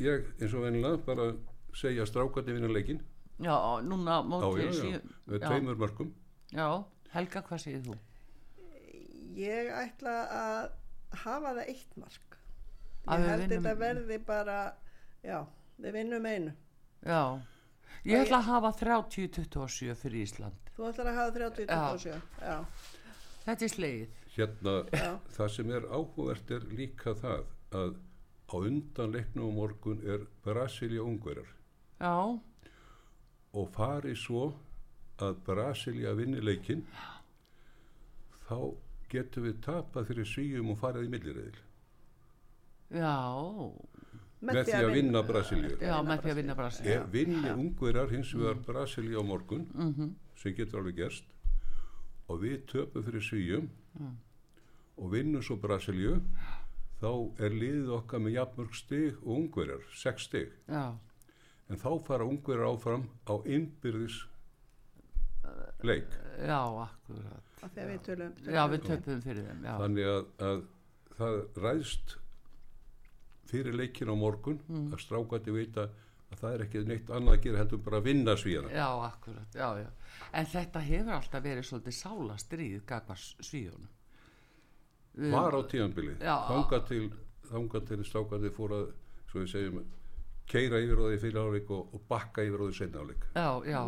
ég 0.00 0.30
eins 0.40 0.54
og 0.54 0.64
vennilega 0.66 0.98
bara 1.06 1.28
segja 1.74 2.06
strákandi 2.08 2.52
vinna 2.56 2.68
leikin 2.72 3.00
já, 3.40 3.54
núna 3.82 4.18
já, 4.18 4.22
móti 4.28 4.60
já, 4.60 4.66
já, 4.66 4.72
síðan- 4.80 5.14
með 5.26 5.46
tveimur 5.46 5.76
mörgum 5.80 6.10
já, 6.52 6.66
Helga, 7.12 7.42
hvað 7.42 7.58
segir 7.60 7.82
þú? 7.86 7.94
Ég 9.36 9.70
ætla 9.72 10.12
að 10.32 10.70
hafa 11.24 11.52
það 11.56 11.68
eitt 11.68 11.96
mark. 11.96 12.36
Að 13.06 13.18
Ég 13.18 13.24
við 13.24 13.30
held 13.30 13.42
vinnum- 13.42 13.62
þetta 13.64 13.78
verði 13.80 14.18
bara, 14.26 14.58
já, 15.24 15.38
við 15.80 15.92
vinnum 15.96 16.26
einu. 16.26 16.52
Já, 17.04 17.20
ég 18.04 18.18
ætla 18.24 18.38
að 18.40 18.48
hafa 18.50 18.70
30-27 18.80 19.94
fyrir 20.02 20.22
Ísland. 20.26 20.70
Þú 20.76 20.88
ætlar 20.88 21.10
að 21.12 21.18
hafa 21.20 21.34
30-27. 21.38 22.16
Já. 22.42 22.56
Þetta 23.46 23.64
er 23.68 23.72
slegið. 23.76 24.18
hérna, 24.36 24.72
Já. 24.96 25.10
það 25.36 25.48
sem 25.52 25.70
er 25.76 25.86
áhugavert 25.92 26.50
er 26.56 26.62
líka 26.78 27.12
það 27.20 27.42
að 27.76 27.94
á 28.52 28.54
undan 28.56 29.12
leiknum 29.12 29.48
á 29.48 29.56
morgun 29.58 30.00
er 30.08 30.22
Brasilia 30.44 31.02
ungverjar 31.04 31.50
Já, 32.00 32.14
og 33.52 33.68
fari 33.76 34.14
svo 34.16 34.46
að 35.22 35.36
Brasilia 35.46 36.14
vinni 36.16 36.40
leikin 36.40 36.86
þá 38.48 38.56
getum 39.12 39.44
við 39.46 39.60
tapað 39.64 40.08
fyrir 40.10 40.28
svíum 40.32 40.72
og 40.72 40.80
farið 40.80 41.06
í 41.08 41.12
millirriðil 41.12 41.60
já, 42.96 43.12
með 44.42 44.64
því 44.68 44.78
að 44.78 44.94
vinna. 44.96 45.22
Brasilíu. 45.26 45.76
Já, 45.78 45.94
með 46.06 46.24
því 46.24 46.32
að 46.32 46.40
vinna 46.40 46.56
Brasil. 46.58 46.86
ef 46.94 47.06
vinni 47.12 47.52
ungverjar 47.52 48.10
hins 48.10 48.32
vegar 48.34 48.58
Brasilia 48.66 49.22
á 49.22 49.24
morgun 49.26 49.68
sem 50.42 50.56
getur 50.56 50.82
alveg 50.82 50.98
gerst. 51.02 51.28
Og 52.28 52.42
við 52.42 52.66
töpum 52.70 53.06
fyrir 53.06 53.24
svíum. 53.24 53.70
Og 54.98 55.12
vinnum 55.12 55.42
svo 55.42 55.56
Brasilíu. 55.60 56.18
Þá 57.02 57.12
er 57.42 57.54
liðið 57.58 57.88
okkar 57.96 58.20
með 58.22 58.36
jafnmörg 58.36 58.76
stig 58.78 59.16
og 59.24 59.32
ungverjar, 59.40 59.86
sex 59.98 60.28
stig. 60.28 60.52
Já, 60.70 60.92
en 61.66 61.80
þá 61.80 61.88
fara 62.06 62.28
ungverjar 62.28 62.68
áfram 62.68 63.08
á 63.26 63.34
innbyrðis 63.42 64.20
leik. 65.82 66.14
Já, 66.46 66.60
akkurat. 66.84 67.50
Af 67.62 67.72
því 67.72 67.82
að 67.82 67.90
við 67.90 68.00
tölum. 68.06 68.36
Já, 68.46 68.62
við 68.70 68.86
töpum 68.86 69.22
fyrir 69.24 69.48
þeim, 69.48 69.64
já. 69.66 69.74
þannig 69.82 70.10
að, 70.12 70.30
að 70.46 70.62
það 71.18 71.40
ræðst 71.64 72.14
fyrir 73.52 73.76
leikin 73.78 74.08
á 74.10 74.16
morgun 74.16 74.58
Mm. 74.68 74.88
að 74.92 75.04
strákandi 75.04 75.52
vita 75.54 75.88
að 76.32 76.38
það 76.40 76.54
er 76.56 76.62
ekki 76.66 76.82
neitt 76.88 77.10
annað 77.12 77.34
að 77.36 77.42
gera 77.44 77.58
heldur 77.62 77.80
bara 77.84 77.98
að 78.00 78.06
vinna 78.08 78.34
svíjana 78.40 78.70
Já, 78.72 78.86
akkurat, 79.06 79.54
já, 79.54 79.68
já. 79.82 79.88
En 80.32 80.46
þetta 80.46 80.80
hefur 80.86 81.12
alltaf 81.18 81.42
verið 81.44 81.66
svolítið 81.68 81.96
sálastrið 81.98 82.84
gagvar 82.88 83.20
svíjónum. 83.44 83.88
var 85.14 85.52
á 85.52 85.60
tíðanbili 85.68 86.14
Já. 86.20 86.36
þangað 86.48 86.86
til, 86.88 87.10
til 87.88 88.04
strákandi 88.08 88.50
fór 88.56 88.72
að 88.78 88.86
svo 89.28 89.42
við 89.42 89.50
segjum 89.52 89.82
keira 90.48 90.80
yfir 90.80 91.00
á 91.00 91.04
því 91.12 91.18
fyrir 91.20 91.40
áleik 91.42 91.70
og, 91.70 91.92
og 91.94 92.00
bakka 92.08 92.44
yfir 92.48 92.60
á 92.60 92.64
því 92.68 92.76
senna 92.78 93.02
áleik 93.04 93.26
Já, 93.36 93.48
já, 93.68 93.82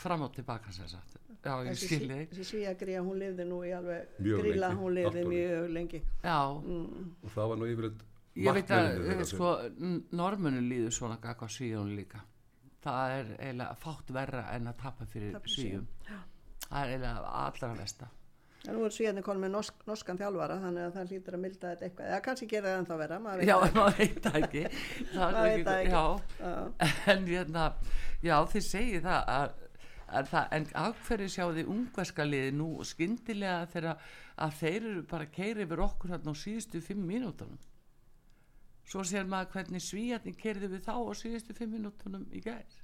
fram 0.00 0.22
og 0.24 0.32
tilbaka 0.34 0.72
sér 0.72 0.88
satt. 0.88 1.16
Já, 1.44 1.54
ég 1.64 1.76
skilði. 1.80 2.16
þessi 2.32 2.44
svíagríja, 2.50 3.00
hún 3.04 3.16
lifði 3.20 3.44
nú 3.48 3.60
í 3.64 3.70
alveg, 3.72 4.08
Mjög 4.20 4.40
grilla, 4.42 4.68
lengi, 4.68 4.80
hún 4.82 4.96
lifði 4.98 5.22
mjög 5.28 5.70
lengi. 5.72 6.00
Já, 6.24 6.38
og 6.52 7.30
það 7.32 7.48
var 7.52 7.60
nú 7.62 7.68
yfirleitt 7.70 8.02
ég 8.38 8.54
veit 8.54 8.70
að 8.70 9.10
eh, 9.14 9.24
sko, 9.26 9.54
normunum 10.16 10.68
líður 10.70 10.94
svona 10.94 11.18
gagvar 11.22 11.50
svíjónum 11.50 11.96
líka. 11.98 12.22
Það 12.80 13.16
er 13.18 13.32
eiginlega 13.38 13.74
fátt 13.82 14.14
verra 14.16 14.46
en 14.54 14.70
að 14.70 14.78
tapa 14.80 15.06
fyrir 15.10 15.36
svíjum. 15.44 15.84
Það 16.70 16.80
er 16.80 16.94
eiginlega 16.94 17.34
allra 17.44 17.74
versta. 17.76 18.08
En 18.68 18.76
nú 18.76 18.82
er 18.84 18.92
svíjarnir 18.92 19.24
konum 19.24 19.40
með 19.46 19.54
norsk, 19.54 19.78
norskan 19.88 20.18
þjálfara 20.20 20.58
þannig 20.60 20.84
að 20.84 20.96
það 20.98 21.12
hlýtur 21.14 21.36
að 21.36 21.42
milda 21.46 21.70
þetta 21.70 21.86
eitthvað. 21.86 22.08
Eða 22.10 22.20
kannski 22.26 22.48
gera 22.50 22.68
það 22.68 22.80
ennþá 22.80 22.98
vera, 23.00 23.18
maður 23.24 23.40
veit 23.40 23.48
Já, 23.48 23.54
það 23.56 23.64
ekki. 23.68 23.78
maður 23.80 23.98
veit 24.00 24.18
það 24.26 24.36
ekki. 24.40 24.64
Það 25.14 25.24
er 25.24 25.36
Maður 25.36 25.48
veit 25.50 25.68
það 25.68 25.80
ekki. 25.80 25.94
Já, 25.94 26.04
Já. 26.40 26.92
en 27.14 27.24
hérna, 27.30 27.64
já 28.28 28.34
þið 28.52 28.66
segið 28.66 29.06
það 29.06 29.32
að, 29.36 29.54
að 30.20 30.28
það, 30.34 30.52
en 30.58 30.68
hverju 31.06 31.30
sjá 31.36 31.44
þið 31.56 31.72
ungverska 31.76 32.28
liði 32.28 32.52
nú 32.60 32.68
skyndilega 32.90 33.62
þegar 33.72 34.04
að 34.44 34.54
þeir 34.60 34.78
eru 34.92 35.02
bara 35.14 35.30
keiri 35.38 35.64
yfir 35.64 35.84
okkur 35.86 36.14
hérna 36.14 36.36
á 36.36 36.42
síðustu 36.44 36.84
fimm 36.84 37.08
mínútonum 37.08 37.56
svo 38.90 39.04
sér 39.06 39.28
maður 39.30 39.52
hvernig 39.54 39.84
svíjarnir 39.84 40.38
keiriði 40.38 40.72
við 40.74 40.86
þá 40.86 40.94
á 40.98 41.12
síðustu 41.18 41.56
fimm 41.56 41.76
mínútonum 41.76 42.26
í 42.34 42.42
gær. 42.44 42.78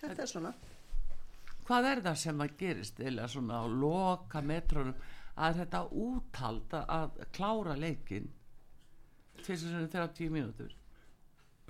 Þetta 0.00 0.22
er 0.22 0.28
svona. 0.28 0.52
hvað 1.68 1.86
er 1.92 2.02
það 2.02 2.20
sem 2.24 2.40
að 2.44 2.56
gerist 2.58 3.00
eða 3.00 3.28
svona 3.30 3.62
á 3.62 3.66
loka 3.68 4.42
metrónum? 4.42 4.94
Að 5.40 5.62
þetta 5.62 5.80
úthalda 5.96 6.84
að 6.90 7.20
klára 7.32 7.76
leikin 7.78 8.26
til 9.40 9.56
þess 9.56 9.72
að 9.78 9.88
30 9.94 10.32
mínútur 10.34 10.74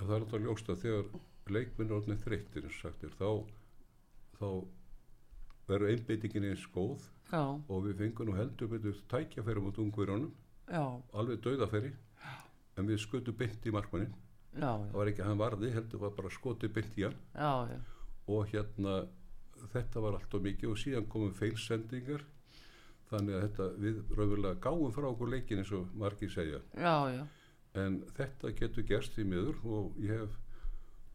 það 0.01 0.15
er 0.15 0.25
alltaf 0.25 0.45
ljóst 0.45 0.71
að 0.73 0.85
þegar 0.85 1.09
leikminn 1.55 1.91
er 1.91 1.97
orðin 1.99 2.21
þreyttir 2.25 2.67
eins 2.67 2.77
og 2.77 2.85
sagt 2.85 3.03
er 3.05 3.17
þá, 3.19 3.31
þá 4.39 4.49
verður 5.71 5.93
einbeitingin 5.95 6.47
eins 6.51 6.67
góð 6.75 7.07
já, 7.31 7.43
og 7.43 7.83
við 7.87 7.99
fengum 8.01 8.31
nú 8.31 8.37
heldur 8.39 8.71
betur 8.73 9.03
tækjafæri 9.13 9.65
mot 9.65 9.81
ungverjónum 9.83 10.33
já, 10.71 10.85
alveg 11.13 11.43
dauðafæri 11.45 11.93
en 12.79 12.87
við 12.87 13.01
skutum 13.03 13.37
beint 13.37 13.67
í 13.67 13.73
markmannin 13.75 14.13
það 14.57 14.93
var 14.97 15.11
ekki 15.11 15.23
að 15.23 15.31
hann 15.31 15.41
varði 15.41 15.71
heldur 15.75 16.03
var 16.05 16.13
bara 16.17 16.35
skotið 16.35 16.75
beint 16.75 16.99
í 16.99 17.07
hann. 17.07 17.17
Já, 17.35 17.71
já. 17.71 17.79
og 18.27 18.53
hérna 18.53 18.97
þetta 19.71 20.03
var 20.03 20.19
allt 20.19 20.35
og 20.35 20.45
mikið 20.45 20.73
og 20.73 20.79
síðan 20.81 21.09
komum 21.11 21.33
feilsendingar. 21.37 22.27
Þannig 23.11 23.37
að 23.37 23.45
þetta 23.47 23.65
við 23.83 23.97
raunverulega 24.15 24.61
gáum 24.63 24.93
frá 24.95 25.09
okkur 25.09 25.33
leikin 25.33 25.63
eins 25.63 25.73
og 25.75 25.89
margir 25.99 26.31
segja. 26.31 26.61
Já, 26.79 27.27
en 27.81 27.99
þetta 28.17 28.53
getur 28.59 28.87
gerst 28.87 29.19
í 29.19 29.27
miður 29.27 29.59
og 29.67 29.99
ég 30.03 30.15
hef 30.15 30.39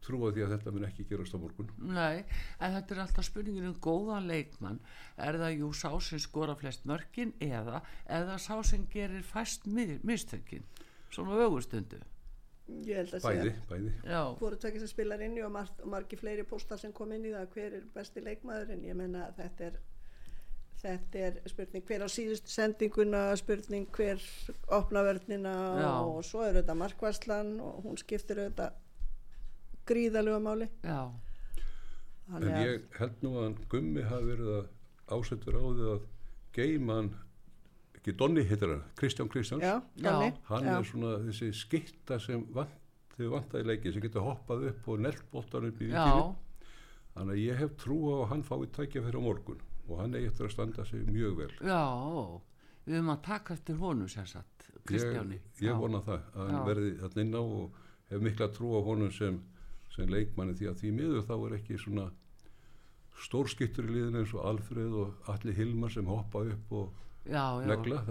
trúið 0.04 0.36
því 0.36 0.42
að 0.44 0.52
þetta 0.52 0.72
mun 0.74 0.84
ekki 0.86 1.06
gerast 1.08 1.34
á 1.34 1.38
morgun. 1.40 1.70
Nei, 1.80 2.24
en 2.60 2.76
þetta 2.76 2.94
er 2.94 3.00
alltaf 3.02 3.26
spurningin 3.26 3.70
um 3.72 3.78
góðan 3.82 4.28
leikmann. 4.28 4.78
Er 5.16 5.40
það 5.40 5.56
jú 5.56 5.72
sá 5.74 5.88
sem 6.04 6.20
skora 6.22 6.54
flest 6.56 6.84
mörkin 6.86 7.32
eða, 7.42 7.80
eða 8.04 8.36
sá 8.38 8.60
sem 8.64 8.84
gerir 8.92 9.24
fæst 9.26 9.66
mistökin 9.66 10.68
svona 11.16 11.40
ögustundu 11.46 12.02
Ég 12.66 12.96
held 12.98 13.12
að 13.14 13.22
bæði, 13.22 13.42
segja. 13.42 13.66
bæði 13.70 13.90
Já, 14.10 14.20
Hvoru 14.40 14.56
tökir 14.58 14.82
sem 14.82 14.90
spilar 14.90 15.20
inn 15.22 15.36
í 15.38 15.42
og, 15.46 15.52
margt, 15.54 15.82
og 15.84 15.90
margi 15.92 16.16
fleiri 16.18 16.42
póstar 16.50 16.80
sem 16.82 16.94
kom 16.94 17.12
inn 17.14 17.28
í 17.28 17.34
það 17.34 17.52
hver 17.54 17.76
er 17.78 17.84
besti 17.94 18.22
leikmaðurinn. 18.26 18.80
Ég 18.88 18.96
menna 18.98 19.28
þetta 19.36 19.68
er, 19.68 19.76
þetta 20.82 21.20
er 21.28 21.36
spurning 21.52 21.84
hver 21.86 22.02
á 22.02 22.08
síðust 22.10 22.50
sendinguna, 22.50 23.20
spurning 23.38 23.86
hver 23.94 24.24
opna 24.74 25.04
vörnina 25.06 25.54
Já. 25.78 25.92
og 26.10 26.18
svo 26.26 26.42
er 26.42 26.58
þetta 26.58 26.74
markvarslan 26.82 27.54
og 27.62 27.86
hún 27.86 28.02
skiptir 28.02 28.42
auðvitað 28.42 28.82
gríðalega 29.86 30.42
máli. 30.42 30.66
já, 30.82 31.00
en 32.34 32.48
ég 32.66 32.88
held 32.98 33.22
nú 33.22 33.36
að 33.44 33.60
Gummi 33.70 34.02
hafi 34.02 34.32
verið 34.32 34.50
að 34.56 34.66
ásettur 35.14 35.54
á 35.54 35.62
því 35.62 35.86
að 35.94 36.06
geima 36.56 36.98
hann 36.98 37.12
ekki 38.06 38.18
Donni 38.18 38.44
heitir 38.46 38.70
hann, 38.70 38.82
Kristján 38.94 39.28
Kristjáns. 39.28 39.62
Já, 39.62 39.82
Já. 39.98 40.32
Hann 40.46 40.64
já. 40.64 40.78
er 40.78 40.84
svona 40.86 41.12
þessi 41.26 41.48
skitta 41.52 42.18
sem 42.22 42.44
vant, 42.54 42.74
þau 43.16 43.30
vantaði 43.32 43.66
leiki 43.66 43.92
sem 43.92 44.02
getur 44.04 44.22
hoppað 44.22 44.68
upp 44.70 44.88
og 44.88 45.00
nelt 45.02 45.24
boltan 45.32 45.66
upp 45.66 45.80
í 45.82 45.88
já, 45.90 46.04
vikinu 46.04 46.36
þannig 47.16 47.32
að 47.32 47.40
ég 47.42 47.56
hef 47.58 47.72
trú 47.80 47.96
á 48.12 48.14
að 48.22 48.28
hann 48.30 48.44
fái 48.46 48.66
tækja 48.76 49.02
fyrir 49.02 49.24
morgun 49.24 49.62
og 49.88 49.98
hann 49.98 50.14
eigi 50.14 50.28
eftir 50.30 50.46
að 50.46 50.52
standa 50.54 50.84
sig 50.84 51.02
mjög 51.08 51.36
vel. 51.40 51.50
Já 51.66 51.82
við 52.86 52.94
höfum 53.00 53.10
að 53.16 53.22
taka 53.26 53.54
eftir 53.56 53.80
honum 53.80 54.08
sem 54.08 54.26
sagt 54.26 54.68
Kristjáni. 54.86 55.40
ég, 55.40 55.64
ég 55.66 55.80
vona 55.80 55.98
það 56.06 56.20
að 56.36 56.44
hann 56.46 56.54
Já. 56.60 56.64
verði 56.68 56.90
þarna 57.00 57.24
inn 57.24 57.34
á 57.34 57.42
og 57.42 57.80
hef 58.10 58.22
mikla 58.22 58.48
trú 58.54 58.70
á 58.78 58.80
honum 58.86 59.10
sem, 59.10 59.40
sem 59.90 60.06
leikmanni 60.06 60.54
því 60.54 60.68
að 60.70 60.78
því 60.84 60.92
miður 61.00 61.26
þá 61.26 61.34
er 61.40 61.56
ekki 61.58 61.80
svona 61.82 62.06
stórskittur 63.18 63.88
í 63.88 63.96
liðinu 63.96 64.22
eins 64.22 64.34
og 64.36 64.44
Alfred 64.46 64.94
og 64.94 65.32
Alli 65.32 65.56
Hilmar 65.56 65.90
sem 65.90 66.06
hoppa 66.06 66.44
upp 66.46 66.72
og 66.78 67.02
negla 67.26 68.02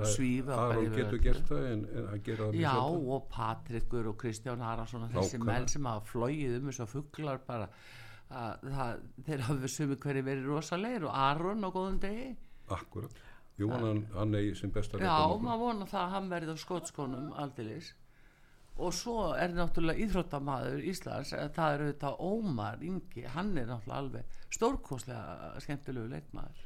Aron 0.55 0.89
getur 0.95 1.21
gert 1.23 1.45
það 1.49 1.67
en, 1.71 1.83
en 1.91 2.07
hann 2.11 2.23
gera 2.25 2.47
það 2.47 2.55
mjög 2.55 2.63
Já, 2.63 2.71
sjaldan. 2.71 3.05
og 3.15 3.27
Patrikur 3.31 4.09
og 4.11 4.17
Kristján 4.21 4.65
Arason 4.65 5.05
þessi 5.13 5.39
menn 5.41 5.67
sem 5.71 5.87
hafa 5.89 6.05
flóið 6.09 6.57
um 6.59 6.71
þessu 6.71 6.87
fugglar 6.91 7.39
bara 7.47 7.69
að, 8.29 8.65
það, 8.65 9.05
þeir 9.27 9.45
hafa 9.49 9.71
sumi 9.75 9.99
hverju 10.03 10.25
verið 10.29 10.49
rosalegir 10.51 11.07
og 11.07 11.15
Aron 11.21 11.63
á 11.63 11.69
góðum 11.69 11.99
degi. 12.03 12.29
Akkurat. 12.75 13.21
Jú, 13.55 13.69
hann, 13.71 14.01
hann 14.11 14.35
eigi 14.35 14.55
sem 14.59 14.73
besta 14.75 14.99
Já, 14.99 15.15
maður 15.39 15.61
vona 15.61 15.87
það 15.87 16.01
að 16.01 16.15
hann 16.17 16.33
verið 16.33 16.51
á 16.51 16.57
skotskónum 16.59 17.29
aldeilis. 17.39 17.93
Og 18.75 18.91
svo 18.91 19.29
er 19.39 19.53
náttúrulega 19.55 20.03
íþróttamaður 20.03 20.81
Íslands, 20.91 21.31
eh, 21.31 21.47
það 21.55 21.75
er 21.75 21.83
auðvitað 21.85 22.23
Ómar 22.27 22.81
Ingi, 22.83 23.23
hann 23.31 23.53
er 23.55 23.69
náttúrulega 23.69 24.01
alveg 24.01 24.39
stórkoslega 24.51 25.53
skemmtilegu 25.63 26.11
leikmaður 26.11 26.65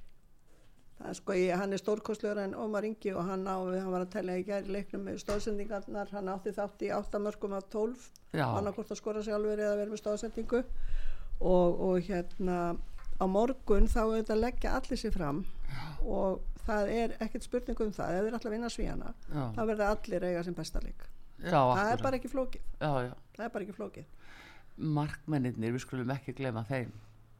Það 0.99 1.09
er 1.09 1.15
sko, 1.15 1.35
ég, 1.37 1.53
hann 1.55 1.71
er 1.73 1.79
stórkostlegur 1.79 2.41
en 2.43 2.53
Ómar 2.59 2.83
Ingi 2.83 3.13
og 3.15 3.23
hann 3.23 3.45
á, 3.47 3.55
hann 3.55 3.91
var 3.93 4.03
að 4.03 4.11
tella 4.17 4.35
í 4.35 4.43
gæri 4.43 4.73
leiknum 4.75 5.05
með 5.07 5.21
stóðsendingarnar, 5.23 6.11
hann 6.11 6.31
átti 6.33 6.51
þátt 6.57 6.83
í 6.83 6.89
8 6.91 7.21
mörgum 7.23 7.55
af 7.55 7.69
12, 7.71 8.09
Já. 8.35 8.43
annarkort 8.49 8.91
að 8.91 8.99
skora 8.99 9.23
sjálfur 9.23 9.63
eða 9.63 9.77
vera 9.79 9.93
með 9.93 10.01
stóðsendingu 10.03 10.59
og, 11.39 11.79
og 11.87 12.03
hérna 12.09 12.59
á 13.15 13.25
morgun 13.31 13.87
þá 13.87 14.01
auðvitað 14.03 14.43
leggja 14.43 14.75
allir 14.75 14.99
sér 14.99 15.15
fram. 15.15 15.41
Og 16.03 16.43
það 16.67 16.93
er 16.97 17.17
ekkert 17.23 17.47
spurning 17.47 17.83
um 17.87 17.95
það, 17.95 18.17
ef 18.19 18.27
þeir 18.27 18.37
ætla 18.41 18.51
að 18.51 18.57
vinna 18.57 18.75
svíjana 18.75 19.15
Já. 19.31 19.43
þá 19.55 19.61
verða 19.71 19.91
allir 19.95 20.29
eiga 20.29 20.45
sem 20.47 20.57
besta 20.57 20.83
leik. 20.83 21.07
Já, 21.39 21.61
það 21.63 21.93
er 21.93 22.03
bara 22.03 22.19
ekki 22.19 22.31
flókið. 22.35 22.71
Já, 22.75 22.91
já. 23.07 23.13
það 23.37 23.45
er 23.45 23.53
bara 23.55 23.65
ekki 23.69 23.79
flókið. 23.79 24.15
Markmennirnir, 24.99 25.75
við 25.75 25.87
skulum 25.87 26.11
ekki 26.11 26.35
glema 26.35 26.67
þeim 26.67 26.91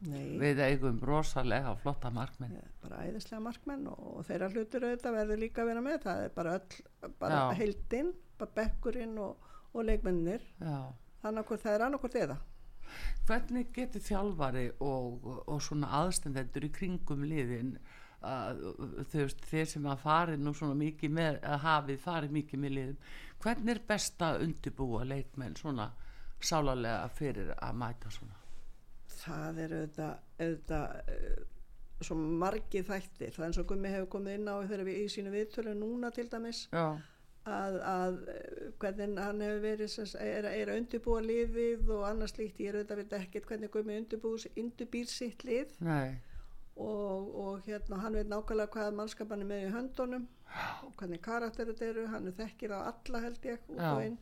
Nei. 0.07 0.37
við 0.39 0.61
eigum 0.63 0.99
rosalega 1.03 1.73
flotta 1.81 2.11
markmenn. 2.15 2.55
Bara 2.83 3.01
æðislega 3.03 3.41
markmenn 3.43 3.87
og, 3.91 4.21
þeirra 4.27 4.47
hlutur 4.53 4.85
auðvitað 4.87 5.17
verður 5.17 5.41
líka 5.43 5.63
að 5.63 5.71
vera 5.73 5.83
með. 5.83 5.97
Það 6.05 6.23
er 6.23 6.33
bara 6.37 6.55
öll, 6.59 6.77
bara 7.19 7.41
Já. 7.41 7.57
heildin 7.59 8.13
bara 8.39 8.55
bekkurinn 8.55 9.17
og, 9.19 9.49
og 9.73 9.85
leikmennir 9.85 10.45
þannig 10.59 11.43
að 11.43 11.63
það 11.65 11.73
er 11.73 11.85
annarkvort 11.87 12.19
eða. 12.19 12.37
Hvernig 13.27 13.73
getur 13.75 14.01
þjálfari 14.01 14.65
og, 14.81 15.27
og 15.45 15.59
svona 15.61 15.91
aðstendendur 15.99 16.65
í 16.65 16.71
kringum 16.73 17.25
liðin 17.27 17.75
að, 18.25 18.63
veist, 19.13 19.43
þeir 19.51 19.69
sem 19.69 19.85
að 19.87 20.01
fari 20.03 20.39
nú 20.39 20.55
svona 20.57 20.75
mikið 20.79 21.13
með, 21.19 21.39
að 21.43 21.63
hafið 21.67 22.01
farið 22.03 22.35
mikið 22.39 22.63
með 22.63 22.75
liðum, 22.77 22.97
hvernig 23.43 23.75
er 23.75 23.85
best 23.93 24.25
að 24.25 24.43
undirbúa 24.47 25.05
leikmenn 25.07 25.55
svona 25.59 25.91
sálarlega 26.39 27.07
fyrir 27.15 27.53
að 27.59 27.79
mæta 27.79 28.11
svona 28.15 28.38
það 29.19 29.63
er 29.65 29.77
auðvitað, 29.77 30.25
auðvitað 30.39 31.13
uh, 31.13 31.45
svo 31.99 32.15
margir 32.15 32.85
þættir. 32.87 33.33
Það 33.35 33.43
er 33.43 33.47
eins 33.49 33.61
og 33.61 33.69
Gummi 33.69 33.93
hefur 33.93 34.11
komið 34.15 34.39
inn 34.39 34.51
á 34.51 34.55
þegar 34.63 34.85
við 34.87 34.99
í 35.01 35.07
sínu 35.13 35.33
viðtölu 35.33 35.73
núna 35.75 36.11
til 36.15 36.29
dæmis 36.31 36.65
að, 37.49 37.77
að 37.83 38.17
eh, 38.31 38.63
hvernig 38.81 39.19
hann 39.19 39.43
hefur 39.43 39.61
verið 39.63 39.91
sem 39.91 40.07
sagt, 40.09 40.23
er, 40.23 40.47
er 40.47 40.71
að 40.71 40.81
undirbúa 40.83 41.21
liðið 41.25 41.91
og 41.95 42.05
annars 42.07 42.35
líkt, 42.37 42.59
ég 42.61 42.71
er 42.71 42.79
auðvitað 42.79 43.01
veit 43.01 43.15
ekkert 43.19 43.47
hvernig 43.49 43.71
Gummi 43.73 43.99
undirbús, 43.99 44.47
undirbýr 44.59 45.11
sitt 45.11 45.45
lið 45.47 45.73
og, 46.79 47.35
og 47.43 47.67
hérna 47.67 47.99
hann 48.03 48.15
veit 48.15 48.31
nákvæmlega 48.31 48.73
hvað 48.75 48.97
mannskapan 48.99 49.43
er 49.43 49.51
með 49.51 49.65
í 49.67 49.73
höndunum 49.75 50.27
og 50.85 50.93
hvernig 50.99 51.21
karakter 51.25 51.71
þetta 51.71 51.91
eru, 51.91 52.07
hann 52.13 52.29
er 52.29 52.37
þekkir 52.39 52.75
á 52.75 52.79
alla 52.91 53.23
held 53.25 53.45
ég 53.45 53.67
út 53.67 53.81
Já. 53.83 53.91
og 53.91 54.05
inn. 54.07 54.17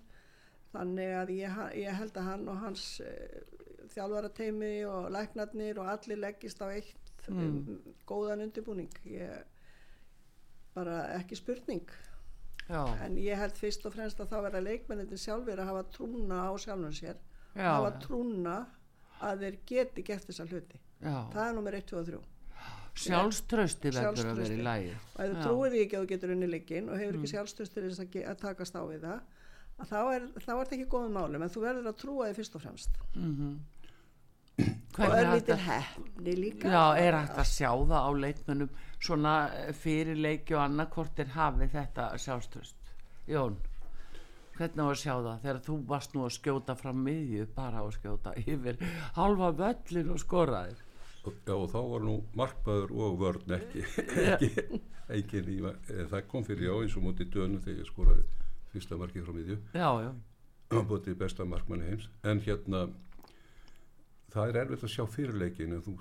Þannig 0.73 1.13
að 1.15 1.29
ég, 1.31 1.59
ég 1.79 1.95
held 1.95 2.17
að 2.19 2.27
hann 2.27 2.49
og 2.51 2.57
hans 2.59 2.87
uh, 3.01 3.66
þjálfarateimi 3.93 4.71
og 4.89 5.11
læknarnir 5.15 5.79
og 5.81 5.91
allir 5.95 6.19
leggist 6.23 6.61
á 6.63 6.67
eitt 6.71 7.03
Mm. 7.27 7.39
um, 7.43 7.79
góðan 8.07 8.39
undirbúning. 8.45 8.93
Ég, 9.03 9.43
bara 10.75 11.01
ekki 11.17 11.35
spurning. 11.35 11.89
Já, 12.69 12.83
en 13.03 13.17
ég 13.19 13.35
held 13.39 13.55
fyrst 13.59 13.85
og 13.87 13.93
fremst 13.95 14.19
að 14.19 14.29
þá 14.31 14.37
verða 14.45 14.61
leikmennin 14.63 15.19
sjálfur 15.19 15.59
að 15.59 15.69
hafa 15.69 15.83
trúna 15.91 16.39
á 16.47 16.51
sjálfum 16.59 16.91
sér 16.95 17.15
já, 17.55 17.67
hafa 17.67 17.91
trúna 18.03 18.55
að 19.23 19.43
þeir 19.45 19.57
geti 19.71 20.03
gert 20.03 20.27
þessa 20.27 20.47
hluti. 20.47 20.79
Já. 21.01 21.15
það 21.31 21.43
er 21.45 21.53
nummer 21.55 21.77
1, 21.77 21.85
2 21.91 21.99
og 21.99 22.09
3 22.09 22.19
sjálfströsti 22.97 23.91
verður 23.93 24.31
að 24.31 24.39
vera 24.41 24.55
í 24.55 24.63
lægi 24.65 24.93
og 24.97 25.19
ef 25.21 25.31
þú 25.31 25.41
trúir 25.43 25.71
því 25.73 25.81
ekki 25.83 25.97
að 25.97 26.03
þú 26.03 26.09
getur 26.11 26.31
unni 26.33 26.47
leikin 26.49 26.87
og 26.89 26.97
hefur 26.97 27.17
ekki 27.19 27.29
sjálfstöðst 27.35 27.75
til 27.75 27.83
þess 27.85 28.01
að, 28.01 28.37
takast 28.41 28.73
á 28.79 28.81
við 28.89 29.03
það 29.05 29.19
að 29.77 29.91
þá 29.91 29.99
er, 30.15 30.23
þá 30.41 30.51
er 30.55 30.61
þetta 30.63 30.75
ekki 30.79 30.87
góðum 30.95 31.13
málum 31.19 31.43
en 31.45 31.53
þú 31.53 31.61
verður 31.61 31.91
að 31.91 31.99
trúa 32.01 32.27
því 32.31 32.37
fyrst 32.39 32.57
og 32.57 32.63
fremst. 32.63 32.97
Og 33.13 33.13
Hvernig 33.13 33.76
hægt 34.57 34.99
örlítil 35.07 35.61
hefni 35.67 36.35
líka. 36.35 36.73
Já, 36.73 36.97
er 36.97 37.17
hægt 37.21 37.37
að 37.37 37.49
sjá 37.51 37.71
það 37.71 38.01
á 38.01 38.11
leikmönnum 38.25 38.69
svona 38.97 39.37
eh, 39.53 39.73
fyrir 39.73 40.17
leiki 40.17 40.57
og 40.57 40.81
er 41.17 41.33
hafið 41.37 41.73
þetta 41.77 42.11
sjálfströst 42.17 42.93
Jón 43.27 43.57
hvernig 44.57 44.81
á 44.81 44.89
að 44.89 44.99
sjá 45.01 45.13
það? 45.13 45.39
Þegar 45.43 45.61
þú 45.67 45.77
varst 45.91 46.15
nú 46.15 46.25
að 46.25 46.35
skjóta 46.37 46.75
fram 46.77 47.01
miðju 47.05 47.47
bara 47.55 47.83
að 47.83 47.95
skjóta 47.97 48.33
yfir 48.41 48.79
halva 49.17 49.51
völlin 49.53 50.13
og 50.13 50.21
skoraðir. 50.23 50.83
Já, 51.27 51.53
og 51.53 51.67
þá 51.73 51.79
var 51.91 52.05
nú 52.07 52.15
markmaður 52.39 52.93
og 53.03 53.17
vörn 53.19 53.55
ekki, 53.57 53.83
ekki, 54.37 54.79
ekki 55.17 55.41
lífa, 55.43 55.73
það 56.13 56.29
kom 56.31 56.45
fyrir 56.47 56.69
já 56.69 56.75
eins 56.77 56.95
og 56.95 57.03
móti 57.03 57.27
dönu 57.33 57.59
þegar 57.65 57.81
ég 57.81 57.89
skoraði 57.89 58.23
fyrsta 58.71 58.99
markið 58.99 59.25
frá 59.25 59.35
miðju, 59.35 59.57
Já, 59.75 59.89
já, 60.05 60.11
bótið 60.87 61.17
besta 61.19 61.47
markmanni 61.47 61.89
heims, 61.91 62.07
en 62.23 62.39
hérna, 62.45 62.85
það 64.37 64.53
er 64.53 64.61
erfitt 64.63 64.87
að 64.87 64.93
sjá 64.93 65.05
fyrirleikin, 65.13 65.75
en 65.75 65.85
þú 65.85 65.97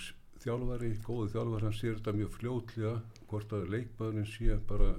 þjálfari, 0.46 0.94
góðu 1.04 1.28
þjálfari, 1.34 1.66
hann 1.66 1.76
sér 1.76 1.94
þetta 1.98 2.16
mjög 2.16 2.32
fljótlega, 2.36 2.96
hvort 3.30 3.54
að 3.56 3.70
leikmaðurinn 3.74 4.28
sé 4.30 4.58
bara 4.68 4.90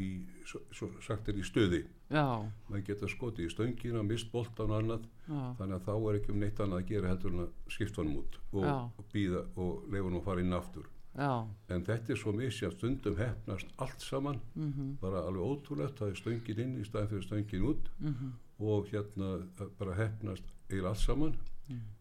í, 0.00 0.10
svo, 0.48 0.62
svo 0.74 0.90
sagt 1.04 1.28
er 1.28 1.40
í 1.40 1.44
stöði, 1.44 1.82
já, 2.12 2.24
maður 2.68 2.86
geta 2.86 3.10
skotið 3.10 3.48
í 3.48 3.50
stöngina, 3.52 4.04
mist 4.06 4.30
boltan 4.32 4.72
og 4.72 4.78
annað, 4.78 5.10
já, 5.26 5.42
þannig 5.58 5.76
að 5.76 5.84
þá 5.88 5.92
er 5.98 6.20
ekki 6.20 6.32
um 6.34 6.40
neitt 6.44 6.62
annað 6.62 6.82
að 6.82 6.94
gera 6.94 7.12
heldur 7.12 7.34
en 7.34 7.44
að 7.44 7.74
skipta 7.74 8.02
honum 8.02 8.22
út 8.22 8.40
og, 8.54 8.70
og 8.70 9.12
býða 9.12 9.44
og 9.56 9.84
leifa 9.90 10.06
honum 10.06 10.22
að 10.22 10.26
fara 10.30 10.46
inn 10.46 10.58
aftur. 10.60 10.88
Já, 11.10 11.32
en 11.74 11.82
þetta 11.88 12.12
er 12.14 12.18
svo 12.20 12.32
misjað 12.38 12.76
stundum 12.76 13.16
hefnast 13.18 13.72
allt 13.82 14.04
saman 14.04 14.36
mhm, 14.54 14.92
bara 15.00 15.24
alveg 15.26 15.42
ótrúlegt 15.42 15.98
það 15.98 16.12
er 16.12 16.20
stöngin 16.20 16.60
inn 16.62 16.76
í 16.78 16.84
staðin 16.86 17.10
fyrir 17.10 17.24
stöngin 17.26 17.64
út 17.66 17.88
mhm, 17.98 18.28
og 18.62 18.86
hérna 18.92 19.32
það 19.58 19.72
bara 19.80 19.96
hefnast 19.98 20.52
eiginlega 20.68 20.92
allt 20.92 21.02
saman. 21.02 21.34
Mm. 21.34 21.49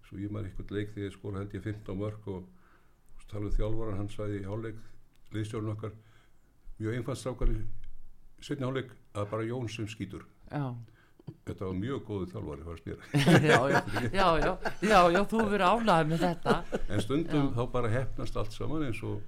Svo 0.09 0.17
ég 0.17 0.31
maður 0.33 0.49
eitthvað 0.49 0.71
leik 0.73 0.93
þegar 0.93 1.05
ég 1.05 1.15
skora 1.15 1.41
held 1.43 1.53
ég 1.53 1.65
15 1.65 1.99
mörg 1.99 2.29
og 2.33 3.25
talaðu 3.29 3.55
þjálfaran 3.59 3.99
hann 3.99 4.09
sagði 4.09 4.39
í 4.39 4.47
hálfleik 4.47 4.79
liðstjórun 5.35 5.73
okkar 5.75 5.91
mjög 6.79 6.95
einfalt 6.97 7.21
strákar 7.21 7.51
í 7.53 7.57
setni 8.41 8.65
hálfleik 8.65 8.95
að 9.13 9.27
bara 9.33 9.45
Jón 9.45 9.69
sem 9.69 9.89
skýtur. 9.89 10.25
Já. 10.49 10.65
Þetta 11.45 11.67
var 11.67 11.75
mjög 11.77 12.05
góðu 12.07 12.29
þjálfari 12.31 12.65
fannst 12.65 12.87
mér. 12.89 13.01
Já, 13.45 13.59
já, 13.69 13.81
já, 14.17 14.29
já, 14.41 14.53
já, 14.81 14.99
já, 15.13 15.19
þú 15.29 15.41
verður 15.43 15.65
ánægð 15.67 16.09
með 16.09 16.23
þetta. 16.25 16.55
En 16.87 17.03
stundum 17.05 17.51
þá 17.53 17.63
bara 17.75 17.91
hefnast 17.93 18.39
allt 18.41 18.55
saman 18.55 18.87
eins 18.87 19.03
og 19.05 19.19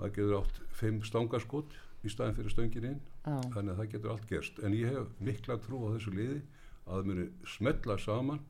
það 0.00 0.14
getur 0.16 0.38
átt 0.40 0.62
fimm 0.80 1.02
stangaskot 1.06 1.76
í 2.02 2.10
staðin 2.10 2.34
fyrir 2.40 2.54
stöngin 2.56 2.88
inn. 2.90 3.00
Já, 3.22 3.36
þannig 3.54 3.74
að 3.74 3.82
það 3.82 3.92
getur 3.94 4.14
allt 4.16 4.30
gerst. 4.32 4.58
En 4.66 4.74
ég 4.74 4.90
hef 4.90 5.12
mikla 5.22 5.60
trú 5.62 5.84
á 5.86 5.94
þessu 5.94 6.14
liði 6.16 6.40
að 6.88 6.96
það 6.96 7.10
muni 7.12 7.28
smetla 7.54 7.98
saman 8.02 8.42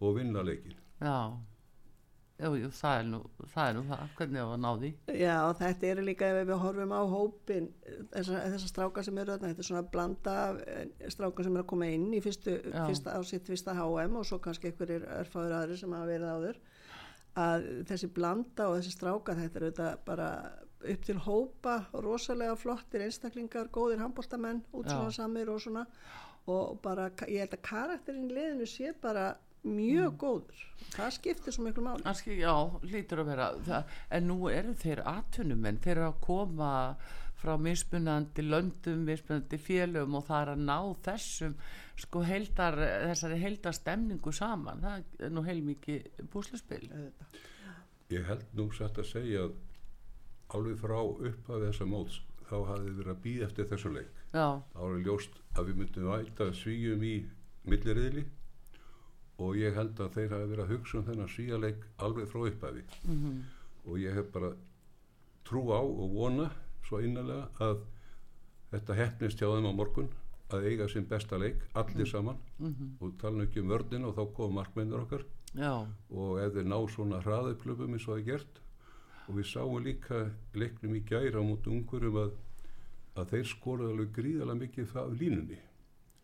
og 0.00 0.16
vinna 0.16 0.46
leikin 0.46 0.78
já. 1.00 1.16
Jú, 2.40 2.54
jú, 2.56 2.68
það 2.72 2.98
er 2.98 3.08
nú 3.10 3.18
það, 3.52 3.64
er 3.66 3.74
nú 3.76 3.82
það. 3.84 4.04
hvernig 4.16 4.40
á 4.40 4.48
að 4.48 4.60
ná 4.62 4.68
því? 4.80 4.90
Já, 5.20 5.34
þetta 5.58 5.88
eru 5.90 6.04
líka 6.06 6.28
ef 6.30 6.38
við 6.48 6.62
horfum 6.62 6.94
á 6.96 7.02
hópin 7.10 7.66
þessar 8.14 8.46
þessa 8.54 8.70
strákar 8.70 9.06
sem 9.06 9.20
eru 9.20 9.34
þarna, 9.34 9.50
þetta 9.50 9.64
er 9.64 9.68
svona 9.68 9.82
blanda 9.96 10.36
eh, 10.64 11.10
strákar 11.12 11.46
sem 11.46 11.58
eru 11.58 11.64
að 11.66 11.70
koma 11.74 11.90
inn 11.92 12.06
í 12.16 12.22
fyrstu, 12.24 12.54
fyrsta, 12.64 13.12
á 13.12 13.20
sitt 13.28 13.50
fyrsta 13.50 13.74
HM 13.76 14.16
og 14.16 14.24
svo 14.28 14.40
kannski 14.40 14.70
einhverjir 14.70 15.04
erfáður 15.18 15.56
aðri 15.58 15.76
sem 15.82 15.92
hafa 15.96 16.08
verið 16.08 16.32
áður. 16.38 16.62
Að 17.40 17.68
þessi 17.90 18.10
blanda 18.16 18.70
og 18.70 18.78
þessi 18.78 18.94
strákar 18.96 19.38
þetta 19.42 19.60
eru 19.60 19.70
þetta 19.70 19.90
bara 20.08 20.30
upp 20.80 21.04
til 21.04 21.18
hópa 21.26 21.76
rosalega 21.92 22.56
flottir 22.56 23.04
einstaklingar 23.04 23.68
góðir 23.68 24.00
handbóltamenn, 24.00 24.64
útsvona 24.72 25.12
samir 25.12 25.52
og 25.52 25.60
svona. 25.60 25.84
Og 26.48 26.80
bara, 26.80 27.10
ég 27.28 27.44
held 27.44 27.52
að 27.52 27.66
karakterinn 27.68 28.32
liðinu 28.32 28.64
sé 28.66 28.94
bara 29.02 29.34
mjög 29.66 30.16
góður. 30.20 30.60
Það 30.90 31.14
skiptir 31.16 31.54
svo 31.54 31.64
miklu 31.66 31.84
máli. 31.84 32.04
Kanski, 32.04 32.36
já, 32.40 32.54
lítur 32.90 33.22
að 33.22 33.32
vera 33.32 33.48
það, 33.66 33.96
en 34.16 34.30
nú 34.30 34.38
eru 34.50 34.76
þeir 34.80 35.02
atvinnumenn 35.06 35.80
þeir 35.84 35.96
eru 35.96 36.06
að 36.08 36.22
koma 36.24 36.70
frá 37.40 37.54
mismunandi 37.60 38.44
löndum, 38.44 39.04
mismunandi 39.08 39.60
félögum 39.60 40.18
og 40.18 40.26
það 40.26 40.42
er 40.42 40.50
að 40.54 40.64
ná 40.66 40.78
þessum 41.06 41.54
sko 42.00 42.24
heildar, 42.24 42.76
þessari 43.10 43.38
heildar 43.40 43.76
stemningu 43.76 44.32
saman, 44.36 44.82
það 44.84 45.26
er 45.26 45.32
nú 45.32 45.44
heilmikið 45.44 46.08
auðvitað. 46.26 47.38
ég 48.10 48.26
held 48.26 48.56
nú 48.58 48.66
satt 48.74 48.98
að 48.98 49.08
segja 49.08 49.46
að 49.46 49.54
alveg 50.56 50.80
frá 50.80 50.98
upphafið 51.00 51.66
þessa 51.68 51.86
móts 51.86 52.20
þá 52.50 52.56
hafði 52.66 52.94
verið 52.98 53.12
að 53.12 53.22
býða 53.24 53.46
eftir 53.46 53.68
þessu 53.70 53.92
leik. 53.94 54.22
Já, 54.34 54.46
þá 54.74 54.80
var 54.80 55.02
ljóst 55.06 55.40
að 55.54 55.68
við 55.68 55.80
myndum 55.80 56.10
væta 56.10 56.48
svíjum 56.56 57.04
í 57.06 57.14
milliriðli 57.70 58.24
og 59.40 59.56
ég 59.56 59.74
held 59.76 60.00
að 60.04 60.10
þeir 60.16 60.32
hafi 60.34 60.48
verið 60.52 60.64
að 60.66 60.72
hugsa 60.74 60.98
um 61.00 61.04
þennan 61.08 61.30
svíjaleik 61.32 61.84
alveg 62.06 62.28
frá 62.28 62.42
upphafi. 62.50 62.82
Mhm, 63.08 63.38
og 63.86 63.98
ég 64.02 64.14
hef 64.18 64.28
bara 64.34 64.50
trú 65.48 65.62
á 65.72 65.80
og 65.80 66.10
vona 66.14 66.50
svo 66.86 67.00
innanlega 67.00 67.48
að 67.60 67.80
þetta 68.72 68.96
hefnist 68.98 69.38
hjá 69.40 69.48
þeim 69.54 69.70
á 69.70 69.72
morgun 69.72 70.08
að 70.50 70.64
eiga 70.66 70.88
sinn 70.90 71.06
besta 71.06 71.38
leik, 71.38 71.60
allir 71.74 72.06
saman. 72.10 72.36
Og 73.00 73.14
tala 73.18 73.44
ekki 73.46 73.60
um 73.62 73.68
vördin 73.70 74.04
og 74.04 74.16
þá 74.16 74.24
koma 74.34 74.60
markmennir 74.62 75.00
okkar. 75.04 75.24
Já, 75.54 75.86
og 76.10 76.38
ef 76.38 76.52
þeir 76.54 76.66
ná 76.70 76.78
svona 76.90 77.20
hraðuplöfum 77.24 77.94
eins 77.96 78.06
og 78.08 78.14
það 78.14 78.20
er 78.20 78.26
gert 78.28 78.60
og 79.28 79.34
við 79.38 79.46
sáum 79.50 79.82
líka 79.84 80.30
leiknum 80.54 80.94
í 80.94 81.00
gæra 81.06 81.40
mútu 81.42 81.70
ungurum 81.70 82.16
að, 82.16 82.30
að 83.16 83.28
þeir 83.32 83.44
skoruðu 83.50 83.90
alveg 83.94 84.12
gríðalega 84.18 84.60
mikið 84.60 84.94
af 84.96 85.10
línunni 85.18 85.58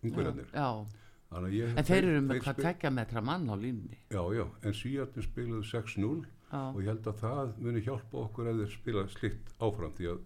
ungurarnir 0.05 0.47
já. 0.53 0.69
ég- 0.85 1.06
en 1.33 1.85
þeir 1.85 2.05
eru 2.05 2.23
með 2.23 2.43
hvað 2.45 2.63
tekja 2.63 2.91
metra 2.95 3.21
mann 3.21 3.49
á 3.51 3.55
línni 3.59 3.99
Já, 4.13 4.23
já, 4.35 4.45
en 4.63 4.75
Svíjarnir 4.75 5.27
spiluðu 5.27 5.65
6-0 5.67 6.25
Já. 6.53 6.61
og 6.71 6.81
ég 6.81 6.91
held 6.93 7.07
að 7.11 7.23
það 7.25 7.55
muni 7.59 7.83
hjálpa 7.83 8.21
okkur 8.23 8.51
ef 8.53 8.61
þeir 8.61 8.73
spila 8.77 9.07
slikt 9.11 9.55
áfram 9.59 9.95
því 9.99 10.11
að 10.13 10.21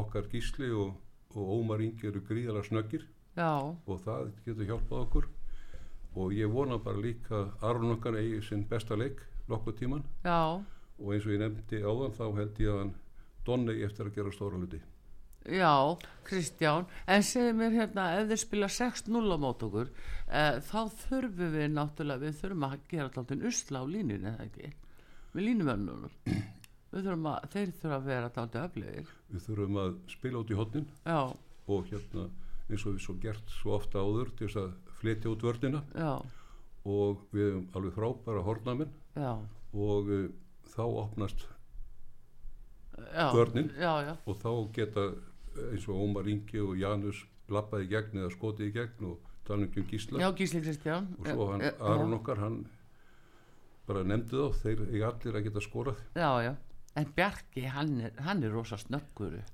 okkar 0.00 0.28
gísli 0.32 0.70
og, 0.72 0.94
og 1.36 1.52
Ómar 1.58 1.82
Ingi 1.84 2.08
eru 2.08 2.22
gríðalega 2.24 2.68
snöggir 2.70 3.04
já, 3.36 3.52
og 3.60 4.00
það 4.04 4.30
getur 4.46 4.70
hjálpað 4.70 5.02
okkur. 5.06 5.28
Og 6.16 6.32
ég 6.32 6.48
vona 6.48 6.78
bara 6.80 7.00
líka 7.04 7.36
að 7.36 7.66
Aron 7.68 7.92
okkar 7.92 8.16
eigi 8.16 8.40
sinn 8.44 8.64
besta 8.68 8.96
leik 8.96 9.20
nokkuð 9.50 9.76
tíman 9.82 10.04
já. 10.24 10.56
Og 10.96 11.12
eins 11.12 11.26
og 11.28 11.34
ég 11.34 11.42
nefndi 11.42 11.82
áðan 11.84 12.16
þá 12.16 12.24
held 12.40 12.60
ég 12.64 12.72
að 12.72 12.80
hann 12.80 12.94
Donni 13.46 13.74
eigi 13.76 13.84
eftir 13.86 14.08
að 14.08 14.16
gera 14.16 14.32
stóra 14.34 14.58
hluti 14.60 14.80
Já, 15.46 15.96
Kristján, 16.26 16.86
en 17.06 17.22
segðu 17.22 17.52
mér 17.60 17.76
hérna, 17.76 18.06
ef 18.18 18.30
þeir 18.32 18.40
spila 18.42 18.68
6-0 18.72 19.30
á 19.30 19.38
mót 19.38 19.62
okkur, 19.62 19.92
eh, 20.26 20.58
þá 20.58 20.80
þurfum 21.04 21.52
við 21.54 21.68
náttúrulega, 21.74 22.22
við 22.24 22.40
þurfum 22.40 22.66
að 22.66 22.76
gera 22.90 23.06
alltaf 23.06 23.46
usla 23.50 23.82
á 23.82 23.84
línunni, 23.86 24.32
eða 24.32 24.46
ekki, 24.48 24.72
við 25.36 25.48
línumönnunum. 25.50 26.16
Við 26.96 27.02
þurfum 27.02 27.26
að, 27.28 27.46
þeir 27.52 27.70
þurfum 27.76 27.94
að 27.96 28.04
vera 28.06 28.28
alltaf 28.30 28.60
öflegir. 28.62 29.08
við 29.28 29.40
þurfum 29.44 29.78
að 29.82 29.96
spila 30.08 30.38
út 30.38 30.50
í 30.54 30.56
hotnin 30.56 30.84
Já, 31.04 31.18
og 31.66 31.88
hérna 31.90 32.28
eins 32.70 32.84
og 32.86 32.94
við 32.94 33.02
svo 33.04 33.14
gert 33.22 33.52
svo 33.52 33.74
ofta 33.76 34.02
áður 34.02 34.30
til 34.38 34.46
þess 34.46 34.60
að 34.62 34.94
flytja 35.00 35.32
út 35.32 35.44
vördina 35.44 35.82
já, 35.92 36.12
og 36.86 37.26
við 37.34 37.50
hefum 37.50 37.66
alveg 37.76 37.96
frábæra 37.98 38.44
hornamenn. 38.46 38.94
Já, 39.18 39.32
og 39.74 40.10
uh, 40.14 40.24
þá 40.72 40.82
opnast 40.86 41.46
já, 42.96 44.16
og 44.24 44.38
þá 44.40 44.50
geta 44.74 45.06
eins 45.70 45.88
og 45.88 46.02
Ómar 46.04 46.28
Ingi 46.30 46.60
og 46.62 46.76
Janus 46.80 47.24
lappaði 47.52 47.88
í 47.88 47.92
gegn 47.94 48.22
eða 48.22 48.32
skotið 48.34 48.70
í 48.70 48.74
gegn 48.76 49.10
og 49.10 49.32
tala 49.46 49.66
um 49.66 49.88
Gísla 49.90 50.20
já, 50.20 50.28
Gísli 50.36 50.62
Kristján. 50.64 51.10
og 51.18 51.26
svo 51.30 51.50
hann 51.52 51.60
Já, 51.62 51.70
já, 51.70 51.82
Aron 51.92 52.14
okkar 52.18 52.40
hann 52.42 52.56
bara 53.86 54.02
nefndi 54.04 54.36
þá 54.36 54.62
þeir 54.62 54.80
eru 54.88 55.04
allir 55.10 55.36
að 55.38 55.44
geta 55.46 55.62
skorað 55.62 56.00
Já, 56.18 56.30
já, 56.42 56.54
en 56.96 57.12
Bjarki, 57.16 57.66
hann 57.70 58.00
er, 58.00 58.16
hann 58.26 58.42
er 58.42 58.50
rosa 58.50 58.78
snöggur 58.80 59.36
upp. 59.38 59.52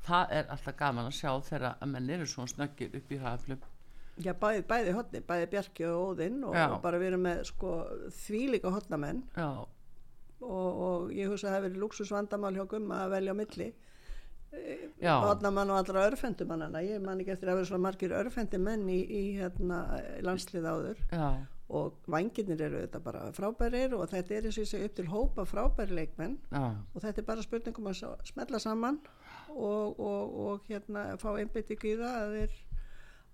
Það 0.00 0.30
er 0.32 0.46
alltaf 0.48 0.76
gaman 0.78 1.10
að 1.10 1.18
sjá 1.18 1.32
þegar 1.44 1.74
að 1.76 1.90
menn 1.92 2.08
eru 2.10 2.26
svona 2.26 2.48
snöggir 2.48 2.94
upp 2.96 3.10
í 3.12 3.18
haflum. 3.20 3.60
Já, 4.20 4.32
bæði, 4.32 4.62
bæði 4.68 4.94
hotni, 4.96 5.20
bæði 5.28 5.50
Bjarki 5.52 5.84
og 5.86 6.00
Óðinn 6.10 6.40
og, 6.44 6.54
Já. 6.56 6.64
og 6.72 6.80
bara 6.82 6.98
við 7.00 7.12
erum 7.12 7.22
með 7.28 7.42
sko 7.52 7.74
þvílíka 8.16 8.72
hotnamenn 8.74 9.22
Já, 9.36 9.46
og, 10.40 10.80
og 10.88 11.12
ég 11.14 11.30
hugsa 11.30 11.46
að 11.46 11.52
það 11.52 11.56
hefur 11.58 11.68
verið 11.68 11.80
luxusvandamál 11.84 12.52
hjá 12.56 12.64
Gumma 12.72 12.98
að 13.04 13.14
velja 13.14 13.36
á 13.36 13.40
milli 13.40 13.68
já, 15.00 15.14
hotnamann 15.24 15.70
og 15.70 15.80
allra 15.80 16.08
örfendumannana 16.10 16.82
ég 16.84 17.00
man 17.04 17.20
ekki 17.22 17.34
eftir 17.36 17.50
að 17.52 17.60
vera 17.60 17.70
svona 17.70 17.86
margir 17.86 18.14
örfendi 18.16 18.60
menn 18.60 18.88
í, 18.90 19.00
í 19.06 19.22
hérna, 19.38 19.80
landslið 20.26 20.68
áður. 20.70 21.02
Já, 21.12 21.28
og 21.70 22.00
vangirnir 22.10 22.64
eru 22.66 22.80
þetta 22.82 22.98
bara 23.04 23.26
frábærir 23.34 23.92
og 23.94 24.08
þetta 24.10 24.34
er 24.34 24.48
eins 24.48 24.56
og 24.58 24.64
ég 24.64 24.70
segi 24.72 24.88
upp 24.88 24.96
til 24.98 25.06
hópa 25.12 25.44
frábæri 25.46 25.94
leikmenn. 26.00 26.38
Já, 26.50 26.64
og 26.94 27.04
þetta 27.04 27.22
er 27.22 27.28
bara 27.28 27.44
spurningum 27.46 27.90
að 27.92 28.00
smella 28.32 28.58
saman 28.62 28.98
og, 29.54 30.00
og, 30.00 30.34
og 30.46 30.66
hérna 30.70 31.12
fá 31.22 31.30
einbyttingu 31.36 31.92
í 31.92 31.98
það 32.00 32.16
að 32.24 32.34
þeir, 32.38 32.56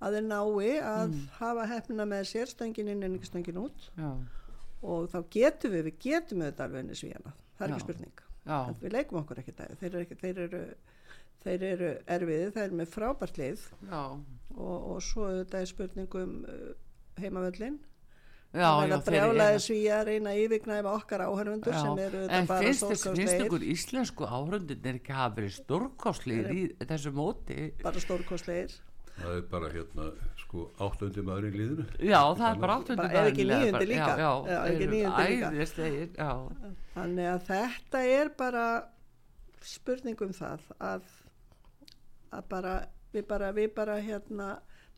að 0.04 0.18
þeir 0.18 0.28
nái 0.28 0.74
að 0.90 1.16
hafa 1.38 1.68
hefnina 1.72 2.08
með 2.12 2.28
sér 2.34 2.52
stöngin 2.52 2.92
inn 2.92 3.06
en 3.08 3.16
ekki 3.16 3.30
stöngin 3.30 3.62
út. 3.64 3.88
Já, 3.96 4.12
og 4.86 5.08
þá 5.10 5.18
getum 5.32 5.72
við, 5.72 5.88
við 5.88 5.98
getum 6.04 6.44
auðvitað 6.44 6.66
alveg 6.66 6.82
henni 6.82 6.98
svíjana, 7.00 7.32
það 7.56 7.66
er 7.66 7.72
ekki 7.74 7.86
spurning. 7.86 8.22
Við 8.82 8.92
leikum 8.94 9.18
okkur 9.22 9.40
ekki 9.42 9.54
það 9.56 9.72
þeir 9.80 10.42
eru, 10.44 10.60
þeir 11.44 11.66
eru, 11.72 11.90
erfiði, 12.16 12.46
þeir 12.54 12.64
eru 12.68 12.78
með 12.80 12.88
frábært 12.94 13.36
lið. 13.40 13.66
Já, 13.90 14.00
og, 14.56 14.88
og 14.94 15.02
svo 15.04 15.26
auðvitað 15.28 15.60
er 15.60 15.70
spurningum 15.72 16.32
uh, 16.48 16.72
heimavöllin 17.20 17.76
já, 18.56 18.60
já, 18.62 18.70
það 18.72 18.90
þeir 18.96 19.06
brjálaði 19.10 19.60
svíja 19.66 19.98
að 20.00 20.06
reyna 20.10 20.32
að 20.32 20.40
yfirgnæfa 20.46 20.92
okkar 20.96 21.24
áhörfundur 21.26 21.74
Já, 21.76 21.80
sem 21.82 22.02
eru 22.06 22.20
en 22.24 22.26
auðvitað 22.26 22.50
bara 22.50 22.64
finnst, 22.64 23.38
ykkur 23.44 23.66
íslensku 23.74 24.28
áhrundin 24.28 24.86
er 24.90 24.98
ekki 25.00 25.16
hafa 25.16 25.34
verið 25.40 25.54
stórkostlir 25.58 26.50
í 26.54 26.62
þessu 26.88 27.12
móti? 27.16 27.58
bara 27.82 28.00
stórkostlegir. 28.06 28.76
Það 29.16 29.32
er 29.38 29.44
bara 29.48 29.68
hérna 29.72 30.06
sko 30.42 30.66
áttundi 30.84 31.22
maður 31.24 31.46
í 31.48 31.52
liðinu. 31.54 31.84
Já 32.04 32.18
það 32.36 32.48
er 32.50 32.58
bara 32.64 32.74
áttundi 32.80 33.00
Bara 33.00 33.20
er 33.22 33.30
ekki 33.30 33.46
níundi 33.48 33.86
líka? 33.88 34.08
já, 34.20 34.26
Já, 34.26 34.50
já, 34.52 34.58
ekki 34.72 34.88
níundi 34.92 35.28
líka? 35.30 36.34
þannig 36.96 37.30
að 37.32 37.46
þetta 37.48 38.02
er 38.16 38.32
bara 38.40 38.66
spurning 39.66 40.20
um 40.26 40.34
það 40.36 40.66
að, 40.78 41.06
að 42.36 42.48
bara 42.52 42.76
við 43.16 43.26
bara, 43.28 43.52
við 43.56 43.74
bara 43.76 43.98
hérna 44.02 44.48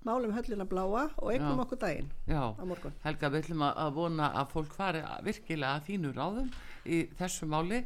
málum 0.06 0.32
höllina 0.34 0.66
bláa 0.68 1.08
og 1.16 1.32
eignum 1.32 1.64
okkur 1.64 1.80
daginn 1.82 2.10
já. 2.26 2.54
á 2.54 2.62
morgun. 2.64 2.94
Helga, 3.02 3.30
við 3.32 3.44
ætlum 3.44 3.64
að 3.66 3.90
vona 3.96 4.30
að 4.40 4.52
fólk 4.54 4.76
fari 4.76 5.02
virkilega 5.26 5.74
að 5.74 5.88
þínu 5.88 6.12
ráðum 6.14 6.52
í 6.86 7.02
þessu 7.18 7.48
máli 7.50 7.82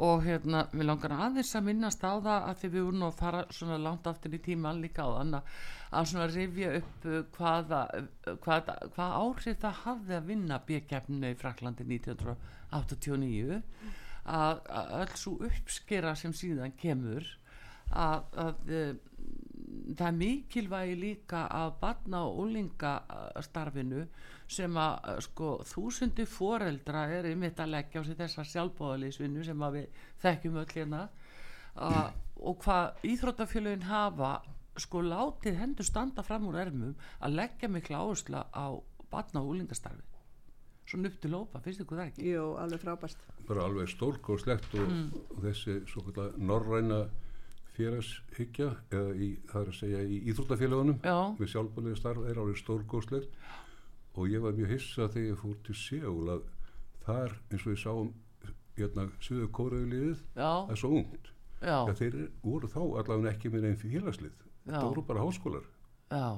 og 0.00 0.22
hérna, 0.24 0.64
við 0.72 0.86
langar 0.86 1.12
aðeins 1.12 1.52
að 1.58 1.66
minnast 1.66 2.04
á 2.06 2.12
það 2.14 2.46
að 2.48 2.60
því 2.60 2.70
við 2.72 2.84
vorum 2.86 3.06
að 3.08 3.18
fara 3.18 3.40
svona 3.52 3.78
langt 3.82 4.06
aftur 4.08 4.36
í 4.36 4.40
tíman 4.42 4.80
líka 4.80 5.04
á 5.04 5.10
þann 5.18 5.36
að, 5.36 5.50
svona 6.12 6.28
rifja 6.30 6.70
upp 6.78 7.08
uh, 7.10 7.18
hvaða, 7.36 7.80
uh, 7.98 8.36
hvað, 8.44 8.70
hvað 8.94 9.16
áhrif 9.20 9.60
það 9.64 9.82
hafði 9.84 10.16
að 10.16 10.30
vinna 10.30 10.60
bjökjafninu 10.70 11.34
í 11.34 11.40
Fraklandi 11.40 11.88
1989 11.90 13.60
að, 13.60 14.62
að 14.70 14.96
öll 15.02 15.14
svo 15.18 15.36
uppskera 15.50 16.14
sem 16.16 16.32
síðan 16.36 16.76
kemur 16.80 17.26
að, 17.90 18.26
að 18.44 18.74
uh, 18.74 18.90
það 19.96 20.06
er 20.06 20.18
mikilvægi 20.18 20.98
líka 20.98 21.44
að 21.54 21.72
barna 21.80 22.22
og 22.26 22.42
úlinga 22.44 22.92
starfinu 23.46 24.04
sem 24.50 24.78
að 24.82 25.08
uh, 25.12 25.18
sko 25.26 25.50
þúsundi 25.72 26.26
foreldra 26.28 27.06
er 27.16 27.30
einmitt 27.30 27.60
að 27.62 27.74
leggja 27.76 28.02
á 28.02 28.06
sig 28.06 28.18
þessa 28.18 28.46
sjálfbóðalýsvinnu 28.52 29.46
sem 29.46 29.66
að 29.66 29.80
við 29.80 30.04
þekkjum 30.24 30.60
öll 30.62 30.70
hérna. 30.74 31.02
Uh, 31.76 32.06
og 32.40 32.62
hvað 32.64 33.04
íþróttafélögin 33.06 33.88
hafa 33.88 34.38
sko 34.80 35.02
látið 35.04 35.58
hendur 35.60 35.86
standa 35.86 36.22
fram 36.24 36.46
úr 36.48 36.60
ermum 36.62 36.94
að 37.20 37.36
leggja 37.42 37.68
mikla 37.68 38.04
áhersla 38.04 38.46
á 38.54 38.66
barna 39.10 39.42
og 39.42 39.52
úlingastarfi 39.54 40.10
svona 40.90 41.10
upp 41.10 41.18
til 41.22 41.30
lópa, 41.30 41.60
finnst 41.62 41.82
ykkur 41.84 42.00
það 42.00 42.08
ekki? 42.10 42.28
Jú, 42.32 42.46
alveg 42.58 42.82
frábært. 42.82 43.26
Bara 43.48 43.66
alveg 43.68 43.90
stórkóðslegt 43.92 44.74
og, 44.80 44.94
og 45.36 45.42
þessi 45.44 45.76
svo 45.90 46.02
kallar 46.08 46.32
norræna 46.38 47.00
félagshyggja 47.76 48.68
eða 48.90 49.14
í, 49.14 49.28
það 49.50 49.60
er 49.62 49.70
að 49.72 49.78
segja 49.80 50.00
í 50.04 50.18
íþróttafélagunum 50.32 50.98
Já. 51.04 51.16
með 51.38 51.50
sjálfbúlega 51.54 51.98
starf 52.00 52.26
er 52.30 52.40
alveg 52.42 52.58
stórkóðslegt 52.60 53.36
og 54.18 54.28
ég 54.32 54.42
var 54.44 54.56
mjög 54.58 54.72
hissa 54.74 55.08
þegar 55.08 55.28
ég 55.30 55.40
fór 55.42 55.58
til 55.66 55.76
Seúl 55.80 56.32
að 56.34 56.42
þar 57.06 57.36
eins 57.50 57.66
og 57.66 57.74
ég 57.74 57.82
sáum 57.84 58.10
hérna 58.80 59.04
Suðu 59.22 59.48
Kóraugliðið 59.54 60.22
Já, 60.36 60.50
það 60.66 60.72
er 60.74 60.80
svo 60.80 60.90
ungt. 61.00 61.30
Já, 61.60 61.76
þeir 62.00 62.14
voru 62.42 62.68
þá 62.72 62.78
allavega 62.80 63.32
ekki 63.34 63.50
með 63.52 63.66
einn 63.68 63.76
félagslið. 63.82 64.36
Það 64.70 64.86
voru 64.88 65.02
bara 65.10 65.24
háskólar. 65.26 65.66
Já, 66.08 66.28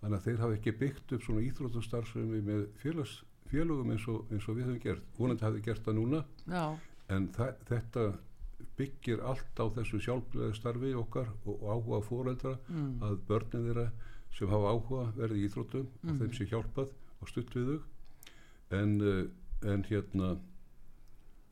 þannig 0.00 0.16
að 0.16 0.24
þeir 0.24 0.38
hafa 0.40 0.56
ekki 0.56 0.72
byggt 0.80 1.12
upp 1.16 1.26
svona 1.26 1.42
íþróttastarfsemi 1.44 2.40
með 2.46 2.62
félags, 2.80 3.18
félögum 3.50 3.92
eins 3.92 4.06
og, 4.08 4.22
eins 4.32 4.46
og 4.48 4.56
við 4.56 4.70
höfum 4.70 4.80
gert. 4.86 5.04
Vonandi 5.18 5.44
hafi 5.44 5.60
gert 5.66 5.84
það 5.84 5.98
núna. 6.00 6.22
Já, 6.48 6.64
en 7.12 7.28
þa- 7.36 7.52
þetta 7.68 8.06
byggir 8.80 9.22
allt 9.30 9.60
á 9.60 9.64
þessu 9.76 10.00
sjálflega 10.02 10.56
starfi 10.58 10.92
okkar 10.98 11.28
og, 11.44 11.54
og 11.62 11.68
áhuga 11.76 12.02
fóreldra 12.08 12.56
Mm. 12.68 12.92
að 13.06 13.18
börnin 13.28 13.66
þeirra 13.68 13.86
sem 14.36 14.48
hafa 14.48 14.74
áhuga 14.74 15.06
verði 15.20 15.40
í 15.42 15.48
íþróttum 15.48 15.86
og 15.86 16.10
Mm. 16.10 16.18
þeim 16.20 16.34
sé 16.40 16.46
hjálpað 16.52 16.92
og 17.20 17.28
stutt 17.28 17.54
við 17.58 17.74
þau 17.74 17.80
en, 18.80 19.00
uh, 19.00 19.70
en 19.72 19.82
hérna 19.90 20.36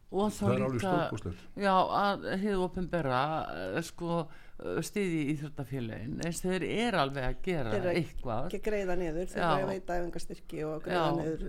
og 0.08 0.30
það 0.32 0.52
er 0.54 0.62
alveg 0.64 0.80
stórkoslegt 0.84 1.40
Já, 1.60 1.72
að 2.00 2.22
hefðu 2.40 2.60
opinbera 2.64 3.18
uh, 3.44 3.80
sko 3.84 4.12
uh, 4.22 4.78
stiði 4.86 5.18
í 5.20 5.34
Íþróttafélagin 5.34 6.14
eins 6.24 6.40
þeir 6.44 6.64
eru 6.64 7.02
alveg 7.02 7.26
að 7.28 7.42
gera 7.44 7.74
Þeir 7.74 7.82
eru 7.82 7.92
eitthvað 8.00 8.46
ekki 8.48 8.60
greiða 8.70 8.96
niður 9.02 9.28
þeir 9.34 9.42
eru 9.42 9.66
að 9.66 9.72
veita 9.74 9.98
æfingastyrki 10.00 10.62
og 10.64 10.86
greiða 10.86 11.02
Já. 11.02 11.18
niður 11.18 11.44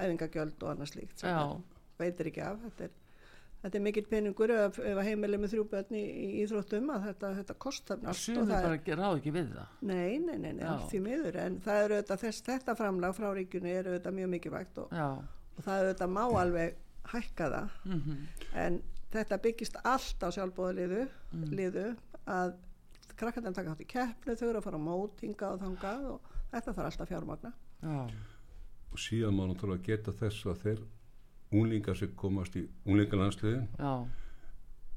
æfingagjöld 0.00 0.64
og 0.66 0.72
annað 0.72 0.90
slíkt 0.94 1.22
sem 1.22 1.30
Já. 1.30 1.44
þeir 1.44 2.02
veitir 2.02 2.32
ekki 2.32 2.42
af 2.48 2.58
þetta 2.66 2.88
er, 2.88 2.96
þetta 3.62 3.76
er 3.78 3.82
mikill 3.84 4.06
peningur 4.08 4.50
ef, 4.54 4.78
ef 4.78 4.98
að 5.00 5.08
heimili 5.08 5.38
með 5.42 5.52
þrjú 5.54 5.64
börn 5.72 5.96
í, 5.98 6.04
í 6.04 6.28
íþróttum 6.44 6.92
að 6.94 7.02
þetta, 7.10 7.32
þetta 7.40 7.56
kostar 7.66 7.98
og 8.00 8.14
það 8.14 8.54
bara 8.54 8.70
er, 8.74 8.78
ekki- 8.78 8.96
ráð 9.00 9.18
ekki 9.20 9.32
við 9.36 9.50
það. 9.56 9.74
Nei, 9.90 10.18
nei, 10.18 10.36
nei, 10.38 10.52
nei 10.52 10.64
allt 10.70 10.86
því 10.92 11.00
miður. 11.08 11.36
En 11.46 11.58
það 11.60 11.82
er 11.84 11.94
auðvitað 11.96 12.22
þess, 12.24 12.44
þetta 12.48 12.76
framlag 12.78 13.14
frá 13.18 13.28
ríkjunni 13.36 13.74
er 13.80 13.90
auðvitað 13.90 14.16
mjög 14.20 14.32
mikilvægt 14.36 14.78
og, 14.84 14.96
og 15.58 15.60
það 15.66 15.84
auðvitað 15.84 16.14
má 16.16 16.22
alveg 16.44 16.80
hækka 17.10 17.50
það. 17.56 17.76
Mhm, 17.84 18.16
en 18.64 18.80
þetta 19.12 19.40
byggist 19.42 19.76
allt 19.84 20.22
á 20.22 20.28
sjálfbóðaliðu 20.30 21.04
liðu 21.50 21.86
að 22.30 22.52
krakkarnir 23.20 23.52
taka 23.56 23.72
átt 23.74 23.80
í 23.84 23.88
keppnu, 23.90 24.36
þau 24.38 24.46
eru 24.48 24.60
að 24.60 24.64
fara 24.68 24.78
á 24.80 24.86
mótinga 24.86 25.48
og 25.52 25.60
þangað 25.64 26.04
og 26.14 26.28
þetta 26.52 26.72
þarf 26.76 26.86
alltaf 26.90 27.08
fjármagna. 27.10 27.50
já, 27.82 27.98
og 28.90 28.98
síðan 28.98 29.34
má 29.36 29.42
náttúrulega 29.50 29.84
geta 29.90 30.12
þess 30.16 30.46
að 30.46 30.62
þeir 30.64 30.80
unglingar 31.50 31.98
sem 31.98 32.12
komast 32.18 32.56
í 32.58 32.64
unglingarlandsliðin 32.86 33.66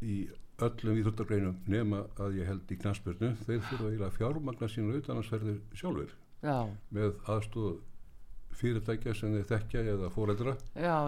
í 0.04 0.18
öllum 0.64 0.99
íþróttagreinum 1.01 1.56
nema 1.72 2.04
að 2.22 2.38
ég 2.41 2.49
held 2.49 2.70
í 2.72 2.78
knaspurnu 2.82 3.32
þeir 3.45 3.64
eiginlega 3.88 4.10
að 4.10 4.20
fjármagna 4.20 4.70
sína 4.70 4.99
utanansverðir 4.99 5.58
sjálfur 5.80 6.14
já, 6.43 6.58
með 6.93 7.18
aðstóð 7.34 7.82
fyrirtækja 8.54 9.16
sem 9.18 9.34
þeir 9.34 9.47
þekkja 9.49 9.84
eða 9.95 10.12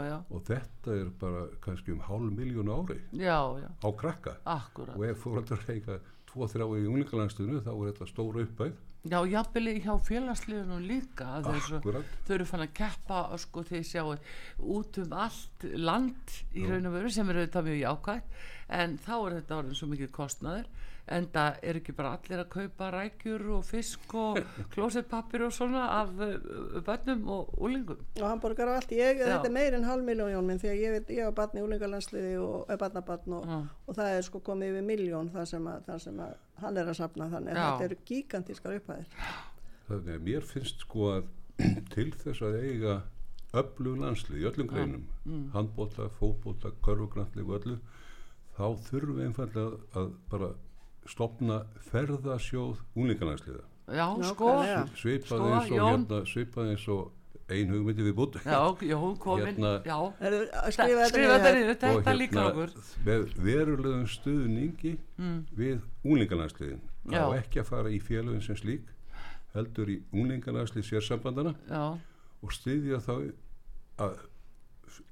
já, 0.08 0.16
og 0.34 0.44
þetta 0.48 0.98
er 0.98 1.12
bara 1.22 1.46
kannski 1.62 1.94
um 1.94 2.02
hálf 2.08 2.34
miljón 2.34 2.72
ári 2.74 2.98
já, 3.14 3.38
já, 3.62 3.70
á 3.70 3.90
krakka. 4.02 4.38
Akkurat. 4.44 4.98
og 4.98 5.06
ef 5.06 5.22
fóreldrar 5.22 5.70
eiga 5.70 6.00
tvo 6.32 6.50
þrjá 6.50 6.66
í 6.66 6.88
unglingarlandsliðinu 6.90 7.62
þá 7.68 7.72
er 7.76 7.92
þetta 7.92 8.10
stóra 8.10 8.48
uppæð 8.48 8.74
Já, 9.06 9.20
jafnvel 9.30 9.76
hjá 9.84 9.94
félagsliðunum 10.02 10.86
líka 10.90 11.28
Akkúrat. 11.38 12.08
þau 12.26 12.34
eru 12.40 12.46
fann 12.50 12.64
að 12.66 12.72
keppa 12.80 13.20
og 13.36 13.42
sko 13.44 13.62
þeir 13.68 13.84
sjáu 13.86 14.16
út 14.58 14.98
um 15.04 15.14
allt 15.14 15.66
land 15.78 16.40
í 16.58 16.66
raun 16.66 16.90
og 16.90 16.96
veru 16.98 17.12
sem 17.14 17.30
eru 17.30 17.44
þetta 17.46 17.62
mjög 17.68 17.78
jákvægt 17.84 18.40
en 18.80 18.98
þá 19.06 19.14
er 19.20 19.36
þetta 19.38 19.60
orðin 19.60 19.78
svo 19.78 19.90
mikið 19.92 20.10
kostnaður 20.16 20.66
en 21.06 21.28
það 21.30 21.60
er 21.70 21.78
ekki 21.78 21.94
bara 21.94 22.16
allir 22.18 22.42
að 22.42 22.50
kaupa 22.56 22.88
rækjur 22.96 23.44
og 23.60 23.68
fisk 23.68 24.16
og 24.18 24.40
klósettpappir 24.74 25.46
og 25.46 25.54
svona 25.54 25.84
af 26.00 26.16
uh, 26.18 26.80
bönnum 26.88 27.30
og 27.30 27.54
úlingum 27.62 28.02
Og 28.18 28.26
hambúrgar 28.26 28.72
og 28.74 28.80
allt, 28.80 28.96
ég, 28.98 29.22
þetta 29.22 29.46
er 29.46 29.54
meir 29.54 29.78
en 29.78 29.86
halv 29.86 30.02
miljón 30.08 30.34
Jón 30.34 30.50
minn 30.50 30.58
því 30.64 30.72
að 30.72 30.82
ég, 30.82 31.14
ég 31.20 31.30
var 31.30 31.38
barn 31.44 31.62
í 31.62 31.68
úlingarlandsliði 31.68 32.34
og 32.42 32.74
er 32.74 32.82
barnabarn 32.82 33.38
og, 33.38 33.54
og 33.86 34.02
það 34.02 34.18
er 34.18 34.26
sko 34.26 34.42
komið 34.50 34.74
yfir 34.74 34.90
miljón 34.90 35.30
þar 35.36 35.54
sem 35.54 35.70
að, 35.70 35.86
þar 35.92 36.04
sem 36.08 36.26
að 36.26 36.36
hann 36.62 36.80
er 36.80 36.92
að 36.92 37.00
safna 37.00 37.30
þannig 37.34 37.58
að 37.58 37.66
þetta 37.66 37.88
eru 37.90 37.98
gigantískar 38.10 38.78
upphæðir. 38.80 39.26
þannig 39.90 40.16
að 40.16 40.24
mér 40.30 40.48
finnst 40.52 40.86
sko 40.86 41.10
að 41.16 41.28
til 41.94 42.10
þess 42.22 42.46
að 42.46 42.58
eiga 42.64 42.96
öflug 43.56 44.00
landslið 44.02 44.42
í 44.42 44.48
öllum 44.50 44.72
greinum 44.72 45.06
mm. 45.24 45.46
handbóta, 45.56 46.10
fótbóta, 46.20 46.74
körfugrandlið 46.84 47.46
og 47.52 47.60
öllu 47.60 47.78
þá 48.56 48.66
þurfum 48.90 49.20
við 49.20 49.30
einfallega 49.30 50.02
að 50.02 50.12
bara 50.32 50.52
stopna 51.08 51.62
ferðasjóð 51.92 52.82
úlingarlandsliða 52.98 53.64
Já, 53.86 54.08
sko, 54.26 54.50
Nákvæmlega. 54.50 54.86
svipað 54.98 55.40
Sko, 55.40 55.50
eins 55.54 55.70
og 55.70 55.84
hérna, 55.86 56.20
svipað 56.26 56.70
eins 56.74 56.86
og 56.90 57.04
ein 57.50 57.70
hugmyndi 57.70 58.02
við 58.08 58.16
bútt 58.18 58.36
Hérna- 59.46 59.74
Skrifa 60.74 61.06
skrifa 61.10 61.36
þetta 61.38 61.52
þetta 61.70 61.88
niður. 61.92 62.02
þetta 62.02 62.16
líka 62.18 62.46
okkur 62.50 62.72
með 63.06 63.26
verulegum 63.46 64.08
stuðningi 64.16 64.94
við 65.56 65.82
Mm. 67.06 67.14
Já. 67.14 67.22
á 67.22 67.30
ekki 67.38 67.60
að 67.62 67.66
fara 67.70 67.90
í 67.94 68.00
félögin 68.02 68.42
sem 68.42 68.56
slík 68.58 68.88
heldur 69.54 69.88
í 69.94 70.00
unglingarlandslið 70.12 70.84
sérsambandana 70.90 71.54
Já, 71.70 71.98
og 72.44 72.52
styðja 72.52 72.98
þá 73.06 73.32
að 74.00 74.18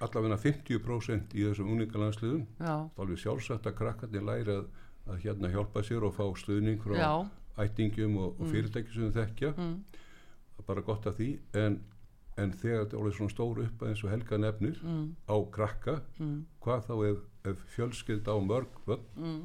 allavega 0.04 0.38
50% 0.42 1.34
í 1.38 1.44
þessum 1.46 1.70
unglingarlandsliðum 1.74 2.44
já, 2.60 2.76
þá 2.96 3.00
er 3.04 3.16
sjálfsagt 3.24 3.68
að 3.70 3.76
krakkarnir 3.78 4.26
læra 4.26 4.58
að, 4.62 4.68
að 5.08 5.18
hérna 5.26 5.50
hjálpa 5.54 5.84
sér 5.86 6.04
og 6.08 6.14
fá 6.18 6.26
stuðning 6.40 6.82
frá 6.84 6.96
já, 6.98 7.12
ættingum 7.66 8.18
og, 8.18 8.40
og 8.42 8.50
fyrirtæki 8.52 8.94
sem 8.96 9.12
þau 9.12 9.18
þekkja. 9.22 9.52
Mm, 9.58 9.74
það 9.94 10.64
er 10.64 10.68
bara 10.72 10.82
gott 10.90 11.06
af 11.12 11.18
því 11.20 11.30
en, 11.62 11.80
en 12.42 12.54
þegar 12.58 12.86
þetta 12.86 13.02
er 13.02 13.18
svona 13.18 13.34
stór 13.34 13.62
upp 13.64 13.84
eins 13.88 14.04
og 14.04 14.14
helga 14.14 14.40
nefnir 14.42 14.80
mm, 14.82 15.04
á 15.30 15.36
krakka 15.54 16.00
mm, 16.18 16.40
hvað 16.64 16.88
þá 16.88 16.96
ef, 17.10 17.20
ef 17.52 17.66
fjölskyld 17.76 18.30
á 18.30 18.36
mörg 18.42 18.80
börn, 18.88 19.06
mm, 19.20 19.44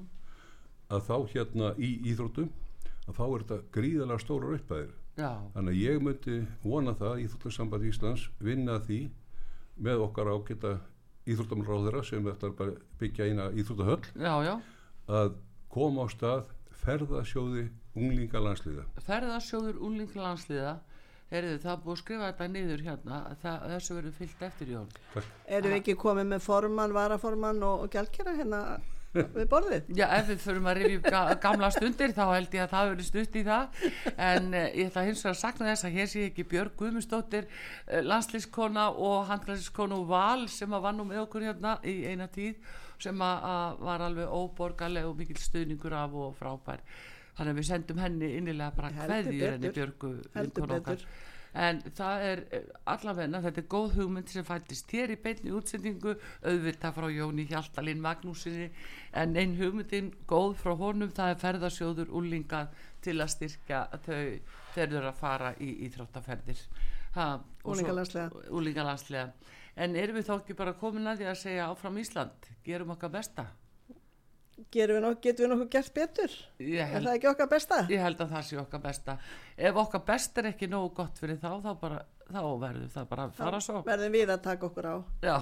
að 0.96 1.04
þá 1.10 1.16
hérna 1.34 1.72
í 1.76 1.90
íþróttum 2.12 2.48
að 3.08 3.18
þá 3.18 3.24
er 3.26 3.44
þetta 3.44 3.58
gríðalega 3.76 4.24
stórar 4.24 4.56
uppæðir 4.56 4.94
já, 5.18 5.30
þannig 5.54 5.74
að 5.74 5.82
ég 5.82 6.04
myndi 6.04 6.36
vona 6.64 6.94
það 6.98 7.12
að 7.14 7.24
Íþróttasamband 7.24 7.88
Íslands 7.88 8.28
vinna 8.44 8.78
að 8.78 8.86
því 8.88 9.00
með 9.88 10.04
okkar 10.06 10.30
ágæta 10.32 10.74
íþróttamráðara 11.28 12.04
sem 12.06 12.28
er 12.28 12.38
bara 12.56 12.76
byggja 13.00 13.28
eina 13.28 13.50
íþróttahöll 13.52 14.60
að 15.08 15.34
koma 15.72 16.04
á 16.04 16.06
stað 16.12 16.52
ferðasjóði 16.84 17.68
unglinga 17.98 18.42
landsliða 18.42 18.86
ferðarsjóður 19.04 19.80
Heyrðu, 21.28 21.56
það 21.60 21.80
búið 21.84 21.94
að 21.94 21.98
skrifa 22.00 22.28
þetta 22.30 22.46
niður 22.52 22.84
hérna 22.86 23.16
það, 23.42 23.64
þessu 23.72 23.96
verður 23.98 24.14
fyllt 24.16 24.44
eftir 24.46 24.70
Jón. 24.72 24.86
Erum 25.44 25.74
við 25.74 25.80
ekki 25.82 25.94
komið 26.00 26.30
með 26.30 26.46
formann, 26.46 26.94
varaformann 26.96 27.66
og, 27.68 27.82
og 27.84 27.90
gjaldkera 27.92 28.32
hérna 28.38 28.60
við 29.36 29.44
borðið? 29.50 29.90
Já, 29.98 30.06
ef 30.16 30.30
við 30.30 30.40
förum 30.46 30.70
að 30.72 30.80
rifja 30.82 31.20
gamla 31.42 31.70
stundir 31.74 32.14
þá 32.16 32.22
held 32.30 32.56
ég 32.56 32.64
að 32.64 32.72
það 32.72 32.88
verður 32.92 33.08
stutt 33.10 33.36
í 33.36 33.42
það. 33.44 33.84
En 34.30 34.48
uh, 34.54 34.64
ég 34.72 34.88
ætla 34.88 35.04
hins 35.10 35.24
vegar 35.26 35.36
að 35.36 35.42
sakna 35.42 35.68
þess 35.68 35.88
að 35.88 35.98
hér 35.98 36.10
sé 36.14 36.24
ekki 36.30 36.46
Björg 36.54 36.80
Guðmundsdóttir 36.80 37.48
uh, 37.50 38.00
landslískona 38.08 38.88
og 38.96 39.28
handlandslískona 39.28 40.00
og 40.00 40.08
val 40.08 40.48
sem 40.52 40.76
að 40.76 40.84
vann 40.88 41.00
nú 41.02 41.08
með 41.10 41.26
okkur 41.26 41.48
hérna 41.50 41.76
í 41.84 41.98
eina 42.08 42.30
tíð 42.32 42.56
sem 43.04 43.20
að, 43.22 43.46
að 43.52 43.86
var 43.86 44.08
alveg 44.08 44.32
óborgarleg 44.32 45.06
og 45.12 45.20
mikil 45.20 45.38
stuðningur 45.44 45.94
af 46.00 46.16
og 46.18 46.34
frábær 46.40 46.82
þannig 47.38 47.54
að 47.54 47.62
við 47.62 47.68
sendum 47.70 48.04
henni 48.04 48.30
innilega 48.36 48.76
bara 48.76 48.92
kveðjur 48.98 49.56
henni. 49.56 49.74
Björgu 49.78 50.14
en 51.58 51.80
það 51.96 52.24
er 52.28 52.42
eh, 52.52 52.66
allavegna 52.92 53.40
þetta 53.44 53.62
er 53.62 53.68
góð 53.72 53.94
hugmynd 53.96 54.30
sem 54.30 54.44
fættist 54.46 54.92
hér 54.92 55.14
í 55.14 55.18
beinni 55.22 55.54
útsendingu 55.56 56.14
auðvitað 56.44 56.96
frá 56.98 57.08
Jóni 57.12 57.46
Hjaltalín 57.48 58.02
Magnúsinni 58.04 58.68
en 59.16 59.36
einn 59.36 59.56
hugmyndin 59.58 60.12
góð 60.28 60.58
frá 60.60 60.74
honum 60.78 61.12
það 61.14 61.32
er 61.32 61.40
ferðasjóður 61.44 62.12
úlinga 62.20 62.66
til 63.04 63.16
að 63.22 63.32
styrkja 63.36 63.86
þau 64.04 64.20
þeir 64.74 64.86
eru 64.88 65.06
að 65.08 65.20
fara 65.22 65.54
í 65.58 65.70
íþróttaferðir 65.88 66.60
Unglingalandsliða. 67.18 68.44
Unglingalandsliða. 68.52 69.30
en 69.76 69.96
erum 69.96 70.18
við 70.18 70.28
þá 70.28 70.34
ekki 70.36 70.58
bara 70.58 70.76
komin 70.76 71.08
að 71.08 71.22
því 71.22 71.30
að 71.32 71.40
segja 71.40 71.70
áfram 71.72 71.98
Ísland 71.98 72.52
gerum 72.66 72.92
okkar 72.94 73.14
besta 73.14 73.48
við 74.58 75.00
nokkuð, 75.04 75.20
getum 75.24 75.44
við 75.44 75.50
nokkuð 75.52 75.70
gert 75.74 75.94
betur? 75.94 76.36
ég 76.58 76.80
Er 76.82 76.92
held, 76.92 77.06
það 77.06 77.16
ekki 77.18 77.28
okkar 77.30 77.48
besta? 77.52 77.78
ég 77.92 78.02
held 78.02 78.20
að 78.24 78.32
það 78.34 78.46
sé 78.48 78.58
okkar 78.62 78.82
besta 78.84 79.16
ef 79.56 79.80
okkar 79.82 80.04
best 80.10 80.38
er 80.42 80.48
ekki 80.52 80.68
nógu 80.70 80.92
gott 80.98 81.18
fyrir 81.18 81.38
þá 81.38 81.50
þá, 81.64 81.70
bara, 81.80 81.98
þá 82.28 82.40
verður 82.64 82.92
það 82.94 83.08
bara 83.12 83.26
að 83.28 83.34
fara 83.38 83.60
svo 83.64 83.82
Verðum 83.86 84.12
við 84.18 84.32
að 84.34 84.42
taka 84.48 84.66
okkur 84.68 84.88
á. 84.90 84.96
Já, 85.22 85.36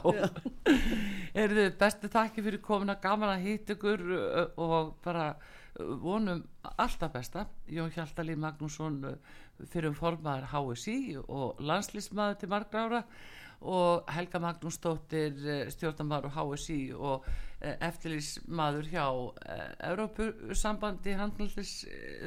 eru 1.43 1.59
þið 1.61 1.79
bestu 1.81 2.11
þakki 2.13 2.45
fyrir 2.47 2.63
komuna, 2.65 2.99
gaman 3.03 3.35
að 3.35 3.47
hitt 3.49 3.73
ykkur 3.77 4.05
og 4.57 4.93
bara 5.05 5.31
vonum 5.77 6.45
alltaf 6.79 7.13
besta. 7.13 7.47
Jón 7.69 7.91
Hjaltalín 7.93 8.41
Magnússon 8.41 9.01
fyrir 9.69 9.93
formaður 9.97 10.47
HSI 10.53 11.17
og 11.27 11.59
landslýsmaður 11.61 12.39
til 12.41 12.49
margra 12.53 12.85
ára 12.87 13.03
og 13.61 14.11
Helga 14.13 14.41
Magnúsdóttir 14.43 15.39
stjórnamaður 15.73 16.29
á 16.29 16.35
HSI 16.37 16.81
og 16.97 17.27
eftirlýsmaður 17.61 18.91
hjá 18.93 19.07
Európusambandi 19.89 21.17
handlýs 21.17 21.73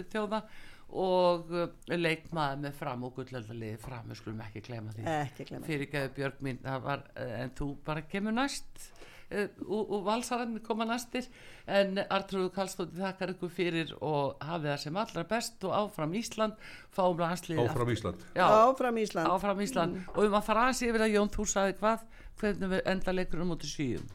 þjóða 0.10 0.42
og 0.90 1.52
leikmaður 1.92 2.64
með 2.64 2.78
fram 2.80 3.04
og 3.06 3.14
gullaldaliði 3.20 3.78
fram, 3.82 4.08
við 4.10 4.22
skulum 4.24 4.42
ekki 4.42 4.64
glema 4.66 4.94
því. 4.96 5.06
Ekki 5.20 5.46
glemma. 5.52 5.70
fyrirgæðu 5.70 6.14
Björg 6.16 6.42
mín 6.46 6.64
var, 6.64 7.04
eh, 7.16 7.44
en 7.44 7.52
þú 7.52 7.76
bara 7.86 8.02
kemur 8.02 8.34
næst 8.34 8.90
og, 9.30 9.92
og 9.94 10.06
valsararnir 10.08 10.64
koma 10.66 10.86
næstir 10.90 11.28
en 11.70 12.00
Artrúðu 12.10 12.50
Karlsdóttir 12.56 12.98
þakkar 13.04 13.34
ykkur 13.36 13.52
fyrir 13.54 13.92
og 14.02 14.40
hafið 14.42 14.72
það 14.72 14.80
sem 14.84 14.98
allra 15.04 15.24
best 15.30 15.64
og 15.70 15.76
áfram 15.78 16.16
Ísland 16.18 16.56
fáum 16.96 17.20
landslið 17.22 17.62
áfram 17.66 17.92
Ísland. 17.94 18.24
Já, 18.36 18.46
Áfram 18.50 18.98
Ísland. 19.04 19.30
áfram 19.36 19.62
Ísland. 19.66 20.00
Og 20.16 20.26
um 20.26 20.40
að 20.40 20.48
fara 20.50 20.66
aðeins 20.66 20.82
yfir 20.90 21.06
að 21.06 21.14
Jón 21.14 21.30
þú 21.36 21.46
sagði 21.54 21.78
hvað 21.84 22.08
hvernig 22.42 22.74
við 22.74 22.82
enda 22.96 23.14
leikurinn 23.20 23.52
mútið 23.54 23.74
svíum? 23.76 24.10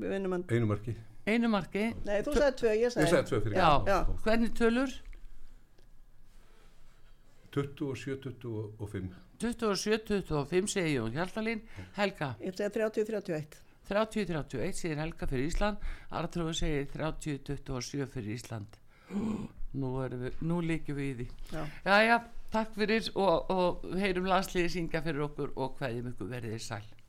Við 0.00 0.08
vinnum 0.16 0.32
hann. 0.38 0.44
einu 0.48 0.66
marki. 0.70 0.96
Einu 1.28 1.48
marki? 1.52 1.84
Nei, 2.06 2.20
þú 2.24 2.32
sagði 2.38 2.56
tvö, 2.62 2.70
ég 2.74 2.84
ég 2.86 2.92
sagði. 2.94 3.10
segi 3.12 3.28
tvö 3.28 3.40
fyrir 3.44 3.56
Já, 3.60 3.70
Já. 3.86 3.98
hvernig 4.24 4.54
tölur? 4.56 4.92
27, 7.50 8.32
25 8.40 9.10
27-25 9.40 10.66
segi 10.68 10.94
Jón 10.96 11.12
Hjaltalín. 11.16 11.62
Helga? 11.96 12.34
Ég 12.44 12.54
sagði 12.56 12.84
30-31. 12.84 13.58
30-31 13.90 14.78
segir 14.78 15.02
Helga 15.02 15.28
fyrir 15.30 15.50
Ísland. 15.50 15.88
Artrúi 16.20 16.54
segir 16.56 16.86
30-27 16.94 18.06
fyrir 18.14 18.36
Ísland. 18.36 18.78
Nú, 19.10 19.96
erum 20.04 20.26
við, 20.26 20.38
nú 20.46 20.60
líkjum 20.62 20.98
við 20.98 21.10
í 21.10 21.16
því. 21.18 21.28
Já. 21.50 21.64
Jæja, 21.90 22.22
takk 22.54 22.78
fyrir 22.78 23.10
og, 23.14 23.50
og 23.50 23.92
heyrum 23.98 24.30
landsliði 24.30 24.72
syngja 24.76 25.02
fyrir 25.04 25.26
okkur 25.26 25.54
og 25.56 25.76
hvaðjum 25.78 26.10
ykkur 26.14 26.34
verið 26.36 26.56
þið 26.56 26.66
sæl 26.68 26.99